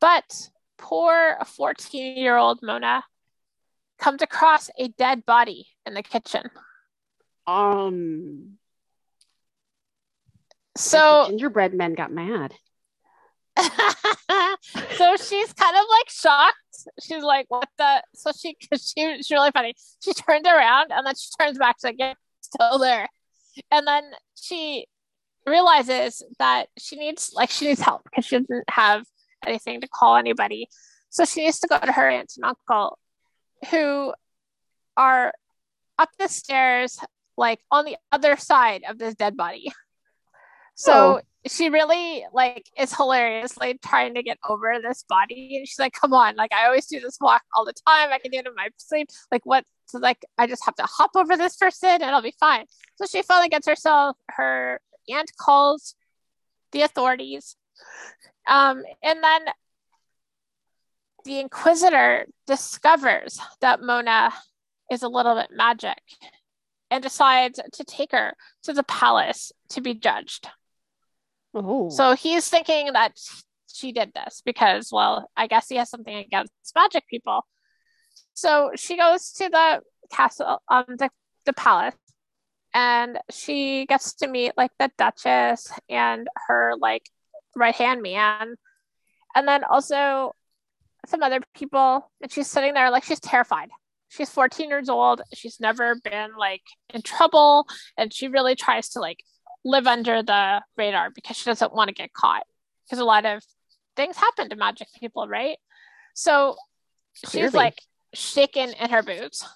But 0.00 0.50
poor 0.78 1.38
14 1.44 2.16
year 2.16 2.36
old 2.36 2.60
Mona 2.62 3.04
comes 3.98 4.20
across 4.20 4.68
a 4.78 4.88
dead 4.88 5.24
body 5.24 5.66
in 5.86 5.94
the 5.94 6.02
kitchen. 6.02 6.50
Um. 7.46 8.58
So 10.76 11.26
gingerbread 11.28 11.74
men 11.74 11.94
got 11.94 12.12
mad. 12.12 12.54
so 14.96 15.16
she's 15.16 15.52
kind 15.52 15.76
of 15.76 15.84
like 15.90 16.08
shocked. 16.08 16.56
She's 17.02 17.22
like, 17.22 17.46
"What 17.48 17.68
the?" 17.78 18.02
So 18.14 18.32
she, 18.32 18.56
she, 18.60 19.16
she's 19.16 19.30
really 19.30 19.50
funny. 19.50 19.74
She 20.02 20.14
turned 20.14 20.46
around 20.46 20.90
and 20.90 21.06
then 21.06 21.14
she 21.14 21.28
turns 21.38 21.58
back. 21.58 21.76
Like, 21.84 21.96
"Yeah, 21.98 22.14
still 22.40 22.78
there." 22.78 23.08
And 23.70 23.86
then 23.86 24.04
she 24.40 24.86
realizes 25.46 26.22
that 26.38 26.68
she 26.78 26.96
needs, 26.96 27.32
like, 27.34 27.50
she 27.50 27.66
needs 27.66 27.80
help 27.80 28.04
because 28.04 28.24
she 28.24 28.38
doesn't 28.38 28.64
have 28.70 29.04
anything 29.46 29.80
to 29.80 29.88
call 29.88 30.16
anybody. 30.16 30.68
So 31.10 31.24
she 31.24 31.44
needs 31.44 31.60
to 31.60 31.68
go 31.68 31.78
to 31.78 31.92
her 31.92 32.08
aunt 32.08 32.32
and 32.36 32.44
uncle, 32.44 32.98
who 33.70 34.14
are 34.96 35.32
up 35.98 36.10
the 36.18 36.28
stairs, 36.28 36.98
like 37.36 37.60
on 37.70 37.84
the 37.84 37.96
other 38.10 38.36
side 38.36 38.84
of 38.88 38.98
this 38.98 39.14
dead 39.14 39.36
body. 39.36 39.70
So 40.74 41.18
Oh. 41.18 41.20
she 41.46 41.68
really 41.68 42.24
like 42.32 42.66
is 42.78 42.94
hilariously 42.94 43.78
trying 43.84 44.14
to 44.14 44.22
get 44.22 44.38
over 44.48 44.78
this 44.82 45.04
body, 45.08 45.56
and 45.56 45.66
she's 45.68 45.78
like, 45.78 45.92
"Come 45.92 46.12
on! 46.14 46.36
Like 46.36 46.52
I 46.52 46.66
always 46.66 46.86
do 46.86 47.00
this 47.00 47.18
walk 47.20 47.42
all 47.54 47.64
the 47.64 47.74
time. 47.86 48.10
I 48.12 48.18
can 48.18 48.30
do 48.30 48.38
it 48.38 48.46
in 48.46 48.54
my 48.54 48.68
sleep. 48.78 49.08
Like 49.30 49.44
what? 49.44 49.64
So 49.86 49.98
like 49.98 50.24
I 50.38 50.46
just 50.46 50.64
have 50.64 50.76
to 50.76 50.84
hop 50.84 51.10
over 51.14 51.36
this 51.36 51.56
person, 51.56 51.90
and 51.90 52.04
I'll 52.04 52.22
be 52.22 52.34
fine." 52.38 52.66
So 52.96 53.06
she 53.06 53.22
finally 53.22 53.48
gets 53.48 53.66
herself. 53.66 54.16
Her 54.30 54.80
aunt 55.08 55.32
calls 55.36 55.94
the 56.72 56.82
authorities, 56.82 57.56
um, 58.46 58.82
and 59.02 59.22
then 59.22 59.42
the 61.24 61.38
Inquisitor 61.38 62.26
discovers 62.46 63.38
that 63.60 63.82
Mona 63.82 64.32
is 64.90 65.02
a 65.02 65.08
little 65.08 65.34
bit 65.34 65.50
magic, 65.52 66.00
and 66.90 67.02
decides 67.02 67.60
to 67.74 67.84
take 67.84 68.12
her 68.12 68.34
to 68.62 68.72
the 68.72 68.82
palace 68.84 69.52
to 69.70 69.80
be 69.80 69.94
judged. 69.94 70.48
Oh. 71.54 71.90
So 71.90 72.14
he's 72.14 72.48
thinking 72.48 72.92
that 72.92 73.12
she 73.72 73.92
did 73.92 74.12
this 74.14 74.42
because, 74.44 74.90
well, 74.92 75.28
I 75.36 75.46
guess 75.46 75.68
he 75.68 75.76
has 75.76 75.90
something 75.90 76.14
against 76.14 76.52
magic 76.74 77.06
people. 77.08 77.46
So 78.34 78.70
she 78.76 78.96
goes 78.96 79.32
to 79.32 79.48
the 79.48 79.80
castle, 80.10 80.62
um, 80.68 80.84
the, 80.88 81.10
the 81.44 81.52
palace, 81.52 81.94
and 82.74 83.18
she 83.30 83.86
gets 83.86 84.14
to 84.14 84.28
meet 84.28 84.52
like 84.56 84.70
the 84.78 84.90
Duchess 84.96 85.70
and 85.88 86.26
her 86.48 86.74
like 86.80 87.02
right 87.54 87.74
hand 87.74 88.02
man, 88.02 88.54
and 89.34 89.46
then 89.46 89.64
also 89.64 90.32
some 91.06 91.22
other 91.22 91.40
people. 91.54 92.10
And 92.22 92.32
she's 92.32 92.46
sitting 92.46 92.74
there 92.74 92.90
like 92.90 93.04
she's 93.04 93.20
terrified. 93.20 93.68
She's 94.08 94.30
14 94.30 94.68
years 94.68 94.88
old. 94.88 95.22
She's 95.34 95.60
never 95.60 95.96
been 95.96 96.30
like 96.38 96.62
in 96.94 97.02
trouble, 97.02 97.66
and 97.98 98.12
she 98.12 98.28
really 98.28 98.54
tries 98.54 98.90
to 98.90 99.00
like 99.00 99.22
live 99.64 99.86
under 99.86 100.22
the 100.22 100.62
radar 100.76 101.10
because 101.10 101.36
she 101.36 101.44
doesn't 101.44 101.74
want 101.74 101.88
to 101.88 101.94
get 101.94 102.12
caught. 102.12 102.44
Because 102.84 102.98
a 102.98 103.04
lot 103.04 103.24
of 103.24 103.42
things 103.96 104.16
happen 104.16 104.48
to 104.48 104.56
magic 104.56 104.88
people 104.98 105.28
right? 105.28 105.58
So 106.14 106.56
Clearly. 107.26 107.48
she's 107.48 107.54
like 107.54 107.82
shaken 108.14 108.70
in 108.70 108.90
her 108.90 109.02
boots 109.02 109.46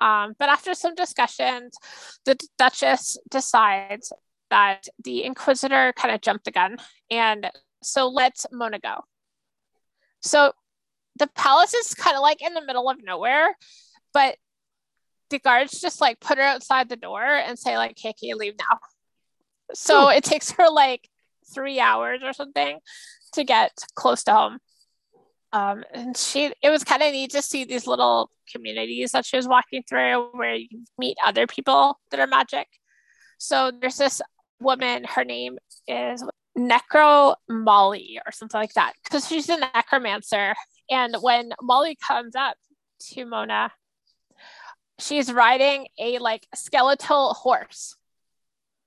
um, 0.00 0.34
but 0.38 0.48
after 0.48 0.74
some 0.74 0.94
discussions 0.94 1.76
the 2.24 2.36
duchess 2.58 3.18
decides 3.30 4.12
that 4.50 4.86
the 5.02 5.24
inquisitor 5.24 5.92
kind 5.96 6.14
of 6.14 6.20
jumped 6.20 6.44
the 6.44 6.50
gun 6.50 6.76
and 7.10 7.50
so 7.82 8.08
lets 8.08 8.46
mona 8.50 8.78
go. 8.78 9.04
So 10.22 10.52
the 11.18 11.26
palace 11.28 11.74
is 11.74 11.94
kind 11.94 12.16
of 12.16 12.22
like 12.22 12.42
in 12.42 12.54
the 12.54 12.64
middle 12.64 12.88
of 12.88 13.02
nowhere 13.02 13.56
but 14.12 14.36
the 15.30 15.38
guards 15.38 15.80
just 15.80 16.00
like 16.00 16.20
put 16.20 16.38
her 16.38 16.44
outside 16.44 16.88
the 16.88 16.96
door 16.96 17.24
and 17.24 17.58
say 17.58 17.76
like 17.76 17.96
hey 17.98 18.12
can 18.12 18.28
you 18.28 18.36
leave 18.36 18.54
now 18.58 18.78
so 19.72 20.08
it 20.08 20.24
takes 20.24 20.52
her 20.52 20.68
like 20.68 21.08
three 21.54 21.80
hours 21.80 22.20
or 22.22 22.32
something 22.32 22.78
to 23.32 23.44
get 23.44 23.72
close 23.94 24.24
to 24.24 24.32
home. 24.32 24.58
Um, 25.52 25.84
and 25.92 26.16
she, 26.16 26.52
it 26.62 26.70
was 26.70 26.82
kind 26.82 27.02
of 27.02 27.12
neat 27.12 27.30
to 27.30 27.42
see 27.42 27.64
these 27.64 27.86
little 27.86 28.28
communities 28.52 29.12
that 29.12 29.24
she 29.24 29.36
was 29.36 29.46
walking 29.46 29.84
through 29.88 30.30
where 30.32 30.56
you 30.56 30.68
meet 30.98 31.16
other 31.24 31.46
people 31.46 31.98
that 32.10 32.18
are 32.18 32.26
magic. 32.26 32.66
So 33.38 33.70
there's 33.80 33.96
this 33.96 34.20
woman, 34.60 35.04
her 35.04 35.24
name 35.24 35.58
is 35.86 36.24
Necro 36.58 37.36
Molly 37.48 38.20
or 38.26 38.32
something 38.32 38.60
like 38.60 38.74
that, 38.74 38.94
because 39.04 39.28
she's 39.28 39.48
a 39.48 39.58
necromancer. 39.58 40.54
And 40.90 41.16
when 41.20 41.52
Molly 41.62 41.96
comes 42.04 42.34
up 42.34 42.56
to 43.12 43.24
Mona, 43.24 43.70
she's 44.98 45.32
riding 45.32 45.86
a 45.98 46.18
like 46.18 46.46
skeletal 46.54 47.34
horse. 47.34 47.96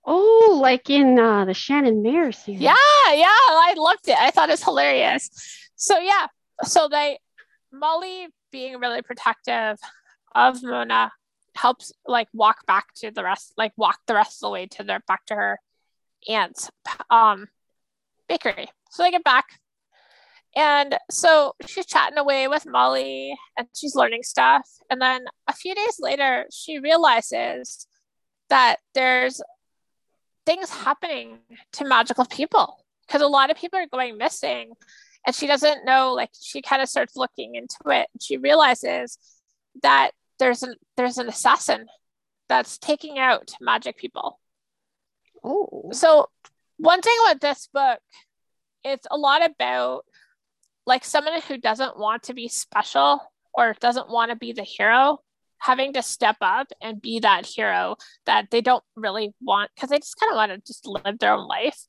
Oh, 0.08 0.60
like 0.62 0.90
in 0.90 1.20
uh, 1.20 1.46
the 1.46 1.54
Shannon 1.54 2.02
Mayer 2.02 2.32
series. 2.32 2.62
Yeah, 2.62 2.74
yeah, 3.12 3.26
I 3.28 3.76
loved 3.78 4.08
it. 4.08 4.18
I 4.18 4.32
thought 4.32 4.50
it 4.50 4.54
was 4.54 4.64
hilarious. 4.64 5.30
So 5.76 6.00
yeah, 6.00 6.28
so 6.64 6.88
they 6.90 7.20
Molly 7.72 8.28
being 8.52 8.80
really 8.80 9.02
protective 9.02 9.78
of 10.34 10.64
Mona 10.64 11.12
helps 11.56 11.92
like 12.06 12.28
walk 12.34 12.66
back 12.66 12.94
to 12.96 13.12
the 13.12 13.24
rest, 13.24 13.54
like 13.58 13.74
walk 13.78 14.00
the 14.08 14.14
rest 14.16 14.38
of 14.38 14.48
the 14.48 14.52
way 14.52 14.68
to 14.68 14.84
their 14.84 15.02
back 15.08 15.26
to 15.26 15.36
her 15.36 15.60
aunt's 16.30 16.72
um 17.10 17.48
bakery. 18.28 18.70
So 18.90 19.04
they 19.04 19.12
get 19.12 19.24
back. 19.24 19.46
And 20.56 20.98
so 21.12 21.54
she's 21.68 21.86
chatting 21.86 22.18
away 22.18 22.48
with 22.48 22.66
Molly 22.66 23.38
and 23.58 23.68
she's 23.76 23.96
learning 23.96 24.24
stuff. 24.24 24.68
And 24.90 25.00
then 25.00 25.26
a 25.48 25.54
few 25.54 25.76
days 25.76 25.98
later, 26.00 26.48
she 26.52 26.80
realizes 26.80 27.86
that 28.50 28.78
there's 28.96 29.42
things 30.48 30.70
happening 30.70 31.40
to 31.74 31.84
magical 31.84 32.24
people 32.24 32.86
because 33.06 33.22
a 33.22 33.28
lot 33.28 33.52
of 33.52 33.58
people 33.58 33.78
are 33.78 33.86
going 33.88 34.18
missing 34.18 34.72
and 35.26 35.36
she 35.36 35.46
doesn't 35.46 35.84
know 35.84 36.14
like 36.14 36.30
she 36.42 36.62
kind 36.62 36.82
of 36.82 36.88
starts 36.88 37.18
looking 37.18 37.56
into 37.56 37.78
it 37.88 38.08
and 38.14 38.22
she 38.22 38.38
realizes 38.38 39.18
that 39.84 40.12
there's 40.40 40.64
an 40.64 40.74
there's 40.96 41.18
an 41.18 41.28
assassin 41.28 41.86
that's 42.48 42.78
taking 42.78 43.20
out 43.20 43.52
magic 43.60 43.98
people 43.98 44.40
Oh. 45.44 45.90
so 45.92 46.30
one 46.78 47.02
thing 47.02 47.18
with 47.26 47.42
this 47.42 47.68
book 47.74 48.00
it's 48.86 49.06
a 49.12 49.18
lot 49.18 49.46
about 49.46 50.06
like 50.86 51.04
someone 51.04 51.42
who 51.42 51.58
doesn't 51.58 52.00
want 52.00 52.24
to 52.24 52.34
be 52.34 52.48
special 52.48 53.20
or 53.54 53.76
doesn't 53.82 54.10
want 54.10 54.32
to 54.32 54.38
be 54.38 54.54
the 54.54 54.64
hero 54.64 55.20
having 55.60 55.94
to 55.94 56.02
step 56.02 56.38
up 56.42 56.68
and 56.82 57.02
be 57.02 57.20
that 57.20 57.46
hero 57.46 57.96
that 58.26 58.52
they 58.52 58.62
don't 58.62 58.84
really 58.96 59.34
want 59.42 59.72
because 59.76 59.90
they 59.90 59.98
just 60.00 60.20
kind 60.20 60.32
of 60.32 60.36
want 60.36 60.52
to 60.52 60.58
just 60.66 60.86
live 60.88 61.20
their 61.20 61.34
own 61.34 61.48
life 61.48 61.88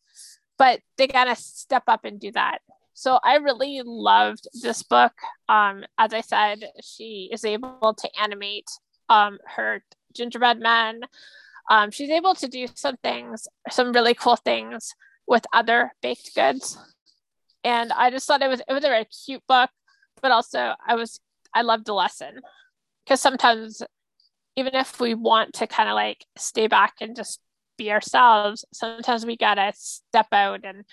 but 0.58 0.80
they 0.96 1.06
gotta 1.06 1.36
step 1.36 1.84
up 1.86 2.04
and 2.04 2.20
do 2.20 2.32
that. 2.32 2.58
So 2.94 3.18
i 3.22 3.36
really 3.36 3.80
loved 3.84 4.48
this 4.62 4.82
book. 4.82 5.12
Um 5.48 5.84
as 5.96 6.12
i 6.12 6.20
said 6.20 6.64
she 6.82 7.30
is 7.32 7.44
able 7.44 7.94
to 7.96 8.08
animate 8.20 8.68
um 9.08 9.38
her 9.56 9.82
gingerbread 10.14 10.58
men. 10.58 11.02
um, 11.70 11.90
she's 11.90 12.10
able 12.10 12.34
to 12.34 12.48
do 12.48 12.66
some 12.74 12.96
things 12.96 13.46
some 13.70 13.92
really 13.92 14.14
cool 14.14 14.36
things 14.36 14.94
with 15.26 15.44
other 15.52 15.92
baked 16.02 16.34
goods. 16.34 16.78
And 17.64 17.92
i 17.92 18.10
just 18.10 18.26
thought 18.26 18.42
it 18.42 18.48
was 18.48 18.60
it 18.68 18.72
was 18.72 18.84
a 18.84 18.88
very 18.88 19.06
cute 19.06 19.42
book 19.46 19.70
but 20.22 20.32
also 20.32 20.74
i 20.86 20.94
was 20.96 21.20
i 21.54 21.62
loved 21.62 21.86
the 21.86 21.94
lesson 21.94 22.40
because 23.08 23.20
sometimes 23.20 23.82
even 24.54 24.74
if 24.74 25.00
we 25.00 25.14
want 25.14 25.54
to 25.54 25.66
kind 25.66 25.88
of 25.88 25.94
like 25.94 26.26
stay 26.36 26.66
back 26.66 26.94
and 27.00 27.16
just 27.16 27.40
be 27.78 27.90
ourselves 27.90 28.64
sometimes 28.72 29.24
we 29.24 29.36
gotta 29.36 29.72
step 29.74 30.26
out 30.32 30.60
and 30.64 30.84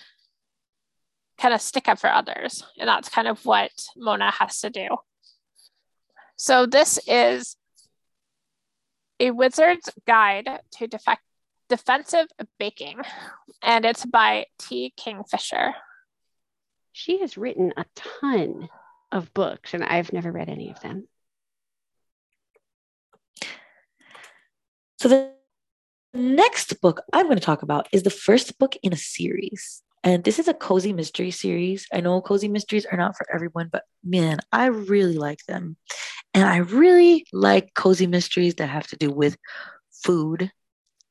kind 1.38 1.54
of 1.54 1.62
stick 1.62 1.88
up 1.88 2.00
for 2.00 2.12
others. 2.12 2.64
And 2.80 2.88
that's 2.88 3.10
kind 3.10 3.28
of 3.28 3.46
what 3.46 3.72
mona 3.96 4.32
has 4.32 4.60
to 4.62 4.70
do. 4.70 4.88
So 6.38 6.66
this 6.66 7.00
is 7.08 7.56
a 9.20 9.32
wizard's 9.32 9.90
guide 10.06 10.50
to 10.78 10.88
defect 10.88 11.22
defensive 11.70 12.28
baking 12.60 13.00
and 13.62 13.86
it's 13.86 14.06
by 14.06 14.46
t. 14.60 14.94
Kingfisher. 14.98 15.74
She 16.92 17.20
has 17.20 17.38
written 17.38 17.74
a 17.76 17.86
ton 17.96 18.70
of 19.12 19.34
books, 19.34 19.74
and 19.74 19.84
I've 19.84 20.14
never 20.14 20.32
read 20.32 20.48
any 20.48 20.72
of 20.72 20.80
them. 20.80 21.08
So 25.00 25.10
the 25.10 25.32
next 26.14 26.80
book 26.82 27.02
I'm 27.14 27.26
going 27.26 27.38
to 27.38 27.44
talk 27.44 27.62
about 27.62 27.88
is 27.92 28.04
the 28.04 28.10
first 28.10 28.58
book 28.58 28.76
in 28.84 28.94
a 28.94 28.98
series. 28.98 29.84
And 30.04 30.24
this 30.24 30.38
is 30.38 30.48
a 30.48 30.54
cozy 30.54 30.94
mystery 30.94 31.32
series. 31.32 31.88
I 31.92 32.00
know 32.00 32.22
cozy 32.22 32.48
mysteries 32.48 32.86
are 32.86 32.98
not 32.98 33.18
for 33.18 33.26
everyone, 33.34 33.70
but 33.72 33.84
man, 34.04 34.40
I 34.52 34.68
really 34.68 35.18
like 35.18 35.46
them. 35.48 35.78
And 36.34 36.46
I 36.46 36.58
really 36.58 37.26
like 37.34 37.74
cozy 37.74 38.06
mysteries 38.06 38.56
that 38.56 38.68
have 38.68 38.88
to 38.88 38.98
do 38.98 39.10
with 39.10 39.36
food. 40.04 40.52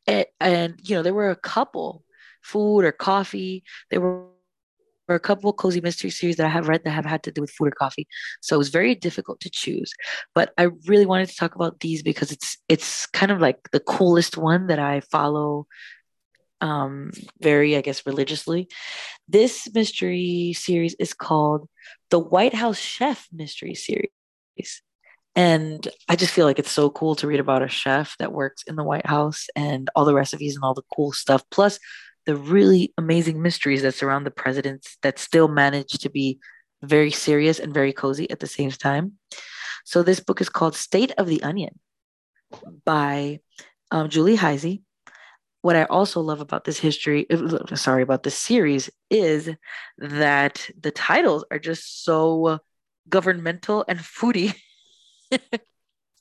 And, 0.07 0.27
and 0.39 0.75
you 0.83 0.95
know, 0.95 1.03
there 1.03 1.15
were 1.15 1.31
a 1.31 1.37
couple 1.37 2.05
food 2.43 2.85
or 2.85 2.93
coffee. 2.93 3.65
There 3.91 4.01
were 4.01 4.27
a 5.09 5.21
couple 5.21 5.51
of 5.51 5.57
cozy 5.57 5.81
mystery 5.81 6.11
series 6.11 6.37
that 6.37 6.47
I 6.47 6.51
have 6.51 6.69
read 6.69 6.83
that 6.85 6.91
have 6.91 7.05
had 7.05 7.23
to 7.25 7.33
do 7.33 7.43
with 7.43 7.51
food 7.51 7.69
or 7.69 7.73
coffee. 7.73 8.07
So 8.41 8.57
it 8.57 8.59
was 8.59 8.71
very 8.71 8.95
difficult 8.95 9.41
to 9.41 9.51
choose. 9.51 9.93
But 10.35 10.53
I 10.57 10.69
really 10.87 11.07
wanted 11.07 11.29
to 11.29 11.37
talk 11.37 11.55
about 11.55 11.81
these 11.81 12.03
because 12.03 12.33
it's 12.33 12.57
it's 12.69 13.07
kind 13.07 13.31
of 13.33 13.41
like 13.41 13.59
the 13.73 13.81
coolest 13.81 14.37
one 14.37 14.69
that 14.69 14.79
I 14.79 15.01
follow 15.01 15.67
um 16.61 17.11
very, 17.41 17.77
I 17.77 17.83
guess, 17.83 18.07
religiously. 18.07 18.69
This 19.29 19.69
mystery 19.75 20.55
series 20.57 20.95
is 20.99 21.13
called 21.13 21.69
the 22.11 22.19
White 22.19 22.55
House 22.55 22.79
Chef 22.79 23.27
Mystery 23.33 23.75
Series. 23.75 24.83
And 25.37 25.89
I 26.09 26.15
just 26.15 26.33
feel 26.33 26.47
like 26.47 26.61
it's 26.61 26.71
so 26.71 26.91
cool 26.91 27.17
to 27.17 27.27
read 27.27 27.41
about 27.41 27.63
a 27.63 27.69
chef 27.69 28.17
that 28.19 28.33
works 28.33 28.63
in 28.69 28.77
the 28.77 28.85
White 28.85 29.07
House 29.07 29.47
and 29.57 29.91
all 29.97 30.05
the 30.05 30.15
recipes 30.15 30.55
and 30.55 30.63
all 30.63 30.75
the 30.75 30.85
cool 30.95 31.13
stuff. 31.13 31.43
Plus, 31.51 31.79
the 32.27 32.37
really 32.37 32.93
amazing 32.97 33.43
mysteries 33.43 33.83
that 33.83 33.95
surround 33.95 34.27
the 34.27 34.31
presidents 34.31 34.97
that 35.03 35.19
still 35.19 35.49
manage 35.49 35.99
to 35.99 36.11
be 36.11 36.39
very 36.83 37.11
serious 37.11 37.59
and 37.59 37.73
very 37.73 37.93
cozy 37.93 38.31
at 38.31 38.41
the 38.41 38.47
same 38.47 38.71
time. 38.71 39.13
So 39.85 40.03
this 40.03 40.21
book 40.21 40.41
is 40.41 40.49
called 40.49 40.75
State 40.75 41.13
of 41.19 41.27
the 41.27 41.43
Onion 41.43 41.79
by 42.85 43.41
um, 43.91 44.09
Julie 44.09 44.37
Hyzy. 44.37 44.83
What 45.63 45.77
I 45.77 45.85
also 45.85 46.21
love 46.21 46.41
about 46.41 46.65
this 46.65 46.79
history, 46.79 47.27
uh, 47.31 47.75
sorry, 47.75 48.03
about 48.03 48.23
this 48.23 48.37
series 48.37 48.91
is 49.11 49.51
that 49.99 50.69
the 50.79 50.91
titles 50.91 51.45
are 51.51 51.59
just 51.59 52.05
so 52.05 52.59
governmental 53.09 53.85
and 53.89 53.99
foodie. 53.99 54.55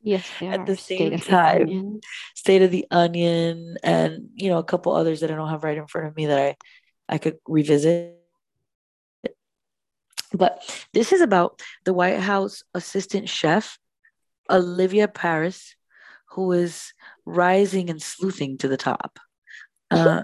Yes, 0.04 0.30
at 0.42 0.66
the 0.66 0.76
same 0.76 1.18
State 1.18 1.30
time. 1.30 1.68
The 1.68 2.02
State 2.36 2.62
of 2.62 2.72
the 2.72 2.86
Onion, 2.92 3.78
and 3.84 4.30
you 4.36 4.50
know 4.50 4.58
a 4.58 4.64
couple 4.64 4.94
others 4.94 5.22
that 5.22 5.32
I 5.32 5.36
don't 5.36 5.50
have 5.50 5.64
right 5.64 5.78
in 5.78 5.88
front 5.88 6.08
of 6.08 6.16
me 6.16 6.28
that 6.28 6.40
I 6.40 6.56
I 7.08 7.18
could 7.18 7.38
revisit. 7.48 8.18
But 10.34 10.86
this 10.94 11.14
is 11.14 11.22
about 11.22 11.62
the 11.86 11.94
White 11.94 12.20
House 12.20 12.64
assistant 12.74 13.30
chef, 13.30 13.80
Olivia 14.50 15.08
Paras 15.08 15.76
who 16.34 16.52
is 16.52 16.94
rising 17.26 17.90
and 17.90 18.02
sleuthing 18.02 18.58
to 18.58 18.68
the 18.68 18.78
top. 18.78 19.20
Uh, 19.92 20.24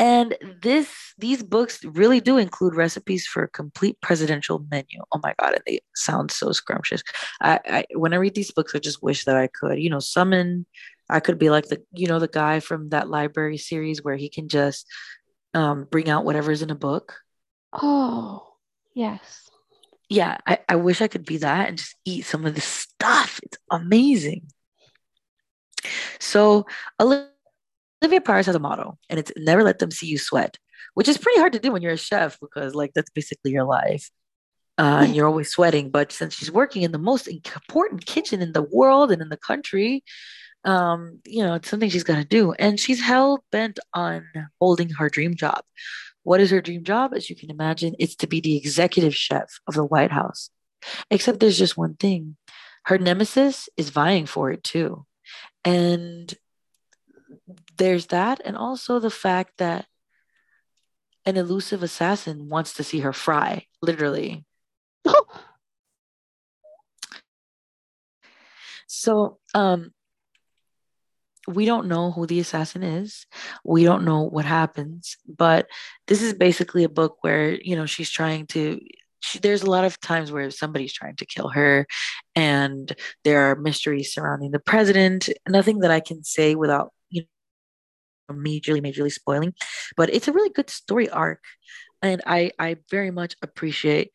and 0.00 0.34
this 0.62 0.88
these 1.18 1.42
books 1.42 1.84
really 1.84 2.20
do 2.20 2.38
include 2.38 2.74
recipes 2.74 3.26
for 3.26 3.42
a 3.42 3.48
complete 3.48 4.00
presidential 4.00 4.64
menu. 4.70 4.98
Oh 5.12 5.20
my 5.22 5.34
god, 5.38 5.52
and 5.52 5.62
they 5.66 5.80
sound 5.94 6.30
so 6.30 6.52
scrumptious. 6.52 7.02
I, 7.42 7.60
I 7.68 7.84
when 7.94 8.14
I 8.14 8.16
read 8.16 8.34
these 8.34 8.50
books, 8.50 8.74
I 8.74 8.78
just 8.78 9.02
wish 9.02 9.26
that 9.26 9.36
I 9.36 9.48
could, 9.48 9.78
you 9.78 9.90
know, 9.90 9.98
summon. 9.98 10.64
I 11.10 11.20
could 11.20 11.38
be 11.38 11.50
like 11.50 11.66
the 11.68 11.82
you 11.92 12.06
know 12.06 12.18
the 12.18 12.28
guy 12.28 12.60
from 12.60 12.88
that 12.88 13.10
library 13.10 13.58
series 13.58 14.02
where 14.02 14.16
he 14.16 14.30
can 14.30 14.48
just 14.48 14.86
um, 15.52 15.86
bring 15.90 16.08
out 16.08 16.24
whatever's 16.24 16.62
in 16.62 16.70
a 16.70 16.74
book. 16.74 17.16
Oh 17.74 18.54
yes. 18.94 19.50
Yeah, 20.08 20.38
I, 20.46 20.60
I 20.68 20.76
wish 20.76 21.02
I 21.02 21.08
could 21.08 21.26
be 21.26 21.36
that 21.36 21.68
and 21.68 21.78
just 21.78 21.94
eat 22.06 22.24
some 22.24 22.46
of 22.46 22.54
this 22.54 22.64
stuff. 22.64 23.38
It's 23.42 23.58
amazing. 23.70 24.50
So 26.18 26.66
Olivia 28.02 28.20
Paras 28.20 28.46
has 28.46 28.54
a 28.54 28.60
motto, 28.60 28.98
and 29.08 29.18
it's 29.18 29.32
never 29.36 29.62
let 29.62 29.78
them 29.78 29.90
see 29.90 30.06
you 30.06 30.18
sweat, 30.18 30.58
which 30.94 31.08
is 31.08 31.18
pretty 31.18 31.38
hard 31.38 31.52
to 31.52 31.58
do 31.58 31.72
when 31.72 31.82
you're 31.82 31.92
a 31.92 31.98
chef 31.98 32.38
because, 32.40 32.74
like, 32.74 32.92
that's 32.94 33.10
basically 33.10 33.52
your 33.52 33.64
life. 33.64 34.10
Uh, 34.78 35.02
and 35.04 35.14
you're 35.14 35.26
always 35.26 35.50
sweating. 35.50 35.90
But 35.90 36.10
since 36.10 36.34
she's 36.34 36.50
working 36.50 36.82
in 36.82 36.92
the 36.92 36.98
most 36.98 37.28
important 37.28 38.06
kitchen 38.06 38.40
in 38.40 38.52
the 38.52 38.62
world 38.62 39.12
and 39.12 39.20
in 39.20 39.28
the 39.28 39.36
country, 39.36 40.02
um, 40.64 41.20
you 41.26 41.42
know, 41.42 41.54
it's 41.54 41.68
something 41.68 41.90
she's 41.90 42.04
got 42.04 42.16
to 42.16 42.24
do. 42.24 42.52
And 42.52 42.80
she's 42.80 43.02
hell 43.02 43.44
bent 43.52 43.78
on 43.92 44.24
holding 44.58 44.88
her 44.90 45.10
dream 45.10 45.34
job. 45.34 45.62
What 46.22 46.40
is 46.40 46.50
her 46.50 46.62
dream 46.62 46.82
job? 46.82 47.12
As 47.14 47.28
you 47.28 47.36
can 47.36 47.50
imagine, 47.50 47.94
it's 47.98 48.16
to 48.16 48.26
be 48.26 48.40
the 48.40 48.56
executive 48.56 49.14
chef 49.14 49.50
of 49.66 49.74
the 49.74 49.84
White 49.84 50.12
House. 50.12 50.48
Except 51.10 51.40
there's 51.40 51.58
just 51.58 51.76
one 51.76 51.94
thing 51.94 52.36
her 52.84 52.96
nemesis 52.96 53.68
is 53.76 53.90
vying 53.90 54.24
for 54.24 54.50
it 54.50 54.64
too. 54.64 55.04
And 55.64 56.32
there's 57.80 58.06
that, 58.08 58.40
and 58.44 58.56
also 58.58 58.98
the 58.98 59.10
fact 59.10 59.56
that 59.56 59.86
an 61.24 61.38
elusive 61.38 61.82
assassin 61.82 62.50
wants 62.50 62.74
to 62.74 62.84
see 62.84 63.00
her 63.00 63.14
fry, 63.14 63.66
literally. 63.80 64.44
so, 68.86 69.38
um, 69.54 69.92
we 71.48 71.64
don't 71.64 71.88
know 71.88 72.12
who 72.12 72.26
the 72.26 72.38
assassin 72.38 72.82
is. 72.82 73.26
We 73.64 73.84
don't 73.84 74.04
know 74.04 74.24
what 74.24 74.44
happens, 74.44 75.16
but 75.26 75.66
this 76.06 76.20
is 76.20 76.34
basically 76.34 76.84
a 76.84 76.88
book 76.90 77.16
where, 77.22 77.54
you 77.54 77.76
know, 77.76 77.86
she's 77.86 78.10
trying 78.10 78.46
to 78.48 78.78
she, 79.22 79.38
there's 79.38 79.62
a 79.62 79.70
lot 79.70 79.84
of 79.84 79.98
times 80.00 80.30
where 80.30 80.50
somebody's 80.50 80.92
trying 80.92 81.16
to 81.16 81.26
kill 81.26 81.48
her 81.48 81.86
and 82.34 82.94
there 83.24 83.50
are 83.50 83.56
mysteries 83.56 84.14
surrounding 84.14 84.50
the 84.50 84.58
president 84.58 85.28
nothing 85.46 85.80
that 85.80 85.90
i 85.90 86.00
can 86.00 86.24
say 86.24 86.54
without 86.54 86.90
majorly, 88.30 88.82
majorly 88.82 89.12
spoiling, 89.12 89.54
but 89.96 90.12
it's 90.12 90.28
a 90.28 90.32
really 90.32 90.50
good 90.50 90.70
story 90.70 91.08
arc. 91.08 91.42
And 92.02 92.22
I, 92.26 92.52
I 92.58 92.76
very 92.90 93.10
much 93.10 93.36
appreciate 93.42 94.12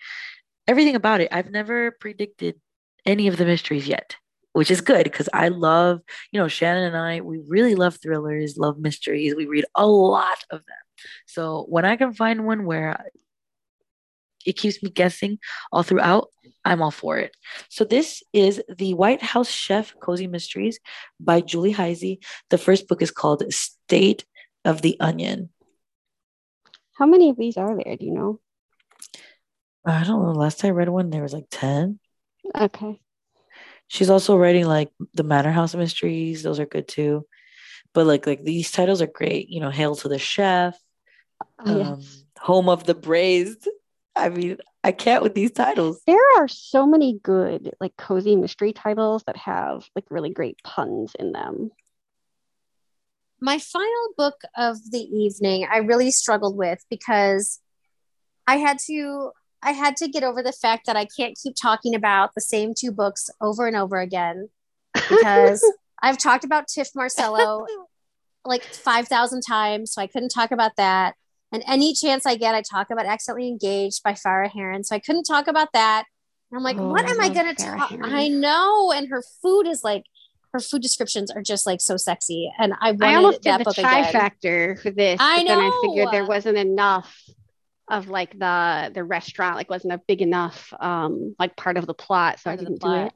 everything 0.67 0.95
about 0.95 1.21
it. 1.21 1.29
I've 1.31 1.51
never 1.51 1.91
predicted 1.91 2.59
any 3.05 3.27
of 3.27 3.37
the 3.37 3.45
mysteries 3.45 3.87
yet, 3.87 4.15
which 4.53 4.71
is 4.71 4.81
good 4.81 5.03
because 5.03 5.29
I 5.33 5.49
love, 5.49 6.01
you 6.31 6.39
know, 6.39 6.47
Shannon 6.47 6.83
and 6.83 6.97
I, 6.97 7.21
we 7.21 7.41
really 7.47 7.75
love 7.75 7.97
thrillers, 8.01 8.57
love 8.57 8.79
mysteries. 8.79 9.35
We 9.35 9.45
read 9.45 9.65
a 9.75 9.85
lot 9.85 10.43
of 10.49 10.59
them. 10.59 10.77
So 11.27 11.65
when 11.69 11.85
I 11.85 11.95
can 11.95 12.13
find 12.13 12.45
one 12.45 12.65
where 12.65 13.05
it 14.45 14.53
keeps 14.53 14.81
me 14.81 14.89
guessing 14.89 15.39
all 15.71 15.83
throughout, 15.83 16.29
I'm 16.63 16.81
all 16.81 16.91
for 16.91 17.17
it. 17.17 17.35
So 17.69 17.83
this 17.83 18.23
is 18.33 18.61
the 18.77 18.93
White 18.93 19.21
House 19.21 19.49
Chef 19.49 19.95
Cozy 19.99 20.27
Mysteries 20.27 20.79
by 21.19 21.41
Julie 21.41 21.73
Hyzy. 21.73 22.23
The 22.49 22.57
first 22.57 22.87
book 22.87 23.01
is 23.01 23.11
called 23.11 23.43
State 23.53 24.25
of 24.63 24.81
the 24.81 24.97
Onion. 24.99 25.49
How 26.97 27.05
many 27.05 27.29
of 27.29 27.37
these 27.37 27.57
are 27.57 27.75
there? 27.75 27.95
Do 27.97 28.05
you 28.05 28.13
know? 28.13 28.39
I 29.85 30.03
don't 30.03 30.23
know. 30.23 30.31
Last 30.31 30.59
time 30.59 30.69
I 30.69 30.71
read 30.71 30.89
one, 30.89 31.09
there 31.09 31.21
was 31.21 31.33
like 31.33 31.47
10. 31.51 31.99
Okay. 32.57 32.99
She's 33.87 34.09
also 34.09 34.37
writing 34.37 34.65
like 34.65 34.89
the 35.13 35.23
Manor 35.23 35.51
House 35.51 35.75
Mysteries. 35.75 36.41
Those 36.41 36.59
are 36.59 36.65
good 36.65 36.87
too. 36.87 37.25
But 37.93 38.07
like 38.07 38.25
like 38.25 38.43
these 38.43 38.71
titles 38.71 39.01
are 39.01 39.07
great. 39.07 39.49
You 39.49 39.61
know, 39.61 39.69
Hail 39.69 39.95
to 39.95 40.09
the 40.09 40.19
Chef, 40.19 40.77
oh, 41.59 41.81
um, 41.81 41.99
yes. 41.99 42.23
Home 42.39 42.67
of 42.67 42.85
the 42.85 42.95
Braised. 42.95 43.67
I 44.15 44.29
mean, 44.29 44.57
I 44.83 44.91
can't 44.91 45.23
with 45.23 45.35
these 45.35 45.51
titles. 45.51 46.01
There 46.07 46.37
are 46.37 46.47
so 46.47 46.85
many 46.85 47.19
good, 47.21 47.73
like 47.79 47.97
cozy 47.97 48.35
mystery 48.35 48.71
titles 48.71 49.23
that 49.27 49.35
have 49.37 49.89
like 49.95 50.05
really 50.09 50.29
great 50.29 50.57
puns 50.63 51.13
in 51.19 51.31
them. 51.31 51.71
My 53.41 53.59
final 53.59 54.13
book 54.17 54.41
of 54.55 54.77
the 54.91 54.99
evening, 54.99 55.67
I 55.69 55.77
really 55.77 56.11
struggled 56.11 56.55
with 56.55 56.79
because 56.89 57.59
I 58.47 58.57
had 58.57 58.77
to 58.87 59.31
I 59.61 59.71
had 59.71 59.97
to 59.97 60.07
get 60.07 60.23
over 60.23 60.43
the 60.43 60.51
fact 60.51 60.85
that 60.85 60.95
I 60.95 61.07
can't 61.17 61.37
keep 61.41 61.55
talking 61.59 61.95
about 61.95 62.35
the 62.35 62.41
same 62.41 62.73
two 62.77 62.91
books 62.91 63.29
over 63.41 63.65
and 63.65 63.75
over 63.75 63.99
again 63.99 64.49
because 65.09 65.65
I've 66.01 66.19
talked 66.19 66.43
about 66.43 66.67
Tif 66.67 66.89
Marcelo 66.95 67.65
like 68.45 68.63
5,000 68.63 69.41
times, 69.41 69.91
so 69.91 70.01
I 70.01 70.07
couldn't 70.07 70.29
talk 70.29 70.51
about 70.51 70.75
that. 70.77 71.15
And 71.55 71.63
any 71.67 71.93
chance 71.93 72.25
I 72.25 72.35
get, 72.35 72.53
I 72.53 72.61
talk 72.61 72.89
about 72.91 73.05
Accidentally 73.05 73.47
Engaged 73.47 74.03
by 74.03 74.11
Farah 74.11 74.51
Heron. 74.51 74.83
So 74.83 74.93
I 74.93 74.99
couldn't 74.99 75.23
talk 75.23 75.47
about 75.47 75.69
that. 75.71 76.03
And 76.51 76.57
I'm 76.57 76.63
like, 76.63 76.75
oh, 76.77 76.89
what 76.89 77.05
am 77.05 77.21
I, 77.21 77.25
I 77.25 77.29
going 77.29 77.55
to 77.55 77.63
talk? 77.63 77.93
I 78.03 78.27
know. 78.27 78.91
And 78.91 79.07
her 79.07 79.23
food 79.41 79.65
is 79.65 79.81
like, 79.81 80.03
her 80.51 80.59
food 80.59 80.81
descriptions 80.81 81.31
are 81.31 81.41
just 81.41 81.65
like 81.65 81.79
so 81.79 81.95
sexy. 81.95 82.51
And 82.59 82.73
I 82.81 82.91
wanted 82.91 83.05
I 83.05 83.15
almost 83.15 83.41
that 83.43 83.57
did 83.57 83.61
the 83.61 83.69
book 83.69 83.77
again. 83.77 84.11
factor 84.11 84.75
for 84.83 84.91
this. 84.91 85.17
I 85.21 85.43
know. 85.43 85.47
Then 85.47 85.59
I 85.59 85.81
figured 85.81 86.09
there 86.11 86.25
wasn't 86.25 86.57
enough 86.57 87.23
of 87.89 88.09
like 88.09 88.37
the 88.37 88.91
the 88.93 89.03
restaurant 89.03 89.55
like 89.55 89.69
wasn't 89.69 89.93
a 89.93 90.01
big 90.07 90.21
enough 90.21 90.73
um 90.79 91.35
like 91.37 91.55
part 91.55 91.77
of 91.77 91.85
the 91.85 91.93
plot 91.93 92.39
so 92.39 92.49
part 92.49 92.59
I 92.59 92.63
didn't 92.63 92.81
do 92.81 92.93
it. 92.93 93.13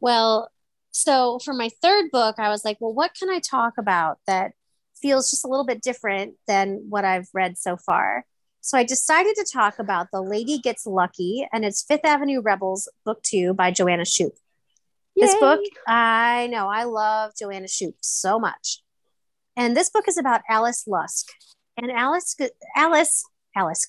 Well, 0.00 0.50
so 0.92 1.40
for 1.44 1.52
my 1.52 1.68
third 1.82 2.10
book 2.12 2.38
I 2.38 2.48
was 2.48 2.64
like, 2.64 2.76
well 2.80 2.94
what 2.94 3.12
can 3.14 3.28
I 3.28 3.40
talk 3.40 3.74
about 3.78 4.18
that 4.26 4.52
feels 5.02 5.30
just 5.30 5.44
a 5.44 5.48
little 5.48 5.66
bit 5.66 5.82
different 5.82 6.34
than 6.46 6.86
what 6.88 7.04
I've 7.04 7.28
read 7.34 7.58
so 7.58 7.76
far. 7.76 8.24
So 8.60 8.78
I 8.78 8.84
decided 8.84 9.34
to 9.34 9.46
talk 9.52 9.80
about 9.80 10.06
The 10.12 10.22
Lady 10.22 10.58
Gets 10.58 10.86
Lucky, 10.86 11.46
and 11.52 11.64
it's 11.64 11.82
Fifth 11.82 12.04
Avenue 12.04 12.40
Rebels, 12.40 12.88
Book 13.04 13.20
Two 13.22 13.54
by 13.54 13.72
Joanna 13.72 14.04
Shupe. 14.04 14.36
This 15.16 15.34
book, 15.34 15.60
I 15.86 16.48
know, 16.50 16.68
I 16.68 16.84
love 16.84 17.32
Joanna 17.38 17.66
Shupe 17.66 17.96
so 18.00 18.38
much. 18.38 18.82
and 19.56 19.76
this 19.76 19.90
book 19.90 20.06
is 20.08 20.16
about 20.16 20.40
Alice 20.48 20.84
Lusk. 20.86 21.26
And 21.76 21.90
Alice, 21.90 22.36
Alice, 22.76 23.24
Alice, 23.56 23.86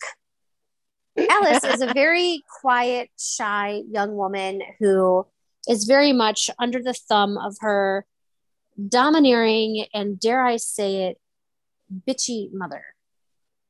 Alice 1.17 1.63
is 1.63 1.81
a 1.81 1.93
very 1.93 2.43
quiet, 2.61 3.09
shy 3.19 3.83
young 3.89 4.15
woman 4.15 4.61
who 4.79 5.25
is 5.69 5.85
very 5.85 6.13
much 6.13 6.49
under 6.59 6.81
the 6.81 6.93
thumb 6.93 7.37
of 7.37 7.55
her 7.59 8.05
domineering 8.89 9.85
and, 9.93 10.19
dare 10.19 10.45
I 10.45 10.57
say 10.57 11.05
it, 11.07 11.19
bitchy 12.07 12.51
mother. 12.53 12.83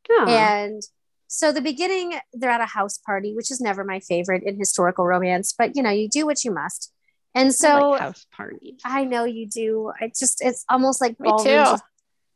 Oh. 0.10 0.26
And 0.28 0.82
so 1.28 1.52
the 1.52 1.62
beginning, 1.62 2.20
they're 2.34 2.50
at 2.50 2.62
a 2.62 2.66
house 2.66 2.98
party, 2.98 3.34
which 3.34 3.52
is 3.52 3.60
never 3.60 3.84
my 3.84 4.00
favorite 4.00 4.44
in 4.44 4.58
historical 4.58 5.06
romance, 5.06 5.54
but 5.58 5.76
you 5.76 5.84
know, 5.84 5.90
you 5.90 6.08
do 6.08 6.26
what 6.26 6.44
you 6.44 6.52
must. 6.52 6.92
And 7.36 7.54
so 7.54 7.90
like 7.92 8.02
house 8.02 8.28
parties. 8.32 8.80
I 8.86 9.06
know 9.06 9.24
you 9.24 9.48
do. 9.48 9.92
I 10.00 10.08
just 10.08 10.42
it's 10.42 10.64
almost 10.70 11.02
like 11.02 11.18
ballrooms. 11.18 11.82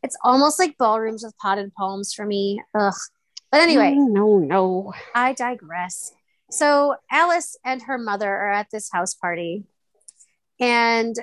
It's 0.01 0.17
almost 0.23 0.57
like 0.59 0.77
ballrooms 0.77 1.23
with 1.23 1.37
potted 1.37 1.73
palms 1.75 2.13
for 2.13 2.25
me. 2.25 2.61
Ugh. 2.73 2.93
But 3.51 3.61
anyway, 3.61 3.93
no, 3.95 4.39
no. 4.39 4.93
I 5.13 5.33
digress. 5.33 6.13
So 6.49 6.95
Alice 7.11 7.57
and 7.63 7.83
her 7.83 7.97
mother 7.97 8.29
are 8.29 8.51
at 8.51 8.67
this 8.71 8.89
house 8.91 9.13
party. 9.13 9.65
And 10.59 11.15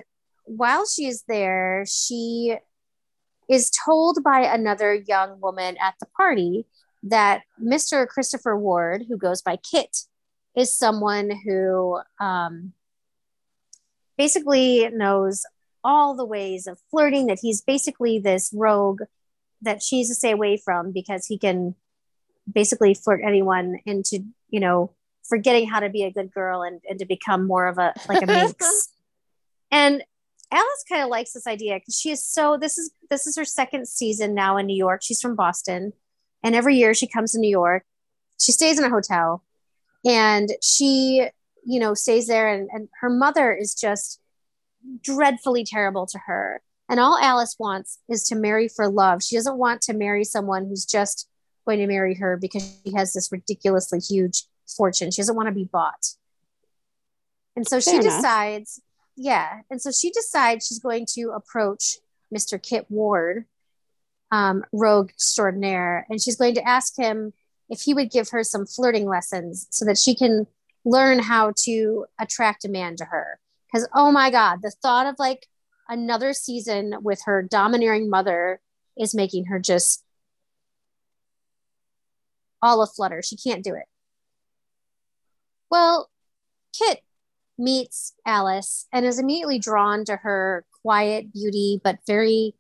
while 0.45 0.87
she 0.87 1.07
is 1.07 1.25
there, 1.29 1.85
she 1.87 2.57
is 3.49 3.71
told 3.85 4.23
by 4.25 4.41
another 4.41 4.95
young 4.95 5.41
woman 5.41 5.77
at 5.81 5.95
the 6.01 6.07
party 6.17 6.67
that 7.03 7.43
Mr. 7.63 8.07
Christopher 8.07 8.57
Ward, 8.57 9.05
who 9.09 9.17
goes 9.17 9.43
by 9.43 9.57
Kit, 9.57 9.97
is 10.57 10.77
someone 10.77 11.31
who 11.45 12.01
um, 12.21 12.73
basically 14.17 14.89
knows 14.91 15.45
all 15.83 16.17
the 16.17 16.25
ways 16.25 16.67
of 16.67 16.79
flirting, 16.91 17.27
that 17.27 17.41
he's 17.43 17.61
basically 17.61 18.19
this 18.19 18.51
rogue 18.55 19.03
that 19.61 19.83
she's 19.83 20.09
to 20.09 20.15
stay 20.15 20.31
away 20.31 20.57
from 20.57 20.93
because 20.93 21.27
he 21.27 21.39
can 21.39 21.75
basically 22.51 22.95
flirt 22.95 23.21
anyone 23.23 23.79
into, 23.85 24.25
you 24.49 24.61
know, 24.61 24.91
forgetting 25.29 25.69
how 25.69 25.81
to 25.81 25.91
be 25.91 26.05
a 26.05 26.11
good 26.11 26.33
girl 26.33 26.63
and, 26.63 26.81
and 26.89 26.99
to 26.99 27.05
become 27.05 27.47
more 27.47 27.67
of 27.67 27.79
a 27.79 27.93
like 28.09 28.23
a 28.23 28.27
minx. 28.27 28.91
and 29.71 30.03
Alice 30.51 30.85
kind 30.89 31.03
of 31.03 31.09
likes 31.09 31.33
this 31.33 31.47
idea 31.47 31.79
because 31.79 31.99
she 31.99 32.11
is 32.11 32.25
so 32.25 32.57
this 32.57 32.79
is 32.79 32.93
this 33.11 33.27
is 33.27 33.37
her 33.37 33.45
second 33.45 33.89
season 33.89 34.35
now 34.35 34.57
in 34.57 34.67
New 34.67 34.77
York. 34.77 35.03
She's 35.03 35.21
from 35.21 35.37
Boston. 35.37 35.93
And 36.43 36.55
every 36.55 36.77
year 36.77 36.93
she 36.95 37.07
comes 37.07 37.33
to 37.33 37.39
New 37.39 37.51
York. 37.51 37.85
She 38.39 38.53
stays 38.53 38.79
in 38.79 38.85
a 38.85 38.91
hotel 38.91 39.43
and 40.05 40.51
she, 40.63 41.27
you 41.65 41.81
know, 41.81 41.95
stays 41.95 42.27
there 42.27 42.53
and, 42.53 42.69
and 42.73 42.89
her 43.01 43.09
mother 43.09 43.53
is 43.53 43.75
just 43.75 44.21
dreadfully 45.03 45.65
terrible 45.65 46.07
to 46.07 46.19
her. 46.27 46.61
And 46.89 47.01
all 47.01 47.19
Alice 47.19 47.57
wants 47.59 47.99
is 48.11 48.25
to 48.29 48.35
marry 48.35 48.69
for 48.69 48.89
love. 48.89 49.23
She 49.23 49.37
doesn't 49.37 49.57
want 49.57 49.81
to 49.83 49.95
marry 49.95 50.25
someone 50.25 50.67
who's 50.67 50.85
just 50.85 51.29
going 51.67 51.79
to 51.79 51.87
marry 51.87 52.15
her 52.17 52.37
because 52.37 52.79
she 52.85 52.93
has 52.95 53.15
this 53.15 53.33
ridiculously 53.33 54.01
huge 54.01 54.43
fortune. 54.77 55.11
She 55.11 55.23
doesn't 55.23 55.37
want 55.37 55.49
to 55.49 55.55
be 55.55 55.65
bought. 55.65 56.09
And 57.57 57.67
so 57.67 57.81
Fair 57.81 57.95
she 57.95 57.99
enough. 58.01 58.17
decides, 58.17 58.83
yeah. 59.17 59.61
And 59.71 59.81
so 59.81 59.91
she 59.91 60.11
decides 60.11 60.67
she's 60.67 60.79
going 60.79 61.07
to 61.15 61.31
approach 61.31 61.99
Mr. 62.35 62.61
Kit 62.61 62.87
Ward, 62.89 63.47
um, 64.31 64.65
rogue 64.73 65.11
extraordinaire, 65.11 66.07
and 66.09 66.21
she's 66.21 66.37
going 66.37 66.55
to 66.55 66.69
ask 66.69 66.99
him 66.99 67.33
if 67.69 67.83
he 67.83 67.95
would 67.95 68.11
give 68.11 68.31
her 68.31 68.43
some 68.43 68.67
flirting 68.67 69.07
lessons 69.07 69.67
so 69.71 69.85
that 69.85 69.99
she 69.99 70.15
can 70.15 70.47
learn 70.85 71.19
how 71.19 71.53
to 71.57 72.07
attract 72.21 72.65
a 72.65 72.69
man 72.69 72.97
to 72.97 73.05
her. 73.05 73.39
Because, 73.67 73.89
oh 73.95 74.13
my 74.13 74.31
God, 74.31 74.61
the 74.63 74.73
thought 74.83 75.07
of 75.07 75.17
like 75.19 75.47
another 75.89 76.33
season 76.33 76.95
with 77.03 77.23
her 77.25 77.43
domineering 77.43 78.11
mother 78.11 78.61
is 78.99 79.15
making 79.15 79.47
her 79.47 79.59
just 79.59 80.05
all 82.63 82.83
a 82.83 82.87
flutter. 82.87 83.23
She 83.23 83.37
can't 83.37 83.65
do 83.65 83.75
it. 83.75 83.85
Well, 85.71 86.11
Kit 86.77 87.04
meets 87.59 88.15
Alice 88.27 88.87
and 88.93 89.07
is 89.07 89.19
immediately 89.19 89.59
drawn 89.59 90.05
to 90.05 90.17
her 90.17 90.65
quiet 90.83 91.33
beauty, 91.33 91.81
but 91.83 91.99
very 92.07 92.55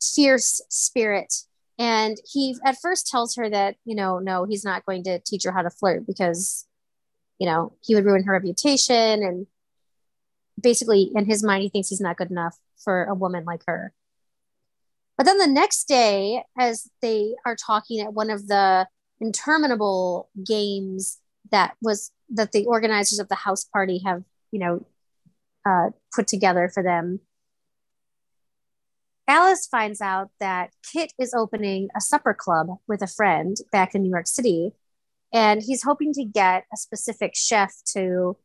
fierce 0.00 0.60
spirit. 0.68 1.34
And 1.78 2.16
he 2.30 2.56
at 2.64 2.78
first 2.80 3.06
tells 3.06 3.36
her 3.36 3.48
that, 3.48 3.76
you 3.84 3.94
know, 3.94 4.18
no, 4.18 4.44
he's 4.44 4.64
not 4.64 4.84
going 4.84 5.04
to 5.04 5.20
teach 5.20 5.44
her 5.44 5.52
how 5.52 5.62
to 5.62 5.70
flirt 5.70 6.06
because, 6.06 6.66
you 7.38 7.46
know, 7.46 7.72
he 7.82 7.94
would 7.94 8.04
ruin 8.04 8.24
her 8.24 8.32
reputation. 8.32 9.22
And 9.22 9.46
basically, 10.60 11.10
in 11.14 11.26
his 11.26 11.44
mind, 11.44 11.62
he 11.62 11.68
thinks 11.68 11.88
he's 11.88 12.00
not 12.00 12.16
good 12.16 12.30
enough 12.30 12.56
for 12.82 13.04
a 13.04 13.14
woman 13.14 13.44
like 13.44 13.62
her. 13.66 13.92
But 15.16 15.24
then 15.24 15.38
the 15.38 15.46
next 15.46 15.88
day, 15.88 16.44
as 16.58 16.88
they 17.02 17.34
are 17.44 17.56
talking 17.56 18.00
at 18.00 18.12
one 18.12 18.30
of 18.30 18.46
the 18.46 18.86
interminable 19.20 20.30
games 20.44 21.18
that 21.50 21.74
was 21.80 22.10
that 22.30 22.52
the 22.52 22.66
organizers 22.66 23.18
of 23.18 23.28
the 23.28 23.34
house 23.34 23.64
party 23.64 24.02
have, 24.04 24.22
you 24.50 24.58
know, 24.58 24.86
uh, 25.66 25.90
put 26.14 26.26
together 26.26 26.70
for 26.72 26.82
them, 26.82 27.20
Alice 29.28 29.66
finds 29.66 30.00
out 30.00 30.30
that 30.40 30.70
Kit 30.82 31.12
is 31.18 31.34
opening 31.34 31.88
a 31.94 32.00
supper 32.00 32.32
club 32.32 32.68
with 32.88 33.02
a 33.02 33.06
friend 33.06 33.58
back 33.70 33.94
in 33.94 34.02
New 34.02 34.08
York 34.08 34.26
City. 34.26 34.72
And 35.32 35.62
he's 35.62 35.82
hoping 35.82 36.14
to 36.14 36.24
get 36.24 36.64
a 36.72 36.78
specific 36.78 37.32
chef 37.36 37.74
to, 37.92 38.38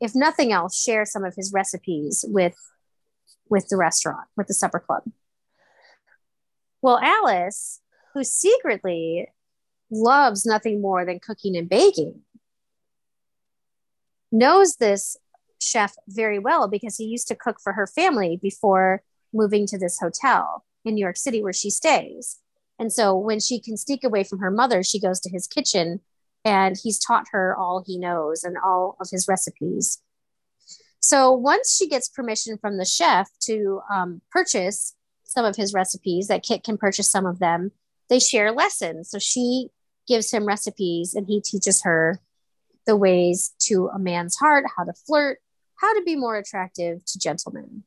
if 0.00 0.14
nothing 0.14 0.50
else, 0.50 0.80
share 0.80 1.04
some 1.04 1.24
of 1.24 1.34
his 1.36 1.52
recipes 1.52 2.24
with, 2.26 2.56
with 3.50 3.68
the 3.68 3.76
restaurant, 3.76 4.26
with 4.34 4.46
the 4.46 4.54
supper 4.54 4.80
club. 4.80 5.02
Well, 6.80 6.98
Alice, 6.98 7.80
who 8.14 8.24
secretly 8.24 9.28
loves 9.90 10.46
nothing 10.46 10.80
more 10.80 11.04
than 11.04 11.20
cooking 11.20 11.58
and 11.58 11.68
baking, 11.68 12.22
knows 14.32 14.76
this 14.76 15.16
chef 15.60 15.94
very 16.08 16.38
well 16.38 16.66
because 16.66 16.96
he 16.96 17.04
used 17.04 17.28
to 17.28 17.36
cook 17.36 17.58
for 17.62 17.74
her 17.74 17.86
family 17.86 18.38
before 18.42 19.02
moving 19.32 19.66
to 19.66 19.78
this 19.78 19.98
hotel 20.00 20.64
in 20.84 20.94
New 20.94 21.00
York 21.00 21.16
City 21.16 21.42
where 21.42 21.52
she 21.52 21.70
stays. 21.70 22.38
And 22.78 22.92
so 22.92 23.16
when 23.16 23.38
she 23.38 23.60
can 23.60 23.76
sneak 23.76 24.02
away 24.02 24.24
from 24.24 24.40
her 24.40 24.50
mother, 24.50 24.82
she 24.82 24.98
goes 24.98 25.20
to 25.20 25.30
his 25.30 25.46
kitchen 25.46 26.00
and 26.44 26.76
he's 26.82 26.98
taught 26.98 27.26
her 27.30 27.56
all 27.56 27.84
he 27.86 27.98
knows 27.98 28.42
and 28.42 28.56
all 28.62 28.96
of 29.00 29.08
his 29.10 29.28
recipes. 29.28 30.02
So 30.98 31.32
once 31.32 31.76
she 31.76 31.88
gets 31.88 32.08
permission 32.08 32.58
from 32.58 32.78
the 32.78 32.84
chef 32.84 33.28
to 33.42 33.80
um, 33.92 34.20
purchase 34.30 34.94
some 35.24 35.44
of 35.44 35.56
his 35.56 35.72
recipes, 35.72 36.28
that 36.28 36.42
Kit 36.42 36.64
can 36.64 36.76
purchase 36.76 37.10
some 37.10 37.26
of 37.26 37.38
them, 37.38 37.72
they 38.08 38.18
share 38.18 38.52
lessons. 38.52 39.10
So 39.10 39.18
she 39.18 39.68
gives 40.08 40.30
him 40.32 40.46
recipes 40.46 41.14
and 41.14 41.26
he 41.26 41.40
teaches 41.40 41.82
her 41.82 42.20
the 42.86 42.96
ways 42.96 43.54
to 43.60 43.88
a 43.88 43.98
man's 43.98 44.36
heart, 44.36 44.64
how 44.76 44.84
to 44.84 44.92
flirt, 44.92 45.38
how 45.76 45.92
to 45.94 46.02
be 46.02 46.16
more 46.16 46.36
attractive 46.36 47.04
to 47.04 47.18
gentlemen. 47.18 47.84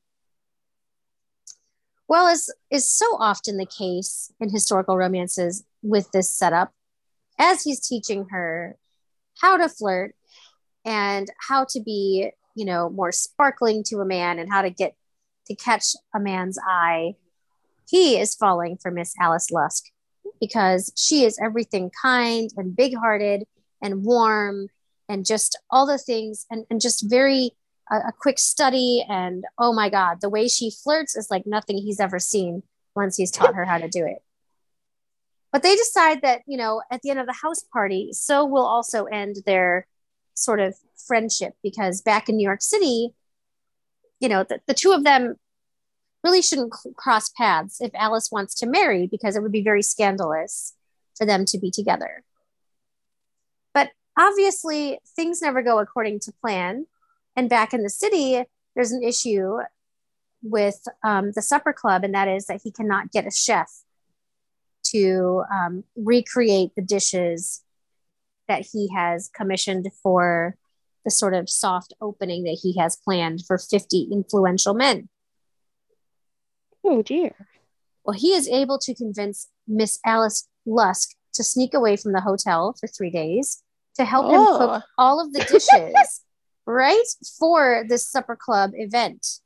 Well, 2.07 2.27
as 2.27 2.49
is 2.69 2.89
so 2.89 3.17
often 3.17 3.57
the 3.57 3.65
case 3.65 4.31
in 4.39 4.49
historical 4.49 4.95
romances 4.95 5.63
with 5.81 6.11
this 6.11 6.29
setup, 6.29 6.71
as 7.39 7.63
he's 7.63 7.85
teaching 7.85 8.27
her 8.29 8.77
how 9.41 9.57
to 9.57 9.67
flirt 9.67 10.15
and 10.85 11.27
how 11.47 11.65
to 11.71 11.81
be, 11.81 12.29
you 12.55 12.65
know, 12.65 12.89
more 12.89 13.11
sparkling 13.11 13.83
to 13.85 13.99
a 13.99 14.05
man 14.05 14.39
and 14.39 14.51
how 14.51 14.61
to 14.61 14.69
get 14.69 14.95
to 15.47 15.55
catch 15.55 15.93
a 16.13 16.19
man's 16.19 16.59
eye, 16.65 17.15
he 17.89 18.19
is 18.19 18.35
falling 18.35 18.77
for 18.77 18.91
Miss 18.91 19.13
Alice 19.19 19.51
Lusk 19.51 19.85
because 20.39 20.91
she 20.95 21.23
is 21.23 21.39
everything 21.41 21.91
kind 22.01 22.49
and 22.57 22.75
big 22.75 22.95
hearted 22.95 23.45
and 23.81 24.03
warm 24.03 24.67
and 25.07 25.25
just 25.25 25.57
all 25.69 25.85
the 25.85 25.97
things 25.97 26.45
and, 26.49 26.65
and 26.69 26.81
just 26.81 27.09
very 27.09 27.51
a, 27.91 27.95
a 27.95 28.13
quick 28.19 28.39
study 28.39 29.05
and 29.07 29.43
oh 29.59 29.73
my 29.73 29.89
god 29.89 30.19
the 30.21 30.29
way 30.29 30.47
she 30.47 30.71
flirts 30.71 31.15
is 31.15 31.29
like 31.29 31.45
nothing 31.45 31.77
he's 31.77 31.99
ever 31.99 32.19
seen 32.19 32.63
once 32.95 33.17
he's 33.17 33.31
taught 33.31 33.55
her 33.55 33.65
how 33.65 33.77
to 33.77 33.89
do 33.89 34.05
it. 34.05 34.23
But 35.51 35.63
they 35.63 35.75
decide 35.75 36.21
that 36.21 36.41
you 36.47 36.57
know 36.57 36.81
at 36.91 37.01
the 37.01 37.09
end 37.09 37.19
of 37.19 37.27
the 37.27 37.33
house 37.41 37.63
party 37.71 38.09
so 38.11 38.45
will 38.45 38.65
also 38.65 39.05
end 39.05 39.37
their 39.45 39.87
sort 40.33 40.59
of 40.59 40.75
friendship 41.07 41.53
because 41.63 42.01
back 42.01 42.27
in 42.27 42.35
new 42.35 42.43
york 42.43 42.61
city 42.61 43.13
you 44.19 44.27
know 44.27 44.43
the, 44.43 44.59
the 44.67 44.73
two 44.73 44.91
of 44.91 45.03
them 45.03 45.35
really 46.23 46.41
shouldn't 46.41 46.73
cross 46.97 47.29
paths 47.29 47.79
if 47.79 47.91
alice 47.93 48.29
wants 48.31 48.53
to 48.55 48.65
marry 48.65 49.07
because 49.07 49.35
it 49.35 49.41
would 49.41 49.51
be 49.51 49.63
very 49.63 49.81
scandalous 49.81 50.73
for 51.17 51.25
them 51.25 51.45
to 51.45 51.57
be 51.57 51.71
together 51.71 52.23
obviously 54.17 54.99
things 55.15 55.41
never 55.41 55.61
go 55.61 55.79
according 55.79 56.19
to 56.21 56.33
plan 56.41 56.85
and 57.35 57.49
back 57.49 57.73
in 57.73 57.83
the 57.83 57.89
city, 57.89 58.43
there's 58.75 58.91
an 58.91 59.03
issue 59.03 59.57
with 60.41 60.81
um, 61.03 61.31
the 61.35 61.41
supper 61.41 61.73
club, 61.73 62.03
and 62.03 62.13
that 62.13 62.27
is 62.27 62.45
that 62.45 62.61
he 62.63 62.71
cannot 62.71 63.11
get 63.11 63.27
a 63.27 63.31
chef 63.31 63.69
to 64.91 65.43
um, 65.51 65.83
recreate 65.95 66.71
the 66.75 66.81
dishes 66.81 67.63
that 68.47 68.65
he 68.71 68.89
has 68.95 69.29
commissioned 69.35 69.89
for 70.03 70.55
the 71.03 71.11
sort 71.11 71.33
of 71.33 71.49
soft 71.49 71.93
opening 71.99 72.43
that 72.43 72.59
he 72.61 72.77
has 72.77 72.95
planned 72.95 73.41
for 73.45 73.57
50 73.57 74.09
influential 74.11 74.73
men. 74.73 75.09
Oh 76.83 77.01
dear. 77.01 77.47
Well, 78.03 78.17
he 78.17 78.33
is 78.33 78.47
able 78.47 78.77
to 78.79 78.93
convince 78.93 79.49
Miss 79.67 79.99
Alice 80.05 80.47
Lusk 80.65 81.15
to 81.33 81.43
sneak 81.43 81.73
away 81.73 81.95
from 81.95 82.13
the 82.13 82.21
hotel 82.21 82.75
for 82.79 82.87
three 82.87 83.09
days 83.09 83.63
to 83.95 84.05
help 84.05 84.25
him 84.27 84.39
Oh. 84.39 84.57
cook 84.57 84.83
all 84.97 85.19
of 85.19 85.33
the 85.33 85.39
dishes, 85.51 86.21
right, 86.65 87.05
for 87.39 87.83
this 87.87 88.07
supper 88.07 88.35
club 88.35 88.71
event. 88.73 89.39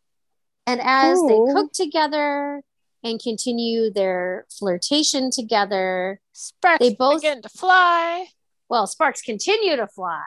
And 0.68 0.80
as 0.84 1.18
Ooh. 1.20 1.28
they 1.48 1.54
cook 1.54 1.72
together 1.74 2.62
and 3.04 3.20
continue 3.22 3.92
their 3.92 4.46
flirtation 4.50 5.32
together, 5.32 6.20
Sparks 6.34 6.80
They 6.80 6.94
both- 6.94 7.22
begin 7.22 7.42
to 7.42 7.50
fly. 7.50 8.28
well, 8.70 8.86
sparks 8.88 9.22
continue 9.22 9.76
to 9.76 9.88
fly 9.88 10.24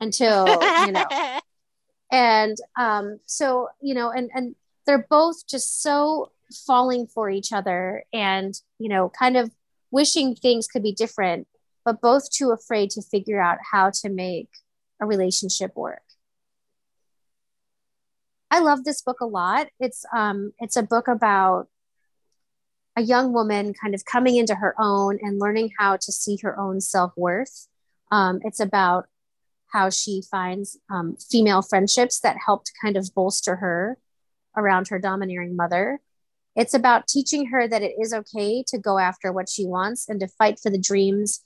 until, 0.00 0.46
you 0.86 0.92
know, 0.92 1.06
and 2.10 2.56
um, 2.78 3.18
so 3.24 3.68
you 3.80 3.94
know 3.94 4.10
and 4.10 4.30
and 4.34 4.54
they're 4.86 5.06
both 5.08 5.46
just 5.46 5.80
so 5.82 6.30
falling 6.66 7.06
for 7.06 7.30
each 7.30 7.52
other 7.52 8.04
and 8.12 8.60
you 8.78 8.88
know 8.88 9.08
kind 9.18 9.36
of 9.38 9.50
wishing 9.90 10.34
things 10.34 10.66
could 10.66 10.82
be 10.82 10.92
different 10.92 11.46
but 11.84 12.00
both 12.00 12.30
too 12.30 12.50
afraid 12.50 12.90
to 12.90 13.02
figure 13.02 13.40
out 13.40 13.58
how 13.72 13.90
to 13.90 14.08
make 14.08 14.48
a 15.00 15.06
relationship 15.06 15.72
work. 15.76 16.02
I 18.50 18.60
love 18.60 18.84
this 18.84 19.00
book 19.00 19.20
a 19.20 19.26
lot. 19.26 19.68
It's 19.80 20.04
um 20.14 20.52
it's 20.58 20.76
a 20.76 20.82
book 20.82 21.08
about 21.08 21.68
a 22.96 23.02
young 23.02 23.32
woman 23.32 23.72
kind 23.72 23.94
of 23.94 24.04
coming 24.04 24.36
into 24.36 24.54
her 24.54 24.74
own 24.78 25.18
and 25.22 25.40
learning 25.40 25.70
how 25.78 25.96
to 25.96 26.12
see 26.12 26.38
her 26.42 26.58
own 26.58 26.80
self-worth. 26.80 27.66
Um, 28.10 28.40
it's 28.44 28.60
about 28.60 29.06
how 29.68 29.88
she 29.88 30.22
finds 30.30 30.78
um, 30.90 31.16
female 31.16 31.62
friendships 31.62 32.20
that 32.20 32.36
helped 32.44 32.70
kind 32.82 32.98
of 32.98 33.14
bolster 33.14 33.56
her 33.56 33.96
around 34.54 34.88
her 34.88 34.98
domineering 34.98 35.56
mother. 35.56 36.00
It's 36.54 36.74
about 36.74 37.08
teaching 37.08 37.46
her 37.46 37.66
that 37.66 37.80
it 37.80 37.94
is 37.98 38.12
okay 38.12 38.62
to 38.68 38.78
go 38.78 38.98
after 38.98 39.32
what 39.32 39.48
she 39.48 39.64
wants 39.64 40.06
and 40.06 40.20
to 40.20 40.28
fight 40.28 40.60
for 40.60 40.68
the 40.68 40.78
dreams 40.78 41.42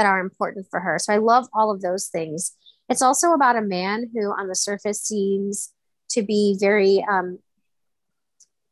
that 0.00 0.06
are 0.06 0.18
important 0.18 0.66
for 0.70 0.80
her. 0.80 0.98
So 0.98 1.12
I 1.12 1.18
love 1.18 1.46
all 1.52 1.70
of 1.70 1.82
those 1.82 2.06
things. 2.06 2.56
It's 2.88 3.02
also 3.02 3.32
about 3.32 3.56
a 3.56 3.60
man 3.60 4.10
who, 4.14 4.30
on 4.30 4.48
the 4.48 4.54
surface, 4.54 5.02
seems 5.02 5.74
to 6.12 6.22
be 6.22 6.56
very, 6.58 7.04
um, 7.06 7.38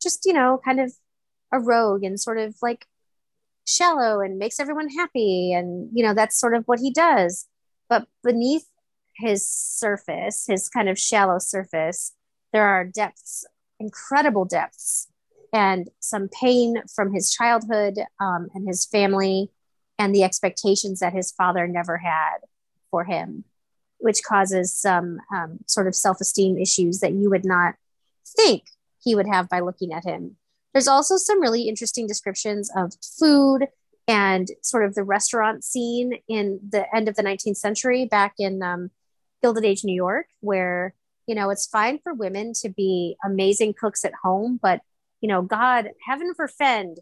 just, 0.03 0.25
you 0.25 0.33
know, 0.33 0.59
kind 0.65 0.81
of 0.81 0.91
a 1.53 1.61
rogue 1.61 2.03
and 2.03 2.19
sort 2.19 2.39
of 2.39 2.57
like 2.63 2.87
shallow 3.67 4.23
and 4.23 4.39
makes 4.39 4.59
everyone 4.59 4.89
happy. 4.89 5.53
And, 5.53 5.91
you 5.93 6.03
know, 6.03 6.15
that's 6.15 6.41
sort 6.41 6.55
of 6.55 6.65
what 6.65 6.79
he 6.79 6.91
does. 6.91 7.47
But 7.91 8.07
beneath 8.25 8.65
his 9.19 9.47
surface, 9.47 10.47
his 10.49 10.71
kind 10.71 10.89
of 10.89 10.99
shallow 10.99 11.39
surface, 11.39 12.15
there 12.55 12.67
are 12.67 12.87
depths, 12.87 13.45
incredible 13.79 14.47
depths, 14.47 15.09
and 15.53 15.91
some 16.01 16.31
pain 16.31 16.77
from 16.95 17.13
his 17.13 17.31
childhood 17.31 17.99
um, 18.19 18.49
and 18.55 18.67
his 18.67 18.87
family, 18.87 19.51
and 19.99 20.15
the 20.15 20.23
expectations 20.23 21.01
that 21.01 21.13
his 21.13 21.33
father 21.33 21.67
never 21.67 21.99
had 21.99 22.39
for 22.91 23.05
him, 23.05 23.45
which 23.99 24.23
causes 24.23 24.75
some 24.75 25.19
um, 25.35 25.59
sort 25.67 25.87
of 25.87 25.95
self 25.95 26.21
esteem 26.21 26.57
issues 26.57 27.01
that 27.01 27.13
you 27.13 27.31
would 27.31 27.45
not 27.45 27.75
think 28.37 28.65
he 29.03 29.15
would 29.15 29.27
have 29.27 29.49
by 29.49 29.61
looking 29.61 29.93
at 29.93 30.05
him. 30.05 30.37
There's 30.73 30.89
also 30.89 31.17
some 31.17 31.41
really 31.41 31.63
interesting 31.63 32.07
descriptions 32.07 32.71
of 32.77 32.93
food 33.19 33.69
and 34.07 34.49
sort 34.63 34.85
of 34.85 34.95
the 34.95 35.05
restaurant 35.05 35.65
scene 35.65 36.19
in 36.29 36.61
the 36.71 36.87
end 36.95 37.09
of 37.09 37.17
the 37.17 37.23
19th 37.23 37.57
century 37.57 38.07
back 38.07 38.35
in 38.39 38.63
um, 38.63 38.91
Gilded 39.43 39.65
Age 39.65 39.85
New 39.85 39.95
York, 39.95 40.27
where 40.41 40.95
you 41.27 41.35
know 41.35 41.51
it's 41.51 41.67
fine 41.67 41.99
for 41.99 42.15
women 42.15 42.53
to 42.63 42.69
be 42.69 43.17
amazing 43.25 43.75
cooks 43.79 44.05
at 44.05 44.13
home, 44.23 44.59
but 44.63 44.81
you 45.21 45.29
know, 45.29 45.43
God, 45.43 45.91
heaven 46.07 46.33
forfend 46.35 46.99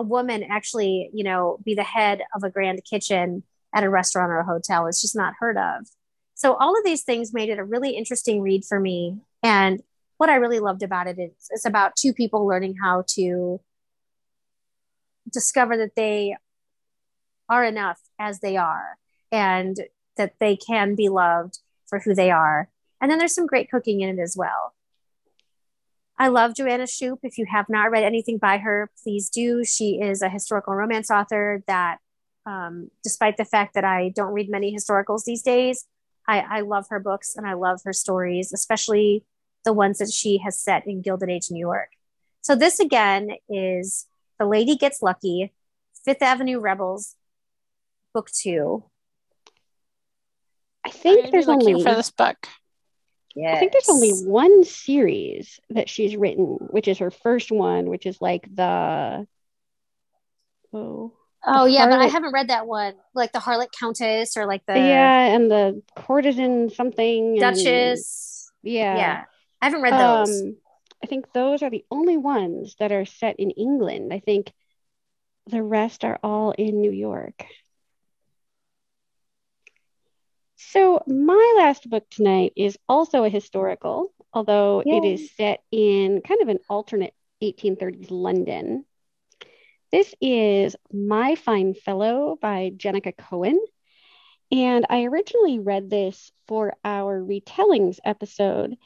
a 0.00 0.02
woman 0.02 0.42
actually, 0.42 1.10
you 1.12 1.22
know, 1.22 1.58
be 1.62 1.74
the 1.74 1.84
head 1.84 2.22
of 2.34 2.42
a 2.42 2.50
grand 2.50 2.82
kitchen 2.88 3.42
at 3.74 3.84
a 3.84 3.90
restaurant 3.90 4.32
or 4.32 4.38
a 4.38 4.44
hotel. 4.44 4.86
It's 4.86 5.02
just 5.02 5.14
not 5.14 5.34
heard 5.38 5.58
of. 5.58 5.86
So 6.34 6.54
all 6.54 6.76
of 6.76 6.84
these 6.84 7.02
things 7.02 7.34
made 7.34 7.50
it 7.50 7.58
a 7.58 7.64
really 7.64 7.90
interesting 7.90 8.40
read 8.40 8.64
for 8.64 8.80
me. 8.80 9.18
And 9.42 9.82
what 10.16 10.30
I 10.30 10.36
really 10.36 10.58
loved 10.58 10.82
about 10.82 11.06
it 11.06 11.18
is 11.18 11.32
it's 11.50 11.66
about 11.66 11.96
two 11.96 12.14
people 12.14 12.46
learning 12.46 12.76
how 12.82 13.04
to 13.08 13.60
discover 15.30 15.76
that 15.76 15.94
they 15.96 16.34
are 17.50 17.64
enough 17.64 18.00
as 18.18 18.40
they 18.40 18.56
are 18.56 18.96
and 19.30 19.76
that 20.16 20.34
they 20.40 20.56
can 20.56 20.94
be 20.94 21.10
loved 21.10 21.58
for 21.86 21.98
who 21.98 22.14
they 22.14 22.30
are. 22.30 22.70
And 23.02 23.10
then 23.10 23.18
there's 23.18 23.34
some 23.34 23.46
great 23.46 23.70
cooking 23.70 24.00
in 24.00 24.18
it 24.18 24.22
as 24.22 24.34
well. 24.34 24.72
I 26.20 26.28
love 26.28 26.54
Joanna 26.54 26.84
Shupe. 26.84 27.20
If 27.22 27.38
you 27.38 27.46
have 27.50 27.70
not 27.70 27.90
read 27.90 28.04
anything 28.04 28.36
by 28.36 28.58
her, 28.58 28.90
please 29.02 29.30
do. 29.30 29.64
She 29.64 30.02
is 30.02 30.20
a 30.20 30.28
historical 30.28 30.74
romance 30.74 31.10
author 31.10 31.64
that, 31.66 31.96
um, 32.44 32.90
despite 33.02 33.38
the 33.38 33.46
fact 33.46 33.72
that 33.72 33.84
I 33.84 34.12
don't 34.14 34.34
read 34.34 34.50
many 34.50 34.70
historicals 34.76 35.24
these 35.24 35.40
days, 35.40 35.86
I, 36.28 36.40
I 36.40 36.60
love 36.60 36.84
her 36.90 37.00
books 37.00 37.36
and 37.36 37.46
I 37.46 37.54
love 37.54 37.80
her 37.86 37.94
stories, 37.94 38.52
especially 38.52 39.24
the 39.64 39.72
ones 39.72 39.96
that 39.96 40.12
she 40.12 40.36
has 40.44 40.60
set 40.60 40.86
in 40.86 41.00
Gilded 41.00 41.30
Age 41.30 41.46
New 41.50 41.58
York. 41.58 41.88
So, 42.42 42.54
this 42.54 42.80
again 42.80 43.30
is 43.48 44.04
The 44.38 44.44
Lady 44.44 44.76
Gets 44.76 45.00
Lucky, 45.00 45.54
Fifth 46.04 46.20
Avenue 46.20 46.60
Rebels, 46.60 47.16
Book 48.12 48.28
Two. 48.30 48.84
I 50.84 50.90
think 50.90 51.16
gonna 51.20 51.28
be 51.28 51.30
there's 51.32 51.46
looking 51.46 51.68
only 51.68 51.82
for 51.82 51.94
this 51.94 52.10
book. 52.10 52.46
Yes. 53.34 53.56
I 53.56 53.60
think 53.60 53.72
there's 53.72 53.88
only 53.88 54.10
one 54.10 54.64
series 54.64 55.60
that 55.70 55.88
she's 55.88 56.16
written, 56.16 56.58
which 56.70 56.88
is 56.88 56.98
her 56.98 57.10
first 57.10 57.52
one, 57.52 57.86
which 57.88 58.06
is 58.06 58.20
like 58.20 58.48
the 58.54 59.26
oh 60.72 61.12
Oh 61.42 61.64
the 61.64 61.70
yeah, 61.70 61.86
but 61.88 62.00
I 62.00 62.06
haven't 62.06 62.32
read 62.32 62.48
that 62.48 62.66
one. 62.66 62.94
Like 63.14 63.32
the 63.32 63.38
Harlot 63.38 63.72
Countess 63.78 64.36
or 64.36 64.46
like 64.46 64.64
the 64.66 64.74
yeah, 64.76 65.34
and 65.34 65.50
the 65.50 65.82
courtesan 65.96 66.70
something 66.70 67.40
and- 67.40 67.56
Duchess. 67.56 68.50
yeah, 68.62 68.96
Yeah. 68.96 69.24
I 69.62 69.66
haven't 69.66 69.82
read 69.82 69.92
those. 69.94 70.42
Um, 70.42 70.56
I 71.02 71.06
think 71.06 71.32
those 71.32 71.62
are 71.62 71.70
the 71.70 71.84
only 71.90 72.16
ones 72.16 72.76
that 72.78 72.92
are 72.92 73.06
set 73.06 73.36
in 73.38 73.50
England. 73.50 74.12
I 74.12 74.18
think 74.20 74.52
the 75.46 75.62
rest 75.62 76.04
are 76.04 76.18
all 76.22 76.52
in 76.52 76.80
New 76.80 76.92
York. 76.92 77.44
So, 80.62 81.02
my 81.06 81.54
last 81.56 81.88
book 81.88 82.04
tonight 82.10 82.52
is 82.54 82.78
also 82.86 83.24
a 83.24 83.30
historical, 83.30 84.12
although 84.32 84.80
it 84.84 85.02
Yay. 85.04 85.14
is 85.14 85.30
set 85.34 85.62
in 85.72 86.20
kind 86.20 86.42
of 86.42 86.48
an 86.48 86.58
alternate 86.68 87.14
1830s 87.42 88.10
London. 88.10 88.84
This 89.90 90.14
is 90.20 90.76
My 90.92 91.34
Fine 91.34 91.74
Fellow 91.74 92.36
by 92.40 92.72
Jennieke 92.76 93.16
Cohen. 93.16 93.58
And 94.52 94.84
I 94.90 95.04
originally 95.04 95.58
read 95.58 95.88
this 95.88 96.30
for 96.46 96.74
our 96.84 97.18
retellings 97.18 97.98
episode. 98.04 98.76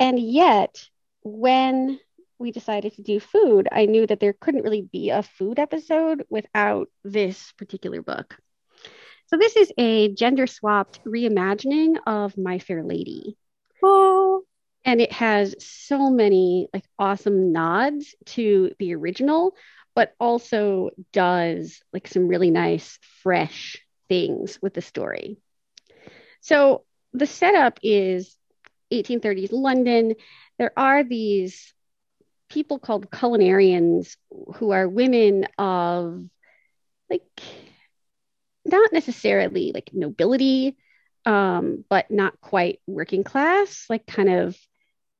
And 0.00 0.18
yet, 0.18 0.84
when 1.22 2.00
we 2.40 2.50
decided 2.50 2.94
to 2.94 3.02
do 3.02 3.20
food, 3.20 3.68
I 3.70 3.86
knew 3.86 4.04
that 4.08 4.18
there 4.18 4.32
couldn't 4.32 4.64
really 4.64 4.82
be 4.82 5.10
a 5.10 5.22
food 5.22 5.60
episode 5.60 6.26
without 6.28 6.88
this 7.04 7.52
particular 7.52 8.02
book. 8.02 8.36
So, 9.34 9.38
this 9.38 9.56
is 9.56 9.72
a 9.76 10.14
gender 10.14 10.46
swapped 10.46 11.04
reimagining 11.04 11.96
of 12.06 12.38
My 12.38 12.60
Fair 12.60 12.84
Lady. 12.84 13.36
Oh, 13.82 14.44
And 14.84 15.00
it 15.00 15.10
has 15.10 15.56
so 15.58 16.08
many 16.08 16.68
like 16.72 16.84
awesome 17.00 17.50
nods 17.50 18.14
to 18.26 18.70
the 18.78 18.94
original, 18.94 19.56
but 19.96 20.14
also 20.20 20.90
does 21.12 21.82
like 21.92 22.06
some 22.06 22.28
really 22.28 22.52
nice, 22.52 23.00
fresh 23.24 23.76
things 24.08 24.60
with 24.62 24.72
the 24.72 24.80
story. 24.80 25.36
So, 26.40 26.84
the 27.12 27.26
setup 27.26 27.80
is 27.82 28.36
1830s 28.92 29.50
London. 29.50 30.14
There 30.60 30.72
are 30.76 31.02
these 31.02 31.74
people 32.48 32.78
called 32.78 33.10
culinarians 33.10 34.16
who 34.54 34.70
are 34.70 34.88
women 34.88 35.48
of 35.58 36.22
like 37.10 37.24
not 38.64 38.92
necessarily 38.92 39.72
like 39.72 39.90
nobility, 39.92 40.76
um, 41.26 41.84
but 41.88 42.10
not 42.10 42.40
quite 42.40 42.80
working 42.86 43.24
class, 43.24 43.86
like 43.88 44.06
kind 44.06 44.28
of 44.28 44.56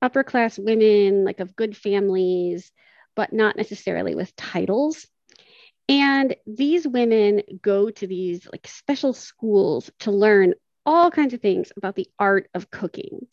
upper 0.03 0.23
class 0.23 0.59
women, 0.59 1.25
like 1.25 1.41
of 1.41 1.57
good 1.57 1.77
families, 1.77 2.71
but 3.15 3.33
not 3.33 3.57
necessarily 3.57 4.15
with 4.15 4.35
titles. 4.37 5.07
And 5.89 6.35
these 6.47 6.87
women 6.87 7.43
go 7.61 7.91
to 7.91 8.07
these 8.07 8.47
like 8.51 8.67
special 8.67 9.13
schools 9.13 9.91
to 10.01 10.11
learn 10.11 10.55
all 10.87 11.11
kinds 11.11 11.35
of 11.35 11.41
things 11.41 11.73
about 11.77 11.95
the 11.95 12.09
art 12.19 12.49
of 12.55 12.71
cooking. 12.71 13.27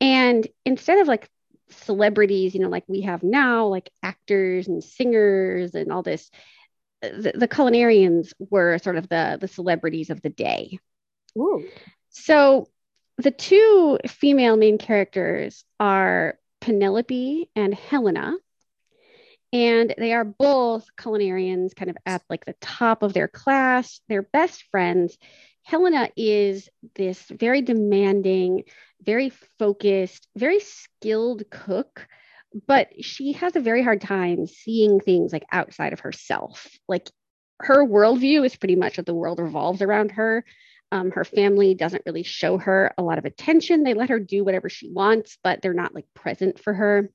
And 0.00 0.46
instead 0.64 0.98
of 0.98 1.08
like 1.08 1.28
celebrities, 1.70 2.54
you 2.54 2.60
know, 2.60 2.68
like 2.68 2.84
we 2.88 3.02
have 3.02 3.22
now, 3.22 3.66
like 3.66 3.90
actors 4.02 4.68
and 4.68 4.82
singers 4.82 5.74
and 5.74 5.92
all 5.92 6.02
this, 6.02 6.30
the, 7.02 7.32
the 7.34 7.48
culinarians 7.48 8.32
were 8.38 8.78
sort 8.78 8.96
of 8.96 9.08
the 9.08 9.38
the 9.40 9.48
celebrities 9.48 10.10
of 10.10 10.22
the 10.22 10.30
day. 10.30 10.78
Ooh. 11.38 11.66
So 12.10 12.68
the 13.18 13.30
two 13.30 13.98
female 14.06 14.56
main 14.56 14.78
characters 14.78 15.64
are 15.78 16.38
Penelope 16.60 17.50
and 17.56 17.74
Helena. 17.74 18.34
And 19.52 19.92
they 19.98 20.12
are 20.12 20.24
both 20.24 20.86
culinarians, 20.96 21.74
kind 21.74 21.90
of 21.90 21.96
at 22.06 22.22
like 22.30 22.44
the 22.44 22.54
top 22.60 23.02
of 23.02 23.12
their 23.12 23.26
class. 23.26 24.00
They're 24.08 24.22
best 24.22 24.64
friends. 24.70 25.18
Helena 25.62 26.08
is 26.16 26.68
this 26.94 27.20
very 27.28 27.60
demanding, 27.60 28.64
very 29.02 29.30
focused, 29.58 30.28
very 30.36 30.60
skilled 30.60 31.42
cook, 31.50 32.06
but 32.66 32.88
she 33.00 33.32
has 33.32 33.56
a 33.56 33.60
very 33.60 33.82
hard 33.82 34.00
time 34.00 34.46
seeing 34.46 35.00
things 35.00 35.32
like 35.32 35.44
outside 35.52 35.92
of 35.92 36.00
herself. 36.00 36.66
Like 36.88 37.08
her 37.60 37.86
worldview 37.86 38.44
is 38.44 38.56
pretty 38.56 38.76
much 38.76 38.96
that 38.96 39.06
the 39.06 39.14
world 39.14 39.38
revolves 39.38 39.82
around 39.82 40.12
her. 40.12 40.44
Um, 40.92 41.12
her 41.12 41.24
family 41.24 41.74
doesn't 41.74 42.02
really 42.04 42.24
show 42.24 42.58
her 42.58 42.92
a 42.98 43.02
lot 43.02 43.18
of 43.18 43.24
attention. 43.24 43.84
They 43.84 43.94
let 43.94 44.08
her 44.08 44.18
do 44.18 44.42
whatever 44.42 44.68
she 44.68 44.90
wants, 44.90 45.38
but 45.44 45.62
they're 45.62 45.72
not 45.72 45.94
like 45.94 46.06
present 46.14 46.58
for 46.58 46.74
her. 46.74 47.10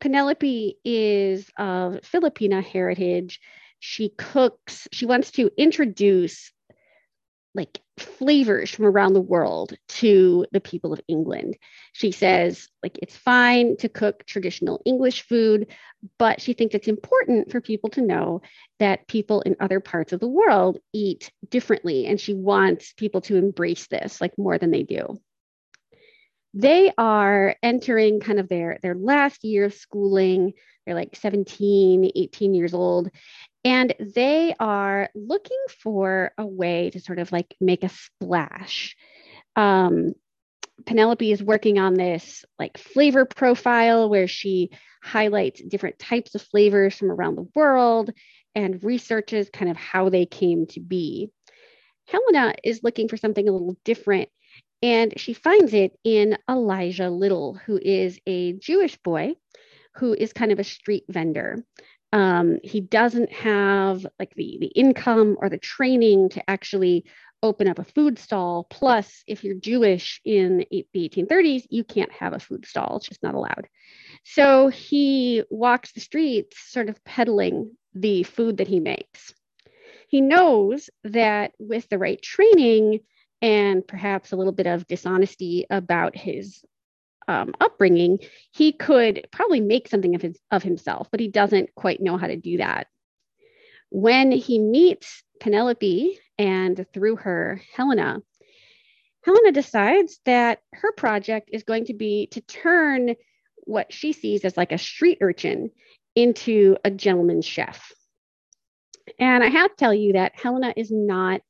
Penelope 0.00 0.76
is 0.84 1.48
of 1.56 2.00
Filipina 2.02 2.62
heritage. 2.62 3.40
She 3.80 4.10
cooks, 4.10 4.88
she 4.92 5.06
wants 5.06 5.30
to 5.32 5.50
introduce 5.56 6.52
like 7.54 7.80
flavors 7.98 8.70
from 8.70 8.84
around 8.84 9.12
the 9.12 9.20
world 9.20 9.74
to 9.88 10.44
the 10.50 10.60
people 10.60 10.92
of 10.92 11.00
England. 11.06 11.56
She 11.92 12.10
says, 12.10 12.68
like, 12.82 12.98
it's 13.00 13.16
fine 13.16 13.76
to 13.78 13.88
cook 13.88 14.24
traditional 14.26 14.82
English 14.84 15.22
food, 15.22 15.68
but 16.18 16.40
she 16.40 16.52
thinks 16.52 16.74
it's 16.74 16.88
important 16.88 17.52
for 17.52 17.60
people 17.60 17.90
to 17.90 18.02
know 18.02 18.42
that 18.80 19.06
people 19.06 19.40
in 19.42 19.56
other 19.60 19.78
parts 19.78 20.12
of 20.12 20.18
the 20.18 20.28
world 20.28 20.78
eat 20.92 21.30
differently. 21.48 22.06
And 22.06 22.20
she 22.20 22.34
wants 22.34 22.92
people 22.92 23.20
to 23.22 23.36
embrace 23.36 23.86
this 23.86 24.20
like 24.20 24.36
more 24.36 24.58
than 24.58 24.72
they 24.72 24.82
do. 24.82 25.20
They 26.54 26.92
are 26.98 27.56
entering 27.62 28.20
kind 28.20 28.38
of 28.38 28.48
their, 28.48 28.78
their 28.82 28.94
last 28.94 29.44
year 29.44 29.64
of 29.64 29.74
schooling. 29.74 30.54
They're 30.86 30.94
like 30.94 31.16
17, 31.16 32.12
18 32.14 32.54
years 32.54 32.74
old. 32.74 33.10
And 33.64 33.94
they 33.98 34.54
are 34.60 35.08
looking 35.14 35.62
for 35.82 36.32
a 36.36 36.46
way 36.46 36.90
to 36.90 37.00
sort 37.00 37.18
of 37.18 37.32
like 37.32 37.54
make 37.60 37.82
a 37.82 37.88
splash. 37.88 38.94
Um, 39.56 40.14
Penelope 40.86 41.30
is 41.30 41.42
working 41.42 41.78
on 41.78 41.94
this 41.94 42.44
like 42.58 42.76
flavor 42.76 43.24
profile 43.24 44.10
where 44.10 44.28
she 44.28 44.70
highlights 45.02 45.62
different 45.62 45.98
types 45.98 46.34
of 46.34 46.42
flavors 46.42 46.94
from 46.94 47.10
around 47.10 47.36
the 47.36 47.48
world 47.54 48.10
and 48.54 48.82
researches 48.84 49.50
kind 49.50 49.70
of 49.70 49.76
how 49.76 50.08
they 50.08 50.26
came 50.26 50.66
to 50.66 50.80
be. 50.80 51.30
Helena 52.06 52.54
is 52.62 52.82
looking 52.82 53.08
for 53.08 53.16
something 53.16 53.48
a 53.48 53.52
little 53.52 53.76
different 53.84 54.28
and 54.82 55.18
she 55.18 55.32
finds 55.32 55.72
it 55.72 55.98
in 56.04 56.36
Elijah 56.50 57.08
Little, 57.08 57.54
who 57.64 57.78
is 57.82 58.18
a 58.26 58.52
Jewish 58.52 58.98
boy 58.98 59.34
who 59.94 60.12
is 60.12 60.32
kind 60.32 60.52
of 60.52 60.58
a 60.58 60.64
street 60.64 61.04
vendor. 61.08 61.64
Um, 62.14 62.60
he 62.62 62.80
doesn't 62.80 63.32
have 63.32 64.06
like 64.20 64.32
the, 64.36 64.58
the 64.60 64.68
income 64.68 65.36
or 65.40 65.48
the 65.48 65.58
training 65.58 66.28
to 66.30 66.48
actually 66.48 67.06
open 67.42 67.66
up 67.66 67.80
a 67.80 67.84
food 67.84 68.20
stall. 68.20 68.68
Plus, 68.70 69.24
if 69.26 69.42
you're 69.42 69.56
Jewish 69.56 70.20
in 70.24 70.58
the 70.58 70.86
1830s, 70.94 71.66
you 71.70 71.82
can't 71.82 72.12
have 72.12 72.32
a 72.32 72.38
food 72.38 72.66
stall, 72.66 72.98
it's 72.98 73.08
just 73.08 73.24
not 73.24 73.34
allowed. 73.34 73.66
So 74.22 74.68
he 74.68 75.42
walks 75.50 75.90
the 75.90 76.00
streets, 76.00 76.56
sort 76.70 76.88
of 76.88 77.04
peddling 77.04 77.72
the 77.94 78.22
food 78.22 78.58
that 78.58 78.68
he 78.68 78.78
makes. 78.78 79.34
He 80.06 80.20
knows 80.20 80.90
that 81.02 81.50
with 81.58 81.88
the 81.88 81.98
right 81.98 82.22
training 82.22 83.00
and 83.42 83.84
perhaps 83.84 84.30
a 84.30 84.36
little 84.36 84.52
bit 84.52 84.68
of 84.68 84.86
dishonesty 84.86 85.66
about 85.68 86.16
his 86.16 86.62
um, 87.28 87.54
upbringing, 87.60 88.18
he 88.52 88.72
could 88.72 89.26
probably 89.32 89.60
make 89.60 89.88
something 89.88 90.14
of 90.14 90.22
his 90.22 90.38
of 90.50 90.62
himself, 90.62 91.08
but 91.10 91.20
he 91.20 91.28
doesn't 91.28 91.74
quite 91.74 92.00
know 92.00 92.16
how 92.16 92.26
to 92.26 92.36
do 92.36 92.58
that. 92.58 92.88
When 93.90 94.32
he 94.32 94.58
meets 94.58 95.22
Penelope 95.40 96.18
and 96.38 96.86
through 96.92 97.16
her 97.16 97.60
Helena, 97.74 98.20
Helena 99.24 99.52
decides 99.52 100.20
that 100.24 100.60
her 100.72 100.92
project 100.92 101.50
is 101.52 101.62
going 101.62 101.86
to 101.86 101.94
be 101.94 102.26
to 102.28 102.40
turn 102.42 103.14
what 103.58 103.92
she 103.92 104.12
sees 104.12 104.44
as 104.44 104.56
like 104.56 104.72
a 104.72 104.78
street 104.78 105.18
urchin 105.20 105.70
into 106.14 106.76
a 106.84 106.90
gentleman 106.90 107.40
chef. 107.40 107.92
And 109.18 109.42
I 109.42 109.48
have 109.48 109.70
to 109.70 109.76
tell 109.76 109.94
you 109.94 110.14
that 110.14 110.38
Helena 110.38 110.74
is 110.76 110.90
not 110.90 111.40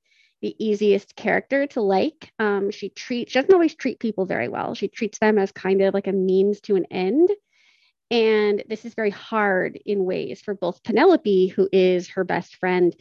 the 0.45 0.55
easiest 0.63 1.17
character 1.17 1.67
to 1.67 1.81
like. 1.81 2.31
Um, 2.39 2.71
she 2.71 2.91
treats 2.91 3.33
she 3.33 3.39
doesn't 3.39 3.55
always 3.55 3.75
treat 3.75 3.99
people 3.99 4.27
very 4.27 4.49
well. 4.49 4.75
She 4.75 4.89
treats 4.89 5.19
them 5.19 5.39
as 5.39 5.51
kind 5.53 5.81
of 5.81 5.95
like 5.95 6.07
a 6.07 6.13
means 6.13 6.61
to 6.63 6.77
an 6.77 6.85
end. 6.91 7.31
And 8.11 8.63
this 8.69 8.85
is 8.85 8.93
very 8.93 9.09
hard 9.09 9.81
in 9.87 10.05
ways 10.05 10.43
for 10.43 10.53
both 10.53 10.83
Penelope, 10.83 11.47
who 11.47 11.67
is 11.73 12.09
her 12.09 12.25
best 12.25 12.57
friend, 12.57 12.95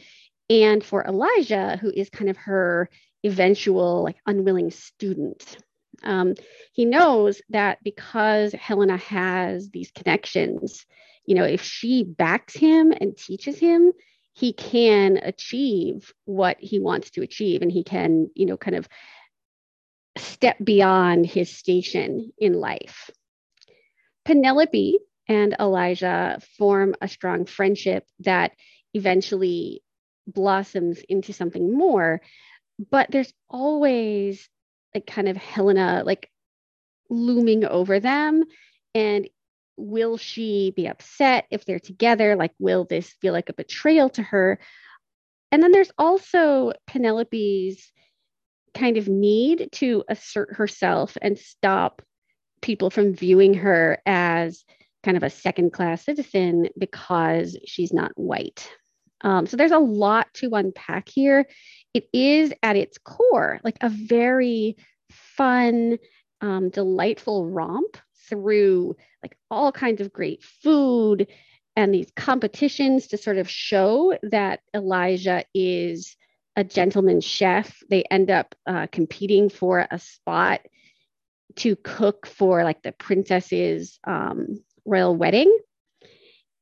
and 0.48 0.82
for 0.82 1.04
Elijah, 1.04 1.76
who 1.78 1.90
is 1.90 2.08
kind 2.08 2.30
of 2.30 2.38
her 2.38 2.88
eventual 3.22 4.02
like 4.02 4.16
unwilling 4.24 4.70
student. 4.70 5.58
Um, 6.02 6.36
he 6.72 6.86
knows 6.86 7.42
that 7.50 7.76
because 7.84 8.54
Helena 8.54 8.96
has 8.96 9.68
these 9.68 9.90
connections, 9.90 10.86
you 11.26 11.34
know, 11.34 11.44
if 11.44 11.62
she 11.62 12.04
backs 12.04 12.54
him 12.54 12.94
and 12.98 13.14
teaches 13.14 13.58
him, 13.58 13.92
he 14.34 14.52
can 14.52 15.18
achieve 15.22 16.12
what 16.24 16.56
he 16.60 16.78
wants 16.78 17.10
to 17.10 17.22
achieve 17.22 17.62
and 17.62 17.72
he 17.72 17.82
can 17.82 18.28
you 18.34 18.46
know 18.46 18.56
kind 18.56 18.76
of 18.76 18.88
step 20.16 20.56
beyond 20.62 21.26
his 21.26 21.50
station 21.50 22.32
in 22.38 22.52
life. 22.54 23.10
Penelope 24.24 24.98
and 25.28 25.56
elijah 25.58 26.38
form 26.58 26.94
a 27.00 27.08
strong 27.08 27.46
friendship 27.46 28.06
that 28.20 28.52
eventually 28.92 29.82
blossoms 30.26 31.00
into 31.08 31.32
something 31.32 31.76
more 31.76 32.20
but 32.90 33.10
there's 33.10 33.32
always 33.48 34.48
like 34.94 35.06
kind 35.06 35.28
of 35.28 35.36
helena 35.36 36.02
like 36.04 36.30
looming 37.10 37.64
over 37.64 38.00
them 38.00 38.44
and 38.94 39.28
will 39.76 40.16
she 40.16 40.72
be 40.76 40.86
upset 40.86 41.46
if 41.50 41.64
they're 41.64 41.80
together? 41.80 42.36
Like, 42.36 42.52
will 42.58 42.84
this 42.84 43.14
feel 43.20 43.32
like 43.32 43.48
a 43.48 43.54
betrayal 43.54 44.08
to 44.10 44.22
her? 44.22 44.58
And 45.50 45.62
then 45.62 45.72
there's 45.72 45.92
also 45.98 46.72
Penelope's 46.86 47.92
kind 48.74 48.96
of 48.96 49.08
need 49.08 49.68
to 49.72 50.04
assert 50.08 50.54
herself 50.56 51.16
and 51.22 51.38
stop 51.38 52.02
people 52.60 52.90
from 52.90 53.14
viewing 53.14 53.54
her 53.54 53.98
as 54.06 54.64
kind 55.04 55.16
of 55.16 55.22
a 55.22 55.30
second 55.30 55.72
class 55.72 56.04
citizen 56.04 56.68
because 56.78 57.58
she's 57.66 57.92
not 57.92 58.10
white. 58.16 58.68
Um, 59.20 59.46
so 59.46 59.56
there's 59.56 59.70
a 59.70 59.78
lot 59.78 60.32
to 60.34 60.50
unpack 60.54 61.08
here. 61.08 61.46
It 61.92 62.08
is 62.12 62.52
at 62.62 62.76
its 62.76 62.98
core 62.98 63.60
like 63.62 63.76
a 63.80 63.88
very 63.88 64.76
fun, 65.10 65.98
um, 66.40 66.70
delightful 66.70 67.46
romp 67.46 67.96
through 68.28 68.96
like 69.22 69.36
all 69.50 69.72
kinds 69.72 70.00
of 70.00 70.12
great 70.12 70.42
food 70.42 71.26
and 71.76 71.92
these 71.92 72.10
competitions 72.14 73.08
to 73.08 73.16
sort 73.16 73.38
of 73.38 73.50
show 73.50 74.16
that 74.22 74.60
Elijah 74.74 75.44
is 75.54 76.16
a 76.56 76.62
gentleman 76.62 77.20
chef. 77.20 77.82
They 77.90 78.04
end 78.04 78.30
up 78.30 78.54
uh, 78.66 78.86
competing 78.92 79.48
for 79.48 79.86
a 79.90 79.98
spot 79.98 80.60
to 81.56 81.76
cook 81.76 82.26
for 82.26 82.64
like 82.64 82.82
the 82.82 82.92
princess's 82.92 83.98
um, 84.04 84.62
royal 84.84 85.16
wedding. 85.16 85.56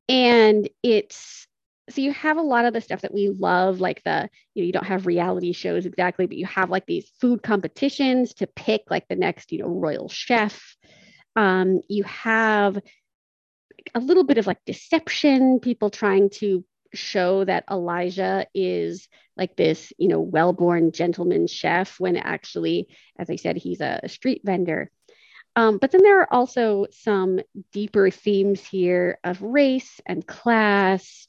And 0.08 0.68
it's 0.82 1.46
so 1.90 2.00
you 2.00 2.12
have 2.12 2.36
a 2.36 2.42
lot 2.42 2.64
of 2.64 2.72
the 2.72 2.80
stuff 2.80 3.02
that 3.02 3.12
we 3.12 3.28
love, 3.28 3.80
like 3.80 4.02
the, 4.04 4.30
you 4.54 4.62
know, 4.62 4.66
you 4.66 4.72
don't 4.72 4.86
have 4.86 5.06
reality 5.06 5.52
shows 5.52 5.84
exactly, 5.84 6.26
but 6.26 6.36
you 6.36 6.46
have 6.46 6.70
like 6.70 6.86
these 6.86 7.10
food 7.20 7.42
competitions 7.42 8.34
to 8.34 8.46
pick 8.46 8.82
like 8.88 9.08
the 9.08 9.16
next, 9.16 9.52
you 9.52 9.58
know, 9.58 9.68
royal 9.68 10.08
chef 10.08 10.76
um, 11.36 11.80
you 11.88 12.04
have 12.04 12.78
a 13.94 14.00
little 14.00 14.24
bit 14.24 14.38
of 14.38 14.46
like 14.46 14.64
deception, 14.66 15.60
people 15.60 15.90
trying 15.90 16.30
to 16.30 16.64
show 16.94 17.44
that 17.44 17.64
Elijah 17.70 18.46
is 18.54 19.08
like 19.36 19.56
this, 19.56 19.92
you 19.98 20.08
know, 20.08 20.20
well 20.20 20.52
born 20.52 20.92
gentleman 20.92 21.46
chef 21.46 21.98
when 21.98 22.16
actually, 22.16 22.88
as 23.18 23.30
I 23.30 23.36
said, 23.36 23.56
he's 23.56 23.80
a, 23.80 24.00
street 24.08 24.42
vendor. 24.44 24.90
Um, 25.56 25.78
but 25.78 25.90
then 25.90 26.02
there 26.02 26.20
are 26.20 26.32
also 26.32 26.86
some 26.90 27.40
deeper 27.72 28.10
themes 28.10 28.60
here 28.60 29.18
of 29.24 29.42
race 29.42 30.00
and 30.06 30.26
class 30.26 31.26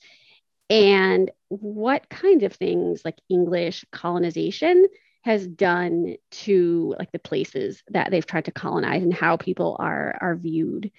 and 0.70 1.30
what 1.50 2.10
kind 2.10 2.44
of 2.44 2.54
things 2.54 3.02
like 3.04 3.18
English 3.30 3.86
colonization 3.92 4.88
has 5.24 5.48
done 5.48 6.16
to 6.32 6.96
like 7.00 7.12
the 7.12 7.20
places 7.20 7.82
that 7.90 8.12
they've 8.12 8.26
tried 8.26 8.46
to 8.46 8.52
colonize 8.52 9.04
and 9.04 9.14
how 9.14 9.38
people 9.38 9.76
are 9.80 10.18
are 10.22 10.36
viewed. 10.36 10.92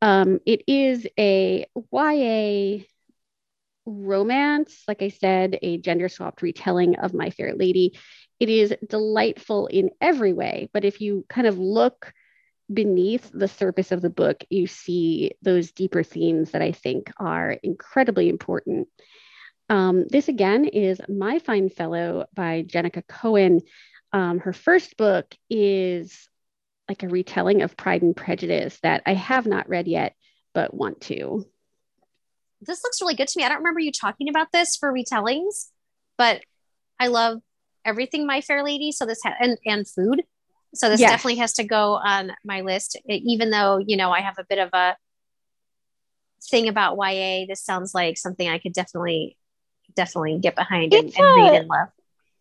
Um, 0.00 0.40
it 0.46 0.62
is 0.66 1.06
a 1.18 1.66
YA 1.92 2.84
romance, 3.86 4.82
like 4.86 5.02
I 5.02 5.08
said, 5.08 5.58
a 5.62 5.78
gender 5.78 6.08
swapped 6.08 6.42
retelling 6.42 6.96
of 6.96 7.14
My 7.14 7.30
Fair 7.30 7.54
Lady. 7.54 7.98
It 8.40 8.48
is 8.48 8.74
delightful 8.88 9.68
in 9.68 9.90
every 10.00 10.32
way, 10.32 10.68
but 10.72 10.84
if 10.84 11.00
you 11.00 11.24
kind 11.28 11.46
of 11.46 11.58
look 11.58 12.12
beneath 12.72 13.30
the 13.32 13.48
surface 13.48 13.92
of 13.92 14.02
the 14.02 14.10
book, 14.10 14.44
you 14.50 14.66
see 14.66 15.32
those 15.42 15.72
deeper 15.72 16.02
themes 16.02 16.52
that 16.52 16.62
I 16.62 16.72
think 16.72 17.12
are 17.18 17.52
incredibly 17.62 18.28
important. 18.28 18.88
Um, 19.68 20.06
this 20.08 20.28
again 20.28 20.64
is 20.66 21.00
My 21.08 21.38
Fine 21.38 21.70
Fellow 21.70 22.26
by 22.34 22.62
Jennieke 22.62 23.06
Cohen. 23.06 23.60
Um, 24.12 24.38
her 24.40 24.52
first 24.52 24.96
book 24.96 25.34
is 25.48 26.28
like 26.88 27.02
a 27.02 27.08
retelling 27.08 27.62
of 27.62 27.76
Pride 27.76 28.02
and 28.02 28.14
Prejudice 28.14 28.78
that 28.82 29.02
I 29.06 29.14
have 29.14 29.46
not 29.46 29.68
read 29.68 29.88
yet, 29.88 30.14
but 30.52 30.74
want 30.74 31.00
to. 31.02 31.46
This 32.60 32.82
looks 32.84 33.00
really 33.00 33.14
good 33.14 33.28
to 33.28 33.38
me. 33.38 33.44
I 33.44 33.48
don't 33.48 33.58
remember 33.58 33.80
you 33.80 33.92
talking 33.92 34.28
about 34.28 34.48
this 34.52 34.76
for 34.76 34.92
retellings, 34.92 35.70
but 36.18 36.42
I 37.00 37.08
love 37.08 37.38
everything 37.84 38.26
My 38.26 38.40
Fair 38.40 38.62
Lady. 38.62 38.92
So 38.92 39.06
this 39.06 39.20
ha- 39.24 39.36
and 39.40 39.58
and 39.64 39.88
food. 39.88 40.22
So 40.74 40.88
this 40.88 41.00
yes. 41.00 41.10
definitely 41.10 41.36
has 41.36 41.54
to 41.54 41.64
go 41.64 41.94
on 41.94 42.32
my 42.44 42.60
list. 42.60 42.98
Even 43.08 43.50
though 43.50 43.78
you 43.78 43.96
know 43.96 44.10
I 44.10 44.20
have 44.20 44.38
a 44.38 44.44
bit 44.48 44.58
of 44.58 44.70
a 44.72 44.96
thing 46.50 46.68
about 46.68 46.96
YA, 46.96 47.46
this 47.48 47.64
sounds 47.64 47.94
like 47.94 48.16
something 48.18 48.48
I 48.48 48.58
could 48.58 48.72
definitely 48.72 49.36
definitely 49.94 50.38
get 50.38 50.56
behind 50.56 50.92
and, 50.94 51.04
and, 51.04 51.36
read 51.36 51.60
and 51.60 51.68
love. 51.68 51.88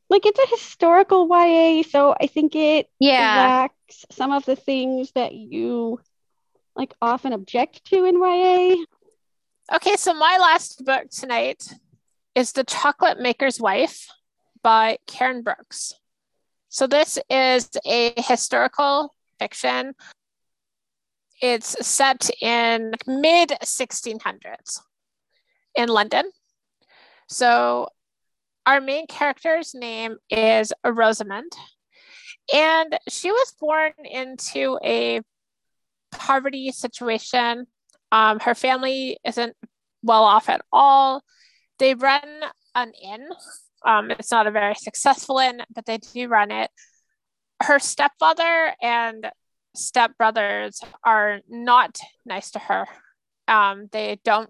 Like 0.09 0.25
it's 0.25 0.39
a 0.39 0.47
historical 0.55 1.27
YA, 1.29 1.83
so 1.83 2.15
I 2.19 2.27
think 2.27 2.55
it 2.55 2.89
yeah 2.99 3.35
lacks 3.35 4.05
some 4.11 4.31
of 4.31 4.45
the 4.45 4.55
things 4.55 5.11
that 5.13 5.33
you 5.33 5.99
like 6.75 6.93
often 7.01 7.33
object 7.33 7.85
to 7.85 8.05
in 8.05 8.19
YA. 8.21 8.75
Okay, 9.73 9.95
so 9.95 10.13
my 10.13 10.37
last 10.39 10.83
book 10.83 11.09
tonight 11.09 11.73
is 12.35 12.51
The 12.51 12.63
Chocolate 12.63 13.19
Maker's 13.19 13.59
Wife 13.59 14.07
by 14.61 14.97
Karen 15.07 15.43
Brooks. 15.43 15.93
So 16.69 16.87
this 16.87 17.17
is 17.29 17.69
a 17.85 18.13
historical 18.17 19.13
fiction. 19.39 19.93
It's 21.41 21.85
set 21.85 22.29
in 22.41 22.93
mid 23.07 23.49
1600s 23.63 24.79
in 25.75 25.89
London. 25.89 26.31
So 27.31 27.87
our 28.65 28.81
main 28.81 29.07
character's 29.07 29.73
name 29.73 30.17
is 30.29 30.71
Rosamund, 30.85 31.51
and 32.53 32.99
she 33.09 33.31
was 33.31 33.55
born 33.59 33.93
into 34.03 34.77
a 34.83 35.21
poverty 36.11 36.71
situation. 36.71 37.65
Um, 38.11 38.39
her 38.39 38.53
family 38.53 39.17
isn't 39.25 39.55
well 40.03 40.23
off 40.23 40.49
at 40.49 40.61
all. 40.71 41.23
They 41.79 41.95
run 41.95 42.21
an 42.75 42.91
inn 43.01 43.27
um, 43.85 44.11
it's 44.11 44.31
not 44.31 44.47
a 44.47 44.51
very 44.51 44.75
successful 44.75 45.39
inn, 45.39 45.61
but 45.73 45.85
they 45.85 45.97
do 45.97 46.27
run 46.27 46.51
it. 46.51 46.69
Her 47.61 47.79
stepfather 47.79 48.73
and 48.81 49.29
stepbrothers 49.75 50.83
are 51.03 51.39
not 51.49 51.99
nice 52.25 52.51
to 52.51 52.59
her. 52.59 52.85
Um, 53.47 53.87
they 53.91 54.19
don't 54.23 54.49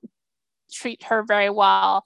treat 0.71 1.03
her 1.03 1.23
very 1.23 1.49
well. 1.49 2.03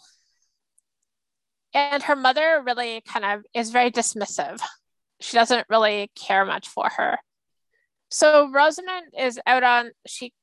And 1.76 2.02
her 2.04 2.16
mother 2.16 2.64
really 2.66 3.02
kind 3.02 3.26
of 3.26 3.44
is 3.54 3.70
very 3.70 3.92
dismissive. 3.92 4.62
She 5.20 5.38
doesn't 5.38 5.68
really 5.70 6.10
care 6.16 6.46
much 6.46 6.68
for 6.68 6.90
her. 6.90 7.20
So 8.10 8.50
Rosamund 8.50 9.08
is 9.18 9.40
out 9.46 9.64
on, 9.64 9.92
she 10.08 10.34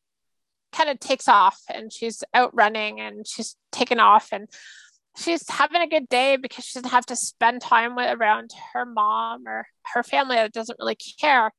kind 0.72 0.90
of 0.90 1.00
takes 1.00 1.28
off 1.28 1.58
and 1.72 1.92
she's 1.92 2.22
out 2.34 2.54
running 2.54 3.00
and 3.00 3.26
she's 3.26 3.56
taken 3.70 3.98
off 3.98 4.28
and 4.30 4.48
she's 5.16 5.48
having 5.48 5.80
a 5.80 5.88
good 5.88 6.08
day 6.08 6.36
because 6.36 6.64
she 6.64 6.78
doesn't 6.78 6.90
have 6.90 7.06
to 7.06 7.16
spend 7.16 7.62
time 7.62 7.96
with 7.96 8.14
around 8.18 8.50
her 8.74 8.84
mom 8.84 9.46
or 9.46 9.66
her 9.94 10.02
family 10.02 10.36
that 10.36 10.52
doesn't 10.52 10.78
really 10.78 10.96
care. 11.18 11.50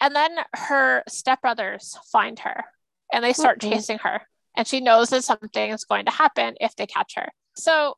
And 0.00 0.14
then 0.14 0.36
her 0.54 1.02
stepbrothers 1.08 1.96
find 2.10 2.38
her 2.40 2.64
and 3.12 3.24
they 3.24 3.32
start 3.32 3.60
mm-hmm. 3.60 3.72
chasing 3.72 3.98
her. 3.98 4.22
And 4.56 4.66
she 4.66 4.80
knows 4.80 5.10
that 5.10 5.24
something 5.24 5.70
is 5.70 5.84
going 5.84 6.06
to 6.06 6.10
happen 6.10 6.54
if 6.60 6.74
they 6.76 6.86
catch 6.86 7.14
her. 7.16 7.28
So 7.56 7.96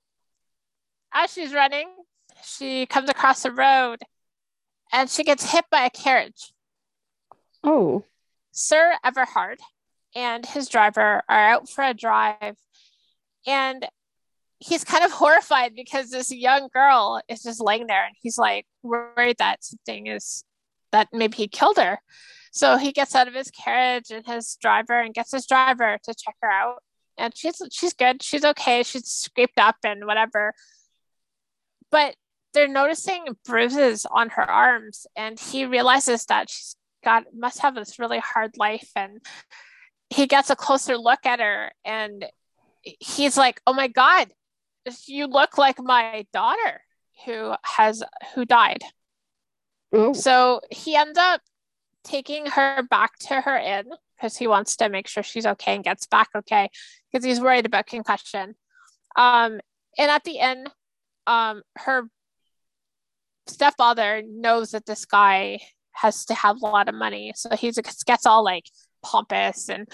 as 1.12 1.32
she's 1.32 1.52
running, 1.52 1.88
she 2.44 2.86
comes 2.86 3.08
across 3.10 3.44
a 3.44 3.50
road 3.50 4.00
and 4.92 5.08
she 5.10 5.24
gets 5.24 5.50
hit 5.50 5.64
by 5.70 5.84
a 5.84 5.90
carriage. 5.90 6.52
Oh. 7.62 8.04
Sir 8.52 8.94
Everhard 9.04 9.58
and 10.14 10.44
his 10.46 10.68
driver 10.68 11.22
are 11.28 11.48
out 11.50 11.68
for 11.68 11.84
a 11.84 11.94
drive. 11.94 12.56
And 13.46 13.86
he's 14.58 14.84
kind 14.84 15.04
of 15.04 15.12
horrified 15.12 15.74
because 15.74 16.10
this 16.10 16.32
young 16.32 16.68
girl 16.72 17.20
is 17.28 17.42
just 17.42 17.60
laying 17.60 17.86
there 17.86 18.04
and 18.04 18.14
he's 18.20 18.38
like 18.38 18.66
worried 18.82 19.36
that 19.38 19.64
something 19.64 20.06
is 20.06 20.44
that 20.92 21.08
maybe 21.12 21.36
he 21.36 21.48
killed 21.48 21.76
her. 21.76 21.98
So 22.50 22.78
he 22.78 22.92
gets 22.92 23.14
out 23.14 23.28
of 23.28 23.34
his 23.34 23.50
carriage 23.50 24.10
and 24.10 24.26
his 24.26 24.56
driver 24.60 24.98
and 24.98 25.14
gets 25.14 25.32
his 25.32 25.46
driver 25.46 25.98
to 26.02 26.14
check 26.14 26.34
her 26.42 26.50
out. 26.50 26.82
And 27.18 27.36
she's 27.36 27.60
she's 27.72 27.92
good. 27.92 28.22
She's 28.22 28.44
okay. 28.44 28.82
She's 28.82 29.06
scraped 29.06 29.58
up 29.58 29.76
and 29.84 30.06
whatever. 30.06 30.54
But 31.90 32.14
they're 32.54 32.68
noticing 32.68 33.36
bruises 33.44 34.06
on 34.10 34.30
her 34.30 34.48
arms 34.48 35.06
and 35.16 35.38
he 35.38 35.64
realizes 35.64 36.24
that 36.26 36.50
she's 36.50 36.76
got 37.04 37.24
must 37.34 37.60
have 37.60 37.74
this 37.74 37.98
really 37.98 38.18
hard 38.18 38.56
life 38.56 38.90
and 38.96 39.20
he 40.10 40.26
gets 40.26 40.50
a 40.50 40.56
closer 40.56 40.96
look 40.96 41.24
at 41.26 41.38
her 41.40 41.70
and 41.84 42.24
he's 42.82 43.36
like, 43.36 43.60
"Oh 43.66 43.74
my 43.74 43.88
god, 43.88 44.28
you 45.06 45.26
look 45.26 45.58
like 45.58 45.78
my 45.78 46.26
daughter 46.32 46.80
who 47.24 47.54
has 47.62 48.02
who 48.34 48.44
died. 48.44 48.82
So 50.14 50.60
he 50.70 50.96
ends 50.96 51.18
up 51.18 51.40
taking 52.04 52.46
her 52.46 52.82
back 52.82 53.18
to 53.18 53.40
her 53.40 53.56
inn 53.56 53.86
because 54.16 54.36
he 54.36 54.46
wants 54.46 54.76
to 54.76 54.88
make 54.88 55.08
sure 55.08 55.22
she's 55.22 55.46
okay 55.46 55.74
and 55.74 55.84
gets 55.84 56.06
back 56.06 56.28
okay 56.34 56.70
because 57.10 57.24
he's 57.24 57.40
worried 57.40 57.66
about 57.66 57.86
concussion. 57.86 58.54
Um, 59.16 59.60
and 59.96 60.10
at 60.10 60.24
the 60.24 60.38
end, 60.38 60.70
um, 61.28 61.62
her 61.76 62.08
stepfather 63.46 64.22
knows 64.26 64.72
that 64.72 64.86
this 64.86 65.04
guy 65.04 65.60
has 65.92 66.24
to 66.26 66.34
have 66.34 66.62
a 66.62 66.66
lot 66.66 66.88
of 66.88 66.94
money, 66.94 67.32
so 67.34 67.50
he 67.56 67.72
gets 68.06 68.26
all 68.26 68.44
like 68.44 68.64
pompous 69.02 69.68
and 69.68 69.88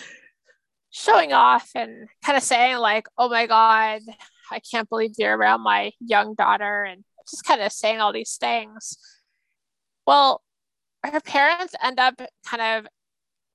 showing 0.90 1.32
off 1.32 1.68
and 1.74 2.08
kind 2.24 2.36
of 2.36 2.42
saying 2.42 2.76
like, 2.78 3.06
"Oh 3.18 3.28
my 3.28 3.46
god, 3.46 4.02
I 4.50 4.60
can't 4.60 4.88
believe 4.88 5.12
you're 5.18 5.36
around 5.36 5.62
my 5.62 5.92
young 6.00 6.34
daughter 6.34 6.84
and 6.84 7.04
just 7.28 7.44
kind 7.44 7.60
of 7.60 7.72
saying 7.72 8.00
all 8.00 8.12
these 8.12 8.36
things. 8.36 8.96
Well, 10.06 10.42
her 11.04 11.20
parents 11.20 11.74
end 11.82 11.98
up 11.98 12.20
kind 12.46 12.62
of 12.62 12.86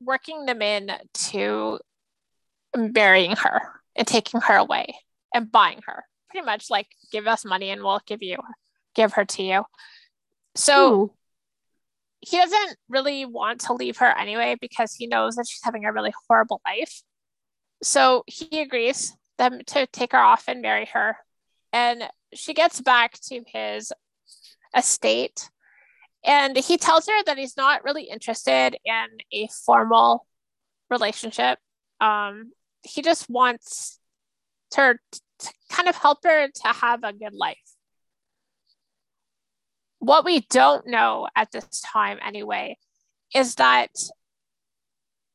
working 0.01 0.45
them 0.45 0.61
in 0.61 0.91
to 1.13 1.79
marrying 2.75 3.35
her 3.35 3.61
and 3.95 4.07
taking 4.07 4.41
her 4.41 4.55
away 4.55 4.95
and 5.33 5.51
buying 5.51 5.81
her. 5.85 6.05
Pretty 6.29 6.45
much 6.45 6.69
like 6.69 6.87
give 7.11 7.27
us 7.27 7.45
money 7.45 7.69
and 7.69 7.83
we'll 7.83 8.01
give 8.05 8.21
you 8.21 8.37
give 8.95 9.13
her 9.13 9.25
to 9.25 9.43
you. 9.43 9.63
So 10.55 10.93
Ooh. 10.93 11.13
he 12.19 12.37
doesn't 12.37 12.77
really 12.89 13.25
want 13.25 13.61
to 13.61 13.73
leave 13.73 13.97
her 13.97 14.17
anyway 14.17 14.55
because 14.59 14.93
he 14.93 15.07
knows 15.07 15.35
that 15.35 15.47
she's 15.47 15.61
having 15.63 15.85
a 15.85 15.93
really 15.93 16.13
horrible 16.27 16.61
life. 16.65 17.01
So 17.81 18.23
he 18.27 18.61
agrees 18.61 19.15
them 19.37 19.61
to 19.67 19.87
take 19.87 20.11
her 20.11 20.19
off 20.19 20.43
and 20.47 20.61
marry 20.61 20.85
her. 20.93 21.17
And 21.71 22.03
she 22.33 22.53
gets 22.53 22.81
back 22.81 23.19
to 23.29 23.41
his 23.47 23.91
estate. 24.75 25.49
And 26.23 26.57
he 26.57 26.77
tells 26.77 27.07
her 27.07 27.23
that 27.25 27.37
he's 27.37 27.55
not 27.55 27.83
really 27.83 28.03
interested 28.03 28.75
in 28.83 29.05
a 29.31 29.47
formal 29.65 30.25
relationship. 30.89 31.59
Um, 32.01 32.51
he 32.83 33.01
just 33.01 33.29
wants 33.29 33.99
her 34.75 34.99
to 35.39 35.53
kind 35.69 35.87
of 35.87 35.95
help 35.95 36.19
her 36.23 36.47
to 36.47 36.67
have 36.67 37.03
a 37.03 37.13
good 37.13 37.33
life. 37.33 37.57
What 39.99 40.25
we 40.25 40.41
don't 40.49 40.87
know 40.87 41.27
at 41.35 41.51
this 41.51 41.81
time, 41.81 42.19
anyway, 42.25 42.77
is 43.35 43.55
that 43.55 43.91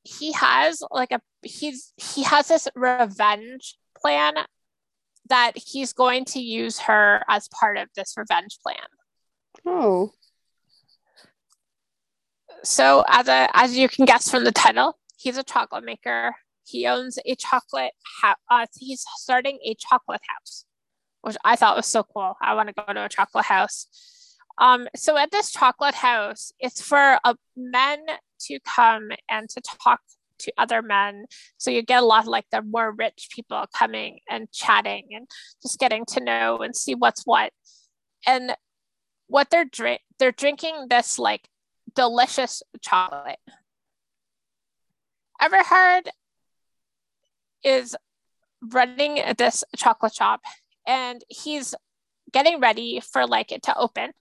he 0.04 0.32
has 0.32 0.82
like 0.90 1.12
a 1.12 1.20
he's 1.42 1.92
he 1.96 2.22
has 2.22 2.48
this 2.48 2.68
revenge 2.74 3.76
plan 4.00 4.34
that 5.28 5.52
he's 5.56 5.92
going 5.92 6.24
to 6.26 6.40
use 6.40 6.80
her 6.80 7.22
as 7.28 7.48
part 7.48 7.78
of 7.78 7.88
this 7.96 8.14
revenge 8.16 8.58
plan. 8.62 8.76
Oh. 9.64 10.12
So 12.62 13.04
as 13.08 13.28
a 13.28 13.48
as 13.54 13.76
you 13.76 13.88
can 13.88 14.04
guess 14.04 14.30
from 14.30 14.44
the 14.44 14.52
title, 14.52 14.98
he's 15.16 15.38
a 15.38 15.42
chocolate 15.42 15.84
maker. 15.84 16.34
He 16.64 16.86
owns 16.86 17.18
a 17.24 17.34
chocolate 17.34 17.92
house. 18.22 18.36
Uh, 18.50 18.66
he's 18.78 19.04
starting 19.16 19.58
a 19.64 19.74
chocolate 19.74 20.22
house, 20.28 20.64
which 21.22 21.36
I 21.44 21.56
thought 21.56 21.76
was 21.76 21.86
so 21.86 22.02
cool. 22.02 22.34
I 22.40 22.54
want 22.54 22.68
to 22.68 22.74
go 22.74 22.92
to 22.92 23.04
a 23.04 23.08
chocolate 23.08 23.44
house. 23.46 23.86
Um, 24.58 24.88
so 24.94 25.16
at 25.16 25.30
this 25.30 25.50
chocolate 25.50 25.94
house, 25.94 26.52
it's 26.60 26.80
for 26.80 27.18
uh, 27.24 27.34
men 27.56 27.98
to 28.46 28.58
come 28.60 29.10
and 29.28 29.48
to 29.50 29.60
talk 29.60 30.00
to 30.38 30.52
other 30.56 30.82
men. 30.82 31.26
So 31.58 31.70
you 31.70 31.82
get 31.82 32.02
a 32.02 32.06
lot 32.06 32.24
of 32.24 32.28
like 32.28 32.46
the 32.50 32.62
more 32.62 32.92
rich 32.92 33.28
people 33.34 33.64
coming 33.76 34.20
and 34.28 34.50
chatting 34.52 35.08
and 35.12 35.28
just 35.62 35.78
getting 35.78 36.04
to 36.06 36.20
know 36.20 36.58
and 36.58 36.74
see 36.76 36.94
what's 36.94 37.24
what. 37.24 37.52
And 38.26 38.56
what 39.26 39.50
they're 39.50 39.64
drink 39.64 40.00
they're 40.18 40.32
drinking 40.32 40.86
this 40.88 41.18
like 41.18 41.48
delicious 41.94 42.62
chocolate. 42.80 43.38
Everhard 45.40 46.08
is 47.64 47.96
running 48.62 49.20
this 49.38 49.64
chocolate 49.76 50.14
shop 50.14 50.40
and 50.86 51.22
he's 51.28 51.74
getting 52.32 52.60
ready 52.60 53.00
for 53.00 53.26
like 53.26 53.52
it 53.52 53.62
to 53.64 53.76
open. 53.76 54.12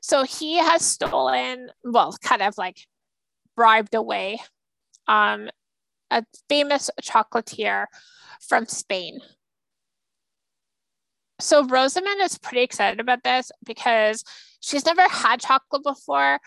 So 0.00 0.24
he 0.24 0.58
has 0.58 0.84
stolen, 0.84 1.70
well, 1.84 2.16
kind 2.22 2.42
of 2.42 2.58
like 2.58 2.86
bribed 3.56 3.94
away 3.94 4.38
um, 5.08 5.48
a 6.10 6.24
famous 6.48 6.90
chocolatier 7.02 7.86
from 8.46 8.66
Spain. 8.66 9.20
So 11.40 11.64
Rosamund 11.66 12.20
is 12.20 12.38
pretty 12.38 12.62
excited 12.62 13.00
about 13.00 13.24
this 13.24 13.50
because 13.64 14.22
she's 14.60 14.86
never 14.86 15.08
had 15.08 15.40
chocolate 15.40 15.82
before 15.82 16.38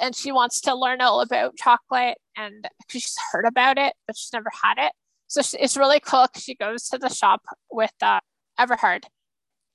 and 0.00 0.14
she 0.14 0.32
wants 0.32 0.60
to 0.62 0.74
learn 0.74 1.00
all 1.00 1.20
about 1.20 1.56
chocolate 1.56 2.18
and 2.36 2.68
she's 2.88 3.16
heard 3.32 3.46
about 3.46 3.78
it, 3.78 3.94
but 4.06 4.16
she's 4.16 4.32
never 4.32 4.50
had 4.62 4.74
it. 4.78 4.92
So 5.28 5.40
it's 5.58 5.76
really 5.76 6.00
cool. 6.00 6.26
She 6.36 6.54
goes 6.54 6.88
to 6.88 6.98
the 6.98 7.08
shop 7.08 7.42
with 7.70 7.92
uh, 8.02 8.20
Everhard 8.58 9.04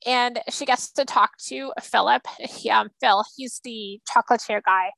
and 0.06 0.40
she 0.50 0.66
gets 0.66 0.92
to 0.94 1.06
talk 1.06 1.32
to 1.48 1.72
Philip. 1.82 2.24
He, 2.40 2.70
um, 2.70 2.90
Phil, 3.00 3.24
he's 3.36 3.62
the 3.64 4.00
chocolatier 4.10 4.62
guy, 4.66 4.92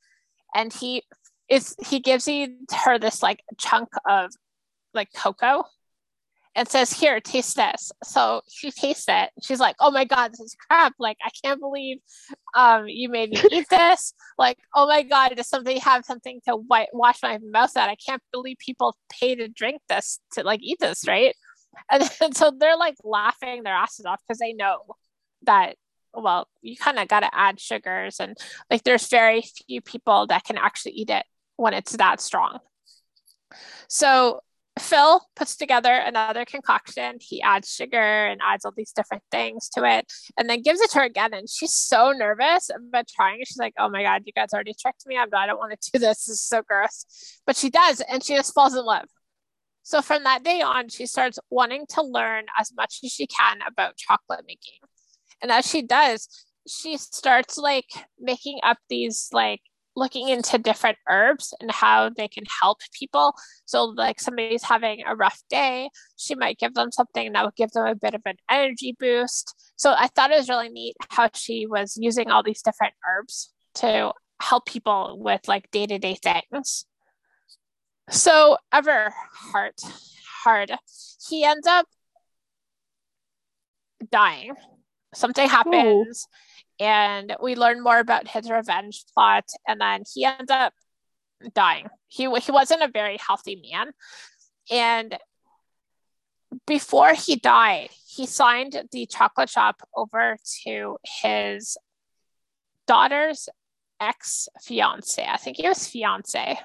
and 0.55 0.71
he 0.71 1.03
is 1.49 1.75
he 1.85 1.99
gives 1.99 2.25
he, 2.25 2.55
her 2.85 2.97
this 2.97 3.21
like 3.21 3.43
chunk 3.59 3.89
of 4.07 4.31
like 4.93 5.09
cocoa 5.15 5.63
and 6.55 6.67
says, 6.67 6.93
Here, 6.93 7.19
taste 7.19 7.55
this. 7.55 7.91
So 8.03 8.41
she 8.49 8.71
tastes 8.71 9.05
it. 9.07 9.31
She's 9.41 9.59
like, 9.59 9.75
Oh 9.79 9.91
my 9.91 10.05
God, 10.05 10.31
this 10.31 10.39
is 10.39 10.55
crap. 10.67 10.93
Like, 10.99 11.17
I 11.23 11.29
can't 11.43 11.59
believe 11.59 11.99
um, 12.53 12.87
you 12.87 13.09
made 13.09 13.31
me 13.31 13.41
eat 13.51 13.67
this. 13.69 14.13
like, 14.37 14.57
oh 14.75 14.87
my 14.87 15.03
God, 15.03 15.35
does 15.35 15.47
somebody 15.47 15.79
have 15.79 16.05
something 16.05 16.39
to 16.47 16.55
wipe, 16.55 16.89
wash 16.93 17.21
my 17.23 17.39
mouth 17.39 17.75
out? 17.75 17.89
I 17.89 17.95
can't 17.95 18.21
believe 18.31 18.57
people 18.59 18.95
pay 19.09 19.35
to 19.35 19.47
drink 19.47 19.81
this, 19.89 20.19
to 20.33 20.43
like 20.43 20.61
eat 20.61 20.79
this, 20.79 21.07
right? 21.07 21.35
And, 21.91 22.03
and 22.21 22.35
so 22.35 22.51
they're 22.57 22.77
like 22.77 22.95
laughing 23.03 23.63
their 23.63 23.73
asses 23.73 24.05
off 24.05 24.21
because 24.27 24.39
they 24.39 24.53
know 24.53 24.79
that, 25.43 25.75
well, 26.13 26.47
you 26.61 26.77
kind 26.77 26.99
of 26.99 27.07
got 27.07 27.21
to 27.21 27.35
add 27.35 27.59
sugars. 27.59 28.19
And 28.19 28.37
like, 28.69 28.83
there's 28.83 29.07
very 29.07 29.43
few 29.67 29.81
people 29.81 30.27
that 30.27 30.43
can 30.43 30.57
actually 30.57 30.93
eat 30.93 31.09
it 31.09 31.25
when 31.57 31.73
it's 31.73 31.93
that 31.97 32.21
strong. 32.21 32.59
So 33.87 34.41
Phil 34.79 35.21
puts 35.35 35.55
together 35.55 35.93
another 35.93 36.45
concoction. 36.45 37.17
He 37.19 37.41
adds 37.41 37.69
sugar 37.69 38.25
and 38.25 38.41
adds 38.43 38.65
all 38.65 38.73
these 38.75 38.91
different 38.91 39.23
things 39.31 39.69
to 39.69 39.83
it 39.83 40.11
and 40.37 40.49
then 40.49 40.63
gives 40.63 40.81
it 40.81 40.89
to 40.91 40.99
her 40.99 41.05
again. 41.05 41.33
And 41.33 41.47
she's 41.47 41.73
so 41.73 42.11
nervous 42.11 42.69
about 42.69 43.07
trying 43.07 43.41
it. 43.41 43.47
She's 43.47 43.57
like, 43.57 43.75
oh 43.77 43.89
my 43.89 44.01
God, 44.01 44.23
you 44.25 44.33
guys 44.33 44.49
already 44.53 44.73
tricked 44.79 45.05
me. 45.05 45.17
I'm, 45.17 45.29
don't 45.29 45.59
want 45.59 45.79
to 45.79 45.91
do 45.91 45.99
this. 45.99 46.25
This 46.25 46.29
is 46.29 46.41
so 46.41 46.63
gross. 46.67 47.05
But 47.45 47.55
she 47.55 47.69
does. 47.69 48.01
And 48.01 48.23
she 48.23 48.35
just 48.35 48.53
falls 48.53 48.75
in 48.75 48.83
love. 48.83 49.05
So 49.83 50.01
from 50.01 50.23
that 50.23 50.43
day 50.43 50.61
on, 50.61 50.89
she 50.89 51.05
starts 51.05 51.37
wanting 51.49 51.85
to 51.89 52.01
learn 52.01 52.45
as 52.59 52.73
much 52.75 52.99
as 53.03 53.11
she 53.11 53.27
can 53.27 53.59
about 53.67 53.97
chocolate 53.97 54.45
making. 54.47 54.79
And 55.41 55.51
as 55.51 55.69
she 55.69 55.81
does, 55.81 56.27
she 56.67 56.97
starts 56.97 57.57
like 57.57 57.89
making 58.19 58.59
up 58.63 58.77
these 58.89 59.29
like 59.33 59.61
looking 59.95 60.29
into 60.29 60.57
different 60.57 60.97
herbs 61.09 61.53
and 61.59 61.71
how 61.71 62.09
they 62.09 62.27
can 62.27 62.43
help 62.61 62.79
people. 62.97 63.33
So, 63.65 63.85
like 63.85 64.19
somebody's 64.19 64.63
having 64.63 65.03
a 65.05 65.15
rough 65.15 65.41
day, 65.49 65.89
she 66.17 66.35
might 66.35 66.57
give 66.57 66.73
them 66.73 66.91
something 66.91 67.33
that 67.33 67.45
would 67.45 67.55
give 67.55 67.71
them 67.71 67.87
a 67.87 67.95
bit 67.95 68.13
of 68.13 68.21
an 68.25 68.37
energy 68.49 68.95
boost. 68.99 69.53
So, 69.75 69.93
I 69.97 70.07
thought 70.07 70.31
it 70.31 70.37
was 70.37 70.49
really 70.49 70.69
neat 70.69 70.95
how 71.09 71.29
she 71.33 71.65
was 71.65 71.97
using 71.97 72.31
all 72.31 72.43
these 72.43 72.61
different 72.61 72.93
herbs 73.07 73.51
to 73.75 74.13
help 74.41 74.65
people 74.65 75.17
with 75.19 75.47
like 75.47 75.69
day 75.71 75.85
to 75.85 75.99
day 75.99 76.15
things. 76.15 76.85
So, 78.09 78.57
Everhard, 78.73 79.73
hard, 80.43 80.71
he 81.27 81.43
ends 81.43 81.67
up 81.67 81.85
dying. 84.11 84.53
Something 85.13 85.47
happens. 85.47 86.27
Ooh 86.27 86.37
and 86.83 87.35
we 87.41 87.55
learn 87.55 87.81
more 87.81 87.99
about 87.99 88.27
his 88.27 88.49
revenge 88.49 89.05
plot 89.13 89.45
and 89.65 89.79
then 89.79 90.03
he 90.13 90.25
ends 90.25 90.51
up 90.51 90.73
dying. 91.53 91.87
He, 92.07 92.23
he 92.23 92.51
wasn't 92.51 92.83
a 92.83 92.91
very 92.91 93.17
healthy 93.17 93.61
man 93.71 93.91
and 94.69 95.17
before 96.67 97.13
he 97.13 97.35
died 97.35 97.89
he 98.07 98.25
signed 98.25 98.79
the 98.91 99.05
chocolate 99.05 99.49
shop 99.49 99.81
over 99.95 100.37
to 100.63 100.97
his 101.21 101.77
daughter's 102.85 103.49
ex 103.99 104.47
fiance 104.61 105.25
i 105.27 105.37
think 105.37 105.57
he 105.57 105.67
was 105.67 105.87
fiance. 105.87 106.59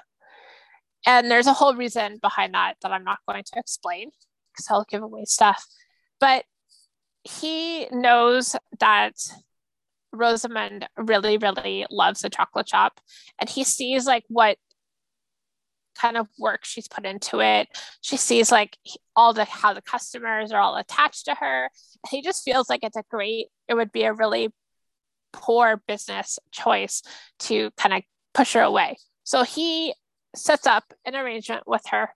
And 1.07 1.31
there's 1.31 1.47
a 1.47 1.53
whole 1.53 1.75
reason 1.75 2.19
behind 2.21 2.53
that 2.53 2.75
that 2.81 2.91
i'm 2.91 3.03
not 3.03 3.19
going 3.27 3.43
to 3.43 3.59
explain 3.59 4.11
because 4.51 4.67
i'll 4.69 4.85
give 4.87 5.01
away 5.01 5.25
stuff. 5.25 5.65
But 6.19 6.43
he 7.23 7.87
knows 7.91 8.55
that 8.79 9.13
Rosamund 10.11 10.87
really, 10.97 11.37
really 11.37 11.85
loves 11.89 12.21
the 12.21 12.29
chocolate 12.29 12.69
shop 12.69 12.99
and 13.39 13.49
he 13.49 13.63
sees 13.63 14.05
like 14.05 14.23
what 14.27 14.57
kind 15.99 16.17
of 16.17 16.27
work 16.39 16.63
she's 16.63 16.87
put 16.87 17.05
into 17.05 17.41
it. 17.41 17.67
She 18.01 18.17
sees 18.17 18.51
like 18.51 18.77
all 19.15 19.33
the 19.33 19.45
how 19.45 19.73
the 19.73 19.81
customers 19.81 20.51
are 20.51 20.61
all 20.61 20.75
attached 20.75 21.25
to 21.25 21.35
her. 21.35 21.69
He 22.09 22.21
just 22.21 22.43
feels 22.43 22.69
like 22.69 22.83
it's 22.83 22.97
a 22.97 23.03
great, 23.09 23.47
it 23.67 23.73
would 23.73 23.91
be 23.91 24.03
a 24.03 24.13
really 24.13 24.53
poor 25.33 25.81
business 25.87 26.39
choice 26.51 27.01
to 27.39 27.71
kind 27.77 27.93
of 27.93 28.03
push 28.33 28.53
her 28.53 28.61
away. 28.61 28.97
So 29.23 29.43
he 29.43 29.93
sets 30.35 30.65
up 30.65 30.93
an 31.05 31.15
arrangement 31.15 31.63
with 31.67 31.83
her 31.91 32.09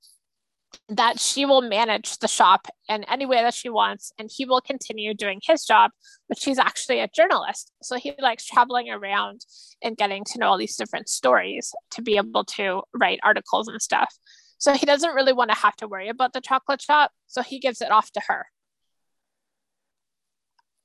that 0.89 1.19
she 1.19 1.45
will 1.45 1.61
manage 1.61 2.17
the 2.19 2.27
shop 2.27 2.67
in 2.89 3.03
any 3.05 3.25
way 3.25 3.41
that 3.41 3.53
she 3.53 3.69
wants 3.69 4.11
and 4.17 4.29
he 4.33 4.45
will 4.45 4.61
continue 4.61 5.13
doing 5.13 5.39
his 5.43 5.65
job 5.65 5.91
but 6.27 6.37
she's 6.37 6.59
actually 6.59 6.99
a 6.99 7.09
journalist. 7.15 7.71
So 7.81 7.95
he 7.95 8.13
likes 8.19 8.45
traveling 8.45 8.89
around 8.89 9.41
and 9.81 9.97
getting 9.97 10.23
to 10.25 10.39
know 10.39 10.47
all 10.47 10.57
these 10.57 10.75
different 10.75 11.09
stories 11.09 11.73
to 11.91 12.01
be 12.01 12.17
able 12.17 12.45
to 12.45 12.81
write 12.93 13.19
articles 13.23 13.67
and 13.67 13.81
stuff. 13.81 14.13
So 14.57 14.73
he 14.73 14.85
doesn't 14.85 15.13
really 15.13 15.33
want 15.33 15.51
to 15.51 15.57
have 15.57 15.75
to 15.77 15.87
worry 15.87 16.09
about 16.09 16.33
the 16.33 16.41
chocolate 16.41 16.81
shop 16.81 17.11
so 17.27 17.41
he 17.41 17.59
gives 17.59 17.81
it 17.81 17.91
off 17.91 18.11
to 18.11 18.21
her. 18.27 18.45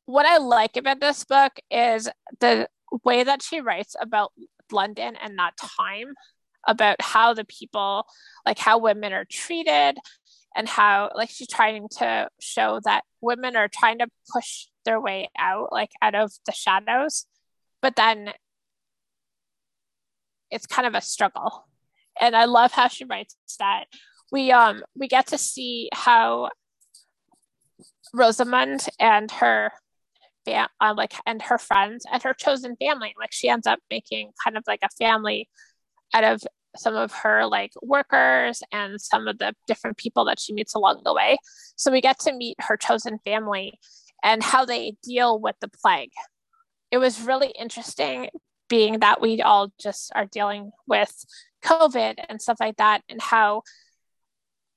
What 0.07 0.27
i 0.27 0.39
like 0.39 0.77
about 0.77 1.01
this 1.01 1.25
book 1.25 1.53
is 1.71 2.09
the 2.41 2.69
way 3.05 3.23
that 3.23 3.43
she 3.43 3.61
writes 3.61 3.95
about 4.01 4.33
london 4.73 5.17
and 5.23 5.39
that 5.39 5.55
time 5.57 6.15
about 6.67 7.01
how 7.01 7.35
the 7.35 7.45
people 7.45 8.05
like 8.45 8.59
how 8.59 8.79
women 8.79 9.13
are 9.13 9.25
treated 9.25 9.99
and 10.57 10.69
how 10.69 11.11
like 11.15 11.31
she's 11.31 11.49
trying 11.49 11.89
to 11.99 12.29
show 12.41 12.81
that 12.85 13.03
women 13.21 13.57
are 13.57 13.69
trying 13.73 13.99
to 13.99 14.09
push 14.33 14.67
their 14.85 15.01
way 15.01 15.29
out 15.39 15.69
like 15.73 15.91
out 16.03 16.15
of 16.15 16.33
the 16.47 16.53
shadows. 16.53 17.27
But 17.81 17.97
then 17.97 18.31
it's 20.51 20.67
kind 20.67 20.87
of 20.87 20.95
a 20.95 21.01
struggle. 21.01 21.67
And 22.21 22.35
i 22.35 22.47
love 22.47 22.73
how 22.73 22.89
she 22.89 23.05
writes 23.05 23.37
that. 23.59 23.85
We 24.33 24.51
um 24.51 24.83
we 24.97 25.09
get 25.09 25.29
to 25.29 25.39
see 25.39 25.89
how 25.93 26.51
rosamund 28.13 28.87
and 28.99 29.31
her 29.31 29.73
uh, 30.81 30.95
like 30.97 31.15
and 31.27 31.43
her 31.43 31.59
friends 31.59 32.05
and 32.11 32.23
her 32.23 32.33
chosen 32.33 32.75
family 32.77 33.15
like 33.19 33.33
she 33.33 33.51
ends 33.51 33.67
up 33.67 33.79
making 33.91 34.31
kind 34.43 34.57
of 34.57 34.65
like 34.67 34.81
a 34.83 34.89
family 34.99 35.47
out 36.15 36.25
of 36.25 36.43
some 36.77 36.95
of 36.95 37.13
her 37.13 37.47
like 37.47 37.73
workers 37.83 38.63
and 38.73 39.01
some 39.01 39.27
of 39.27 39.39
the 39.39 39.55
different 39.67 39.97
people 39.97 40.25
that 40.27 40.39
she 40.39 40.53
meets 40.53 40.75
along 40.75 41.03
the 41.05 41.15
way. 41.15 41.39
So 41.77 41.91
we 41.91 42.01
get 42.01 42.19
to 42.21 42.33
meet 42.33 42.57
her 42.61 42.77
chosen 42.77 43.19
family 43.25 43.79
and 44.23 44.43
how 44.43 44.65
they 44.65 44.97
deal 45.03 45.41
with 45.41 45.57
the 45.61 45.69
plague. 45.69 46.13
It 46.91 46.99
was 46.99 47.21
really 47.21 47.53
interesting 47.59 48.29
being 48.69 49.01
that 49.01 49.21
we 49.21 49.41
all 49.41 49.73
just 49.81 50.13
are 50.15 50.27
dealing 50.27 50.73
with 50.87 51.13
COVID 51.65 52.17
and 52.29 52.41
stuff 52.41 52.59
like 52.61 52.77
that, 52.77 53.03
and 53.09 53.21
how 53.21 53.63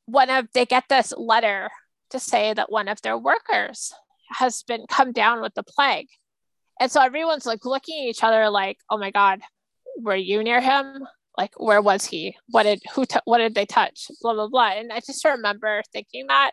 one 0.06 0.30
of 0.30 0.48
they 0.54 0.66
get 0.66 0.86
this 0.90 1.14
letter 1.16 1.70
to 2.10 2.20
say 2.20 2.54
that 2.54 2.72
one 2.72 2.88
of 2.88 3.02
their 3.02 3.18
workers 3.18 3.94
has 4.30 4.64
been 4.64 4.86
come 4.90 5.12
down 5.12 5.42
with 5.42 5.54
the 5.54 5.64
plague. 5.64 6.08
And 6.80 6.92
so 6.92 7.02
everyone's 7.02 7.46
like 7.46 7.66
looking 7.66 8.06
at 8.06 8.10
each 8.10 8.24
other 8.24 8.50
like, 8.50 8.78
oh 8.90 8.98
my 8.98 9.12
God, 9.12 9.42
were 9.98 10.16
you 10.16 10.44
near 10.44 10.62
him? 10.62 11.06
Like 11.38 11.54
where 11.58 11.82
was 11.82 12.06
he? 12.06 12.36
What 12.48 12.64
did 12.64 12.82
who 12.94 13.06
t- 13.06 13.20
what 13.26 13.38
did 13.40 13.56
they 13.56 13.66
touch? 13.66 14.08
Blah 14.22 14.34
blah 14.34 14.48
blah. 14.48 14.72
And 14.72 14.92
i 14.92 15.00
just 15.00 15.24
remember 15.24 15.82
thinking 15.94 16.28
that 16.28 16.52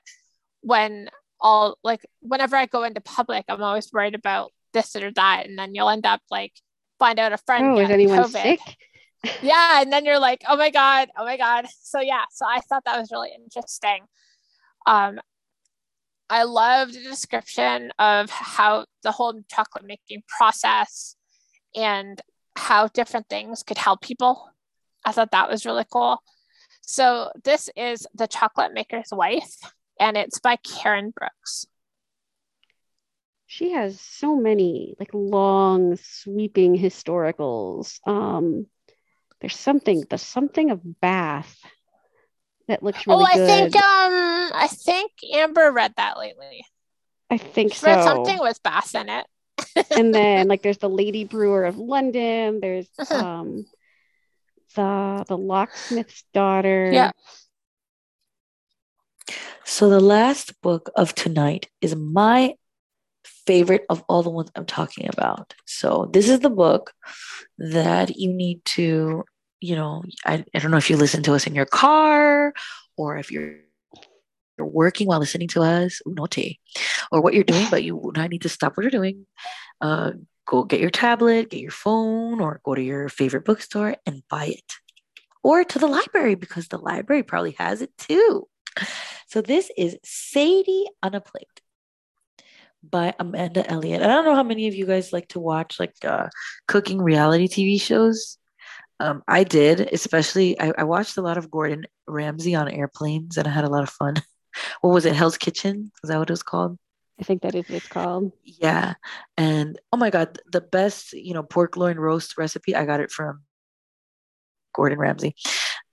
when 0.61 1.09
all 1.41 1.79
like 1.85 2.05
whenever 2.21 2.57
i 2.57 2.67
go 2.67 2.83
into 2.83 3.01
public 3.01 3.45
i'm 3.49 3.63
always 3.63 3.93
worried 3.93 4.15
about 4.15 4.53
this 4.73 4.95
or 4.97 5.11
that. 5.13 5.47
And 5.47 5.59
then 5.59 5.75
you'll 5.75 5.91
end 5.91 6.07
up 6.07 6.21
like 6.31 6.53
find 6.99 7.19
out 7.19 7.33
a 7.33 7.39
friend 7.39 7.65
oh, 7.65 7.79
is 7.79 7.91
anyone 7.91 8.19
COVID. 8.19 8.43
sick? 8.43 8.61
Yeah 9.43 9.83
and 9.83 9.93
then 9.93 10.05
you're 10.05 10.21
like 10.21 10.43
oh 10.49 10.57
my 10.57 10.71
god 10.71 11.09
oh 11.19 11.25
my 11.25 11.37
god. 11.37 11.67
So 11.83 12.01
yeah 12.01 12.25
so 12.31 12.47
i 12.49 12.61
thought 12.61 12.85
that 12.85 12.99
was 12.99 13.11
really 13.11 13.31
interesting. 13.35 14.05
Um 14.87 15.21
i 16.31 16.45
loved 16.45 16.95
the 16.95 17.03
description 17.03 17.91
of 17.99 18.31
how 18.31 18.85
the 19.03 19.11
whole 19.11 19.35
chocolate 19.51 19.85
making 19.85 20.23
process 20.29 21.17
and 21.75 22.21
how 22.57 22.89
different 22.89 23.29
things 23.29 23.63
could 23.63 23.79
help 23.79 24.03
people 24.03 24.51
I 25.05 25.13
thought 25.13 25.31
that 25.33 25.49
was 25.49 25.65
really 25.67 25.85
cool. 25.91 26.23
So 26.83 27.31
this 27.45 27.71
is 27.77 28.07
The 28.15 28.27
Chocolate 28.27 28.73
Maker's 28.75 29.11
Wife, 29.13 29.57
and 30.01 30.17
it's 30.17 30.39
by 30.41 30.57
Karen 30.57 31.11
Brooks. 31.11 31.67
She 33.47 33.73
has 33.73 34.01
so 34.01 34.37
many 34.37 34.95
like 34.99 35.11
long, 35.15 35.97
sweeping 35.97 36.77
historicals. 36.77 37.99
Um, 38.07 38.67
there's 39.41 39.57
something, 39.57 40.05
the 40.11 40.19
something 40.19 40.71
of 40.71 41.01
Bath 41.01 41.59
that 42.67 42.83
looks 42.83 43.07
really 43.07 43.23
oh, 43.23 43.27
I 43.27 43.35
good. 43.35 43.73
think 43.73 43.77
um, 43.77 44.51
I 44.55 44.69
think 44.71 45.13
Amber 45.33 45.73
read 45.73 45.95
that 45.97 46.19
lately. 46.19 46.65
I 47.31 47.39
think 47.39 47.73
She 47.73 47.79
so. 47.81 47.87
read 47.87 48.05
something 48.05 48.39
with 48.41 48.63
Bath 48.63 48.95
in 48.95 49.09
it. 49.09 49.27
and 49.91 50.15
then 50.15 50.49
like 50.49 50.63
there's 50.63 50.79
the 50.79 50.89
Lady 50.91 51.25
Brewer 51.25 51.65
of 51.65 51.79
London. 51.79 52.61
There's 52.61 52.89
Uh-huh. 52.99 53.17
um 53.17 53.65
the 54.75 55.25
the 55.29 55.39
locksmith's 55.39 56.25
daughter. 56.33 56.91
Yeah. 56.93 57.11
So 59.65 59.91
the 59.91 60.01
last 60.01 60.61
book 60.63 60.91
of 60.97 61.15
tonight 61.15 61.69
is 61.81 61.95
my 61.95 62.55
favorite 63.47 63.85
of 63.89 64.03
all 64.09 64.23
the 64.23 64.31
ones 64.31 64.51
I'm 64.55 64.67
talking 64.67 65.09
about. 65.09 65.55
So 65.67 66.09
this 66.13 66.29
is 66.29 66.41
the 66.41 66.51
book 66.51 66.93
that 67.59 68.17
you 68.17 68.33
need 68.33 68.65
to, 68.77 69.25
you 69.61 69.77
know, 69.77 70.05
I, 70.25 70.45
I 70.55 70.59
don't 70.59 70.71
know 70.71 70.79
if 70.79 70.91
you 70.91 70.97
listen 70.97 71.23
to 71.25 71.35
us 71.35 71.47
in 71.47 71.55
your 71.55 71.67
car 71.67 72.53
or 72.97 73.17
if 73.19 73.31
you're 73.31 73.61
you're 74.59 74.67
working 74.67 75.07
while 75.07 75.21
listening 75.21 75.49
to 75.49 75.63
us, 75.63 76.03
unote, 76.07 76.59
or 77.13 77.21
what 77.21 77.33
you're 77.33 77.45
doing, 77.45 77.67
but 77.71 77.85
you 77.85 77.97
would 77.97 78.17
not 78.17 78.31
need 78.31 78.43
to 78.43 78.49
stop 78.49 78.77
what 78.77 78.83
you're 78.83 78.91
doing. 78.91 79.27
Uh, 79.81 80.13
go 80.49 80.65
get 80.65 80.81
your 80.81 80.91
tablet, 80.91 81.51
get 81.51 81.61
your 81.61 81.71
phone, 81.71 82.41
or 82.41 82.61
go 82.65 82.75
to 82.75 82.83
your 82.83 83.09
favorite 83.09 83.45
bookstore 83.45 83.97
and 84.07 84.23
buy 84.31 84.47
it. 84.47 84.73
Or 85.45 85.63
to 85.63 85.79
the 85.79 85.87
library 85.87 86.35
because 86.35 86.69
the 86.69 86.79
library 86.79 87.23
probably 87.23 87.53
has 87.59 87.83
it 87.83 87.97
too. 87.99 88.49
So 89.29 89.43
this 89.43 89.71
is 89.77 89.97
Sadie 90.03 90.87
on 91.03 91.15
a 91.15 91.21
Plate 91.21 91.61
by 92.83 93.15
Amanda 93.19 93.69
Elliott. 93.71 94.03
I 94.03 94.07
don't 94.07 94.25
know 94.25 94.35
how 94.35 94.43
many 94.43 94.69
of 94.69 94.75
you 94.75 94.87
guys 94.87 95.13
like 95.13 95.29
to 95.29 95.41
watch 95.41 95.79
like 95.79 95.95
uh, 96.03 96.29
cooking 96.67 97.01
reality 97.01 97.47
TV 97.47 97.81
shows. 97.81 98.39
Um, 99.01 99.23
I 99.29 99.45
did, 99.45 99.81
especially 99.93 100.59
I, 100.59 100.73
I 100.79 100.85
watched 100.85 101.19
a 101.19 101.23
lot 101.23 101.39
of 101.39 101.51
Gordon 101.51 101.87
Ramsay 102.07 102.55
on 102.55 102.69
airplanes, 102.69 103.37
and 103.37 103.47
I 103.47 103.51
had 103.51 103.65
a 103.65 103.71
lot 103.71 103.83
of 103.83 103.91
fun. 103.91 104.15
what 104.81 104.95
was 104.95 105.05
it, 105.05 105.15
Hell's 105.15 105.39
Kitchen? 105.39 105.93
Is 106.03 106.09
that 106.09 106.19
what 106.19 106.31
it 106.31 106.33
was 106.33 106.43
called? 106.43 106.79
I 107.21 107.25
think 107.25 107.43
that 107.43 107.55
is 107.55 107.69
what 107.69 107.77
it's 107.77 107.89
called. 107.89 108.33
Yeah, 108.45 108.95
and 109.37 109.79
oh 109.93 109.97
my 109.97 110.11
God, 110.11 110.39
the 110.51 110.61
best 110.61 111.13
you 111.13 111.35
know 111.35 111.43
pork 111.43 111.77
loin 111.77 111.99
roast 111.99 112.39
recipe. 112.39 112.75
I 112.75 112.85
got 112.85 113.01
it 113.01 113.11
from 113.11 113.43
Gordon 114.75 114.99
Ramsay. 114.99 115.35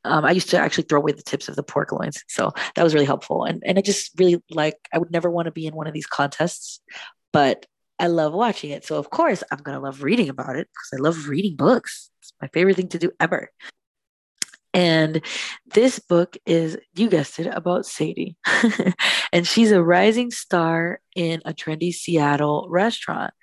Um, 0.04 0.24
I 0.24 0.32
used 0.32 0.52
to 0.52 0.60
actually 0.60 0.84
throw 0.84 1.00
away 1.00 1.14
the 1.14 1.24
tips 1.24 1.50
of 1.50 1.56
the 1.56 1.64
pork 1.64 1.92
loins, 1.92 2.24
so 2.28 2.52
that 2.76 2.84
was 2.84 2.94
really 2.94 3.06
helpful. 3.06 3.44
And 3.44 3.64
and 3.66 3.78
I 3.80 3.82
just 3.82 4.12
really 4.20 4.42
like. 4.52 4.76
I 4.94 5.00
would 5.00 5.12
never 5.12 5.30
want 5.30 5.46
to 5.48 5.52
be 5.52 5.66
in 5.66 5.76
one 5.76 5.88
of 5.88 5.94
these 5.94 6.06
contests, 6.06 6.80
but 7.34 7.66
I 7.98 8.08
love 8.08 8.34
watching 8.34 8.72
it. 8.72 8.86
So 8.86 8.98
of 8.98 9.10
course 9.10 9.44
I'm 9.52 9.60
gonna 9.60 9.80
love 9.80 10.04
reading 10.04 10.30
about 10.30 10.58
it 10.58 10.68
because 10.68 11.00
I 11.00 11.02
love 11.02 11.28
reading 11.28 11.56
books. 11.56 12.12
It's 12.22 12.34
my 12.42 12.50
favorite 12.50 12.76
thing 12.76 12.90
to 12.90 13.00
do 13.00 13.12
ever. 13.20 13.50
And 14.76 15.22
this 15.74 16.00
book 16.00 16.36
is, 16.46 16.78
you 16.96 17.10
guessed 17.10 17.40
it, 17.40 17.48
about 17.48 17.86
Sadie. 17.86 18.36
and 19.32 19.48
she's 19.48 19.72
a 19.72 19.82
rising 19.82 20.32
star 20.32 21.00
in 21.16 21.42
a 21.46 21.54
trendy 21.54 21.94
Seattle 21.94 22.68
restaurant 22.70 23.34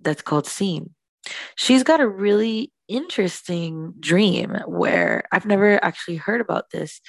that's 0.00 0.22
called 0.22 0.46
Seam. 0.46 0.94
She's 1.56 1.82
got 1.82 2.00
a 2.00 2.08
really 2.08 2.72
interesting 2.86 3.94
dream 3.98 4.56
where 4.66 5.24
I've 5.32 5.46
never 5.46 5.82
actually 5.84 6.16
heard 6.16 6.40
about 6.40 6.70
this 6.70 7.00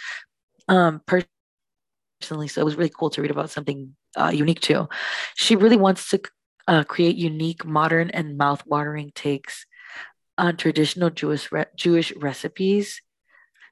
um, 0.68 1.02
personally. 1.06 2.48
So 2.48 2.62
it 2.62 2.66
was 2.66 2.76
really 2.76 2.92
cool 2.98 3.12
to 3.12 3.22
read 3.22 3.30
about 3.30 3.52
something 3.52 3.96
uh, 4.18 4.32
unique 4.34 4.62
too. 4.62 4.90
She 5.36 5.56
really 5.56 5.78
wants 5.78 6.10
to 6.10 6.20
uh, 6.68 6.86
create 6.86 7.18
unique, 7.18 7.64
modern, 7.66 8.10
and 8.10 8.36
mouth-watering 8.36 9.12
takes 9.14 9.68
on 10.40 10.58
traditional 10.58 11.12
Jewish 11.12 11.52
re- 11.52 11.66
Jewish 11.76 12.12
recipes 12.16 13.00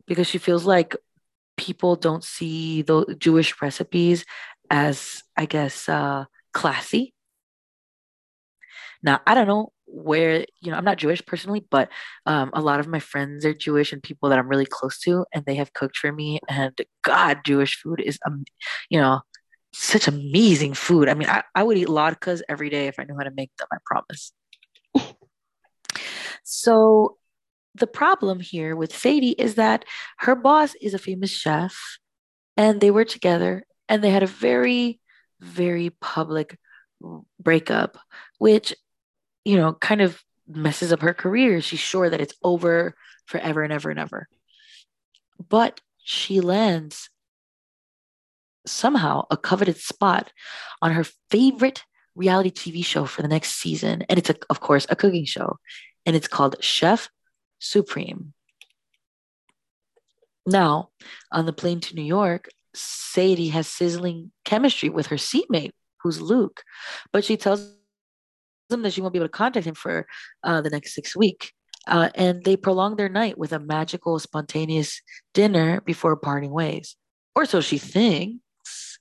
because 0.07 0.27
she 0.27 0.37
feels 0.37 0.65
like 0.65 0.95
people 1.57 1.95
don't 1.95 2.23
see 2.23 2.81
the 2.83 3.15
Jewish 3.19 3.61
recipes 3.61 4.25
as, 4.69 5.23
I 5.35 5.45
guess, 5.45 5.89
uh, 5.89 6.25
classy. 6.53 7.13
Now, 9.03 9.21
I 9.27 9.35
don't 9.35 9.47
know 9.47 9.71
where, 9.85 10.45
you 10.61 10.71
know, 10.71 10.77
I'm 10.77 10.85
not 10.85 10.97
Jewish 10.97 11.25
personally, 11.25 11.65
but 11.69 11.89
um, 12.25 12.51
a 12.53 12.61
lot 12.61 12.79
of 12.79 12.87
my 12.87 12.99
friends 12.99 13.45
are 13.45 13.53
Jewish 13.53 13.93
and 13.93 14.03
people 14.03 14.29
that 14.29 14.39
I'm 14.39 14.47
really 14.47 14.65
close 14.65 14.99
to, 15.01 15.25
and 15.33 15.45
they 15.45 15.55
have 15.55 15.73
cooked 15.73 15.97
for 15.97 16.11
me. 16.11 16.39
And 16.49 16.79
God, 17.03 17.39
Jewish 17.45 17.79
food 17.81 18.01
is, 18.01 18.19
um, 18.25 18.43
you 18.89 18.99
know, 18.99 19.21
such 19.73 20.07
amazing 20.07 20.73
food. 20.73 21.09
I 21.09 21.13
mean, 21.13 21.29
I, 21.29 21.43
I 21.55 21.63
would 21.63 21.77
eat 21.77 21.87
latkes 21.87 22.41
every 22.49 22.69
day 22.69 22.87
if 22.87 22.99
I 22.99 23.03
knew 23.03 23.15
how 23.15 23.23
to 23.23 23.31
make 23.31 23.51
them, 23.57 23.67
I 23.71 23.77
promise. 23.85 24.33
so 26.43 27.17
the 27.77 27.87
problem 27.87 28.39
here 28.39 28.75
with 28.75 28.95
Sadie 28.95 29.31
is 29.31 29.55
that 29.55 29.85
her 30.19 30.35
boss 30.35 30.75
is 30.81 30.93
a 30.93 30.99
famous 30.99 31.31
chef 31.31 31.97
and 32.55 32.81
they 32.81 32.91
were 32.91 33.05
together 33.05 33.65
and 33.87 34.03
they 34.03 34.09
had 34.09 34.23
a 34.23 34.27
very, 34.27 34.99
very 35.39 35.91
public 36.01 36.57
breakup, 37.39 37.97
which, 38.39 38.75
you 39.45 39.55
know, 39.55 39.73
kind 39.73 40.01
of 40.01 40.21
messes 40.47 40.91
up 40.91 41.01
her 41.01 41.13
career. 41.13 41.61
She's 41.61 41.79
sure 41.79 42.09
that 42.09 42.21
it's 42.21 42.33
over 42.43 42.95
forever 43.25 43.63
and 43.63 43.71
ever 43.71 43.89
and 43.89 43.99
ever. 43.99 44.27
But 45.49 45.79
she 45.99 46.41
lands 46.41 47.09
somehow 48.65 49.25
a 49.29 49.37
coveted 49.37 49.77
spot 49.77 50.31
on 50.81 50.91
her 50.91 51.05
favorite 51.29 51.83
reality 52.15 52.51
TV 52.51 52.83
show 52.83 53.05
for 53.05 53.21
the 53.21 53.27
next 53.27 53.55
season. 53.55 54.03
And 54.09 54.17
it's, 54.17 54.29
a, 54.29 54.35
of 54.49 54.59
course, 54.59 54.87
a 54.89 54.95
cooking 54.95 55.25
show. 55.25 55.57
And 56.05 56.15
it's 56.15 56.27
called 56.27 56.55
Chef 56.61 57.09
Supreme. 57.59 58.33
Now, 60.45 60.89
on 61.31 61.45
the 61.45 61.53
plane 61.53 61.81
to 61.81 61.95
New 61.95 62.03
York, 62.03 62.49
Sadie 62.73 63.49
has 63.49 63.67
sizzling 63.67 64.31
chemistry 64.45 64.89
with 64.89 65.07
her 65.07 65.17
seatmate, 65.17 65.71
who's 66.01 66.21
Luke, 66.21 66.63
but 67.11 67.25
she 67.25 67.35
tells 67.37 67.73
him 68.69 68.81
that 68.81 68.93
she 68.93 69.01
won't 69.01 69.13
be 69.13 69.19
able 69.19 69.27
to 69.27 69.31
contact 69.31 69.65
him 69.65 69.75
for 69.75 70.07
uh, 70.43 70.61
the 70.61 70.69
next 70.69 70.93
six 70.93 71.15
weeks. 71.15 71.51
Uh, 71.85 72.09
and 72.15 72.43
they 72.43 72.57
prolong 72.57 72.95
their 72.95 73.09
night 73.09 73.37
with 73.37 73.53
a 73.53 73.59
magical, 73.59 74.19
spontaneous 74.19 75.01
dinner 75.33 75.81
before 75.81 76.15
parting 76.17 76.51
ways. 76.51 76.97
Or 77.35 77.45
so 77.45 77.61
she 77.61 77.77
thinks. 77.77 78.99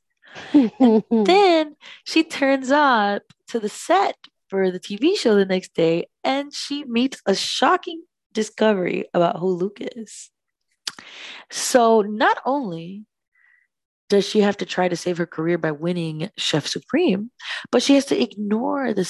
then 0.52 1.76
she 2.04 2.22
turns 2.22 2.70
up 2.70 3.22
to 3.48 3.58
the 3.58 3.68
set 3.68 4.16
for 4.48 4.70
the 4.70 4.78
TV 4.78 5.16
show 5.16 5.34
the 5.34 5.44
next 5.44 5.74
day 5.74 6.06
and 6.22 6.52
she 6.52 6.84
meets 6.84 7.20
a 7.26 7.34
shocking 7.34 8.02
discovery 8.36 9.08
about 9.12 9.38
who 9.38 9.48
Luke 9.48 9.78
is. 9.80 10.30
So 11.50 12.02
not 12.02 12.38
only 12.44 13.04
does 14.08 14.28
she 14.28 14.40
have 14.40 14.56
to 14.58 14.66
try 14.66 14.88
to 14.88 14.96
save 14.96 15.18
her 15.18 15.26
career 15.26 15.58
by 15.58 15.72
winning 15.72 16.30
Chef 16.36 16.66
Supreme, 16.66 17.30
but 17.72 17.82
she 17.82 17.94
has 17.94 18.04
to 18.06 18.22
ignore 18.22 18.94
the 18.94 19.04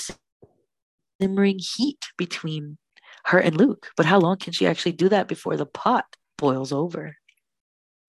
simmering 1.21 1.59
heat 1.59 1.99
between 2.17 2.79
her 3.27 3.39
and 3.39 3.57
Luke. 3.57 3.91
But 3.97 4.07
how 4.07 4.19
long 4.19 4.39
can 4.39 4.53
she 4.53 4.67
actually 4.67 4.93
do 4.93 5.09
that 5.11 5.29
before 5.29 5.57
the 5.57 5.67
pot 5.67 6.05
boils 6.39 6.73
over? 6.73 7.17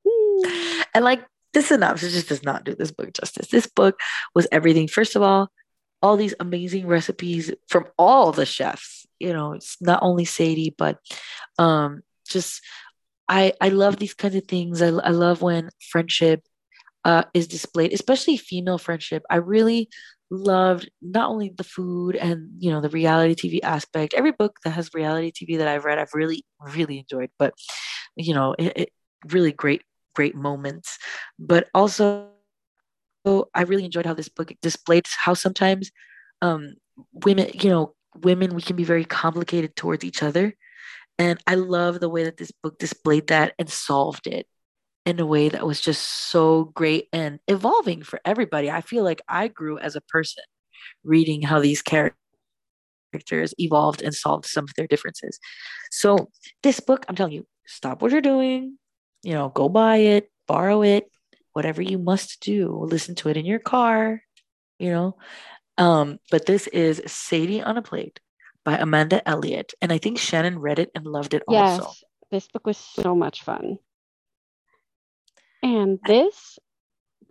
Hmm. 0.08 0.82
and 0.94 1.04
like 1.04 1.26
this 1.54 1.68
synopsis 1.68 2.14
just 2.14 2.30
does 2.30 2.44
not 2.44 2.64
do 2.64 2.76
this 2.76 2.92
book 2.92 3.14
justice. 3.14 3.48
This 3.48 3.68
book 3.68 4.00
was 4.36 4.48
everything. 4.52 4.88
First 4.88 5.16
of 5.16 5.22
all, 5.22 5.50
all 6.02 6.18
these 6.18 6.36
amazing 6.40 6.88
recipes 6.88 7.52
from 7.68 7.86
all 7.98 8.32
the 8.32 8.46
chefs. 8.46 9.06
You 9.20 9.34
know, 9.34 9.54
it's 9.54 9.82
not 9.82 10.00
only 10.04 10.26
Sadie, 10.26 10.76
but 10.78 11.00
um, 11.58 12.02
just 12.28 12.62
I 13.28 13.54
I 13.62 13.70
love 13.70 13.98
these 13.98 14.14
kinds 14.14 14.36
of 14.36 14.46
things. 14.46 14.82
I 14.82 14.88
I 14.88 15.10
love 15.10 15.42
when 15.42 15.70
friendship 15.90 16.44
uh, 17.06 17.24
is 17.34 17.48
displayed, 17.48 17.94
especially 17.94 18.38
female 18.38 18.78
friendship. 18.78 19.24
I 19.30 19.38
really 19.38 19.90
loved 20.30 20.90
not 21.02 21.30
only 21.30 21.54
the 21.56 21.64
food 21.64 22.16
and 22.16 22.50
you 22.60 22.70
know 22.70 22.82
the 22.82 22.90
reality 22.90 23.36
TV 23.36 23.60
aspect. 23.64 24.14
Every 24.14 24.32
book 24.32 24.58
that 24.64 24.72
has 24.72 24.94
reality 24.94 25.32
TV 25.32 25.58
that 25.58 25.68
I've 25.68 25.86
read, 25.86 26.00
I've 26.00 26.14
really 26.14 26.44
really 26.76 27.00
enjoyed. 27.00 27.32
But 27.40 27.54
you 28.16 28.34
know, 28.34 28.56
it, 28.58 28.74
it 28.76 28.90
really 29.32 29.52
great 29.52 29.82
great 30.16 30.36
moments. 30.36 30.98
But 31.40 31.68
also, 31.74 32.30
I 33.54 33.64
really 33.64 33.86
enjoyed 33.86 34.06
how 34.06 34.14
this 34.14 34.30
book 34.30 34.52
displayed 34.62 35.06
how 35.08 35.34
sometimes 35.34 35.92
um, 36.42 36.76
women, 37.12 37.50
you 37.54 37.70
know, 37.70 37.96
women 38.24 38.56
we 38.56 38.62
can 38.62 38.76
be 38.76 38.84
very 38.84 39.06
complicated 39.06 39.76
towards 39.76 40.04
each 40.04 40.24
other. 40.24 40.54
And 41.20 41.40
I 41.48 41.56
love 41.56 42.00
the 42.00 42.10
way 42.10 42.24
that 42.24 42.38
this 42.38 42.52
book 42.52 42.78
displayed 42.78 43.28
that 43.28 43.54
and 43.58 43.70
solved 43.70 44.28
it 44.28 44.48
in 45.06 45.20
a 45.20 45.26
way 45.26 45.50
that 45.50 45.66
was 45.66 45.82
just 45.82 46.30
so 46.30 46.66
great 46.76 47.08
and 47.14 47.40
evolving 47.48 48.04
for 48.04 48.20
everybody. 48.26 48.70
I 48.70 48.82
feel 48.82 49.04
like 49.04 49.22
I 49.28 49.48
grew 49.48 49.80
as 49.80 49.96
a 49.96 50.02
person 50.02 50.44
reading 51.04 51.42
how 51.42 51.60
these 51.60 51.82
characters 51.82 52.16
evolved 53.58 54.02
and 54.02 54.14
solved 54.14 54.46
some 54.46 54.66
of 54.66 54.74
their 54.76 54.88
differences. 54.88 55.40
So, 55.92 56.30
this 56.62 56.80
book, 56.80 57.06
I'm 57.08 57.16
telling 57.16 57.34
you, 57.34 57.48
stop 57.66 58.02
what 58.02 58.12
you're 58.12 58.22
doing, 58.22 58.78
you 59.24 59.34
know, 59.34 59.50
go 59.50 59.70
buy 59.70 59.98
it, 59.98 60.30
borrow 60.46 60.84
it, 60.84 61.10
whatever 61.58 61.82
you 61.82 61.98
must 61.98 62.40
do. 62.40 62.86
Listen 62.88 63.16
to 63.16 63.30
it 63.30 63.36
in 63.36 63.44
your 63.44 63.58
car, 63.58 64.22
you 64.78 64.92
know. 64.92 65.18
Um, 65.80 66.20
but 66.30 66.46
this 66.46 66.68
is 66.68 67.02
Sadie 67.08 67.64
on 67.64 67.78
a 67.78 67.82
Plate 67.82 68.20
by 68.64 68.78
Amanda 68.78 69.28
Elliott. 69.28 69.74
And 69.82 69.92
I 69.92 69.98
think 69.98 70.20
Shannon 70.20 70.60
read 70.60 70.78
it 70.78 70.92
and 70.94 71.04
loved 71.04 71.34
it 71.34 71.42
yes, 71.50 71.80
also. 71.80 72.06
this 72.30 72.48
book 72.48 72.68
was 72.68 72.78
so 72.78 73.16
much 73.16 73.42
fun. 73.42 73.80
And 75.64 75.98
this 76.06 76.60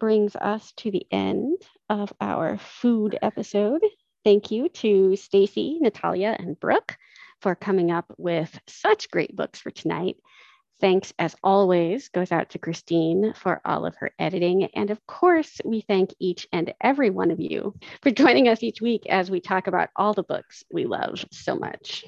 brings 0.01 0.35
us 0.35 0.73
to 0.79 0.91
the 0.91 1.07
end 1.13 1.63
of 1.89 2.13
our 2.21 2.59
food 2.59 3.17
episode. 3.23 3.83
Thank 4.25 4.51
you 4.51 4.69
to 4.71 5.15
Stacy, 5.15 5.79
Natalia, 5.81 6.35
and 6.37 6.59
Brooke 6.59 6.97
for 7.43 7.55
coming 7.55 7.93
up 7.93 8.13
with 8.19 8.59
such 8.67 9.09
great 9.09 9.37
books 9.37 9.61
for 9.61 9.71
tonight. 9.71 10.17
Thanks, 10.79 11.13
as 11.19 11.35
always, 11.43 12.11
goes 12.11 12.31
out 12.31 12.51
to 12.51 12.59
Christine 12.59 13.33
for 13.35 13.63
all 13.65 13.87
of 13.87 13.97
her 13.97 14.11
editing. 14.19 14.65
And 14.75 14.91
of 14.91 15.07
course, 15.07 15.59
we 15.65 15.81
thank 15.81 16.15
each 16.19 16.47
and 16.53 16.75
every 16.83 17.09
one 17.09 17.31
of 17.31 17.41
you 17.41 17.75
for 18.03 18.11
joining 18.11 18.49
us 18.49 18.63
each 18.63 18.83
week 18.83 19.07
as 19.09 19.31
we 19.31 19.41
talk 19.41 19.69
about 19.69 19.89
all 19.97 20.13
the 20.13 20.23
books 20.23 20.65
we 20.71 20.85
love 20.85 21.25
so 21.33 21.57
much. 21.57 22.05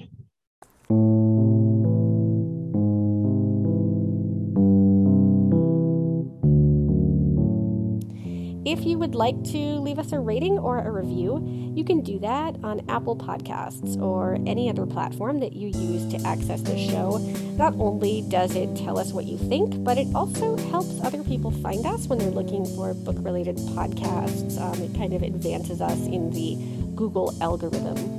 If 8.67 8.85
you 8.85 8.99
would 8.99 9.15
like 9.15 9.43
to 9.45 9.59
leave 9.81 9.99
us 9.99 10.13
a 10.13 10.21
rating 10.21 10.59
or 10.59 10.81
a 10.81 10.91
review, 10.91 11.58
you 11.79 11.85
can 11.85 12.01
do 12.01 12.19
that 12.19 12.57
on 12.65 12.85
Apple 12.89 13.15
Podcasts 13.15 13.97
or 14.03 14.37
any 14.49 14.69
other 14.69 14.85
platform 14.85 15.39
that 15.39 15.53
you 15.53 15.69
use 15.69 16.05
to 16.13 16.21
access 16.27 16.61
the 16.63 16.77
show. 16.77 17.19
Not 17.57 17.73
only 17.75 18.23
does 18.23 18.57
it 18.57 18.77
tell 18.77 18.99
us 18.99 19.13
what 19.13 19.27
you 19.27 19.39
think, 19.39 19.85
but 19.85 19.97
it 19.97 20.09
also 20.13 20.57
helps 20.71 21.01
other 21.05 21.23
people 21.23 21.53
find 21.53 21.87
us 21.87 22.09
when 22.09 22.19
they're 22.19 22.33
looking 22.33 22.67
for 22.75 22.95
book 22.95 23.15
related 23.21 23.59
podcasts. 23.79 24.61
Um, 24.61 24.83
it 24.83 24.93
kind 24.99 25.13
of 25.13 25.23
advances 25.23 25.81
us 25.81 25.99
in 26.07 26.33
the 26.33 26.57
Google 26.97 27.33
algorithm. 27.41 28.19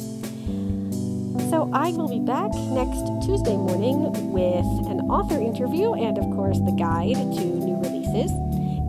So 1.49 1.69
I 1.73 1.91
will 1.91 2.07
be 2.07 2.19
back 2.19 2.53
next 2.71 3.25
Tuesday 3.25 3.57
morning 3.57 4.31
with 4.31 4.87
an 4.87 5.01
author 5.11 5.37
interview 5.37 5.95
and, 5.95 6.17
of 6.17 6.23
course, 6.33 6.59
the 6.59 6.75
guide 6.79 7.15
to 7.15 7.43
new 7.43 7.75
releases. 7.81 8.48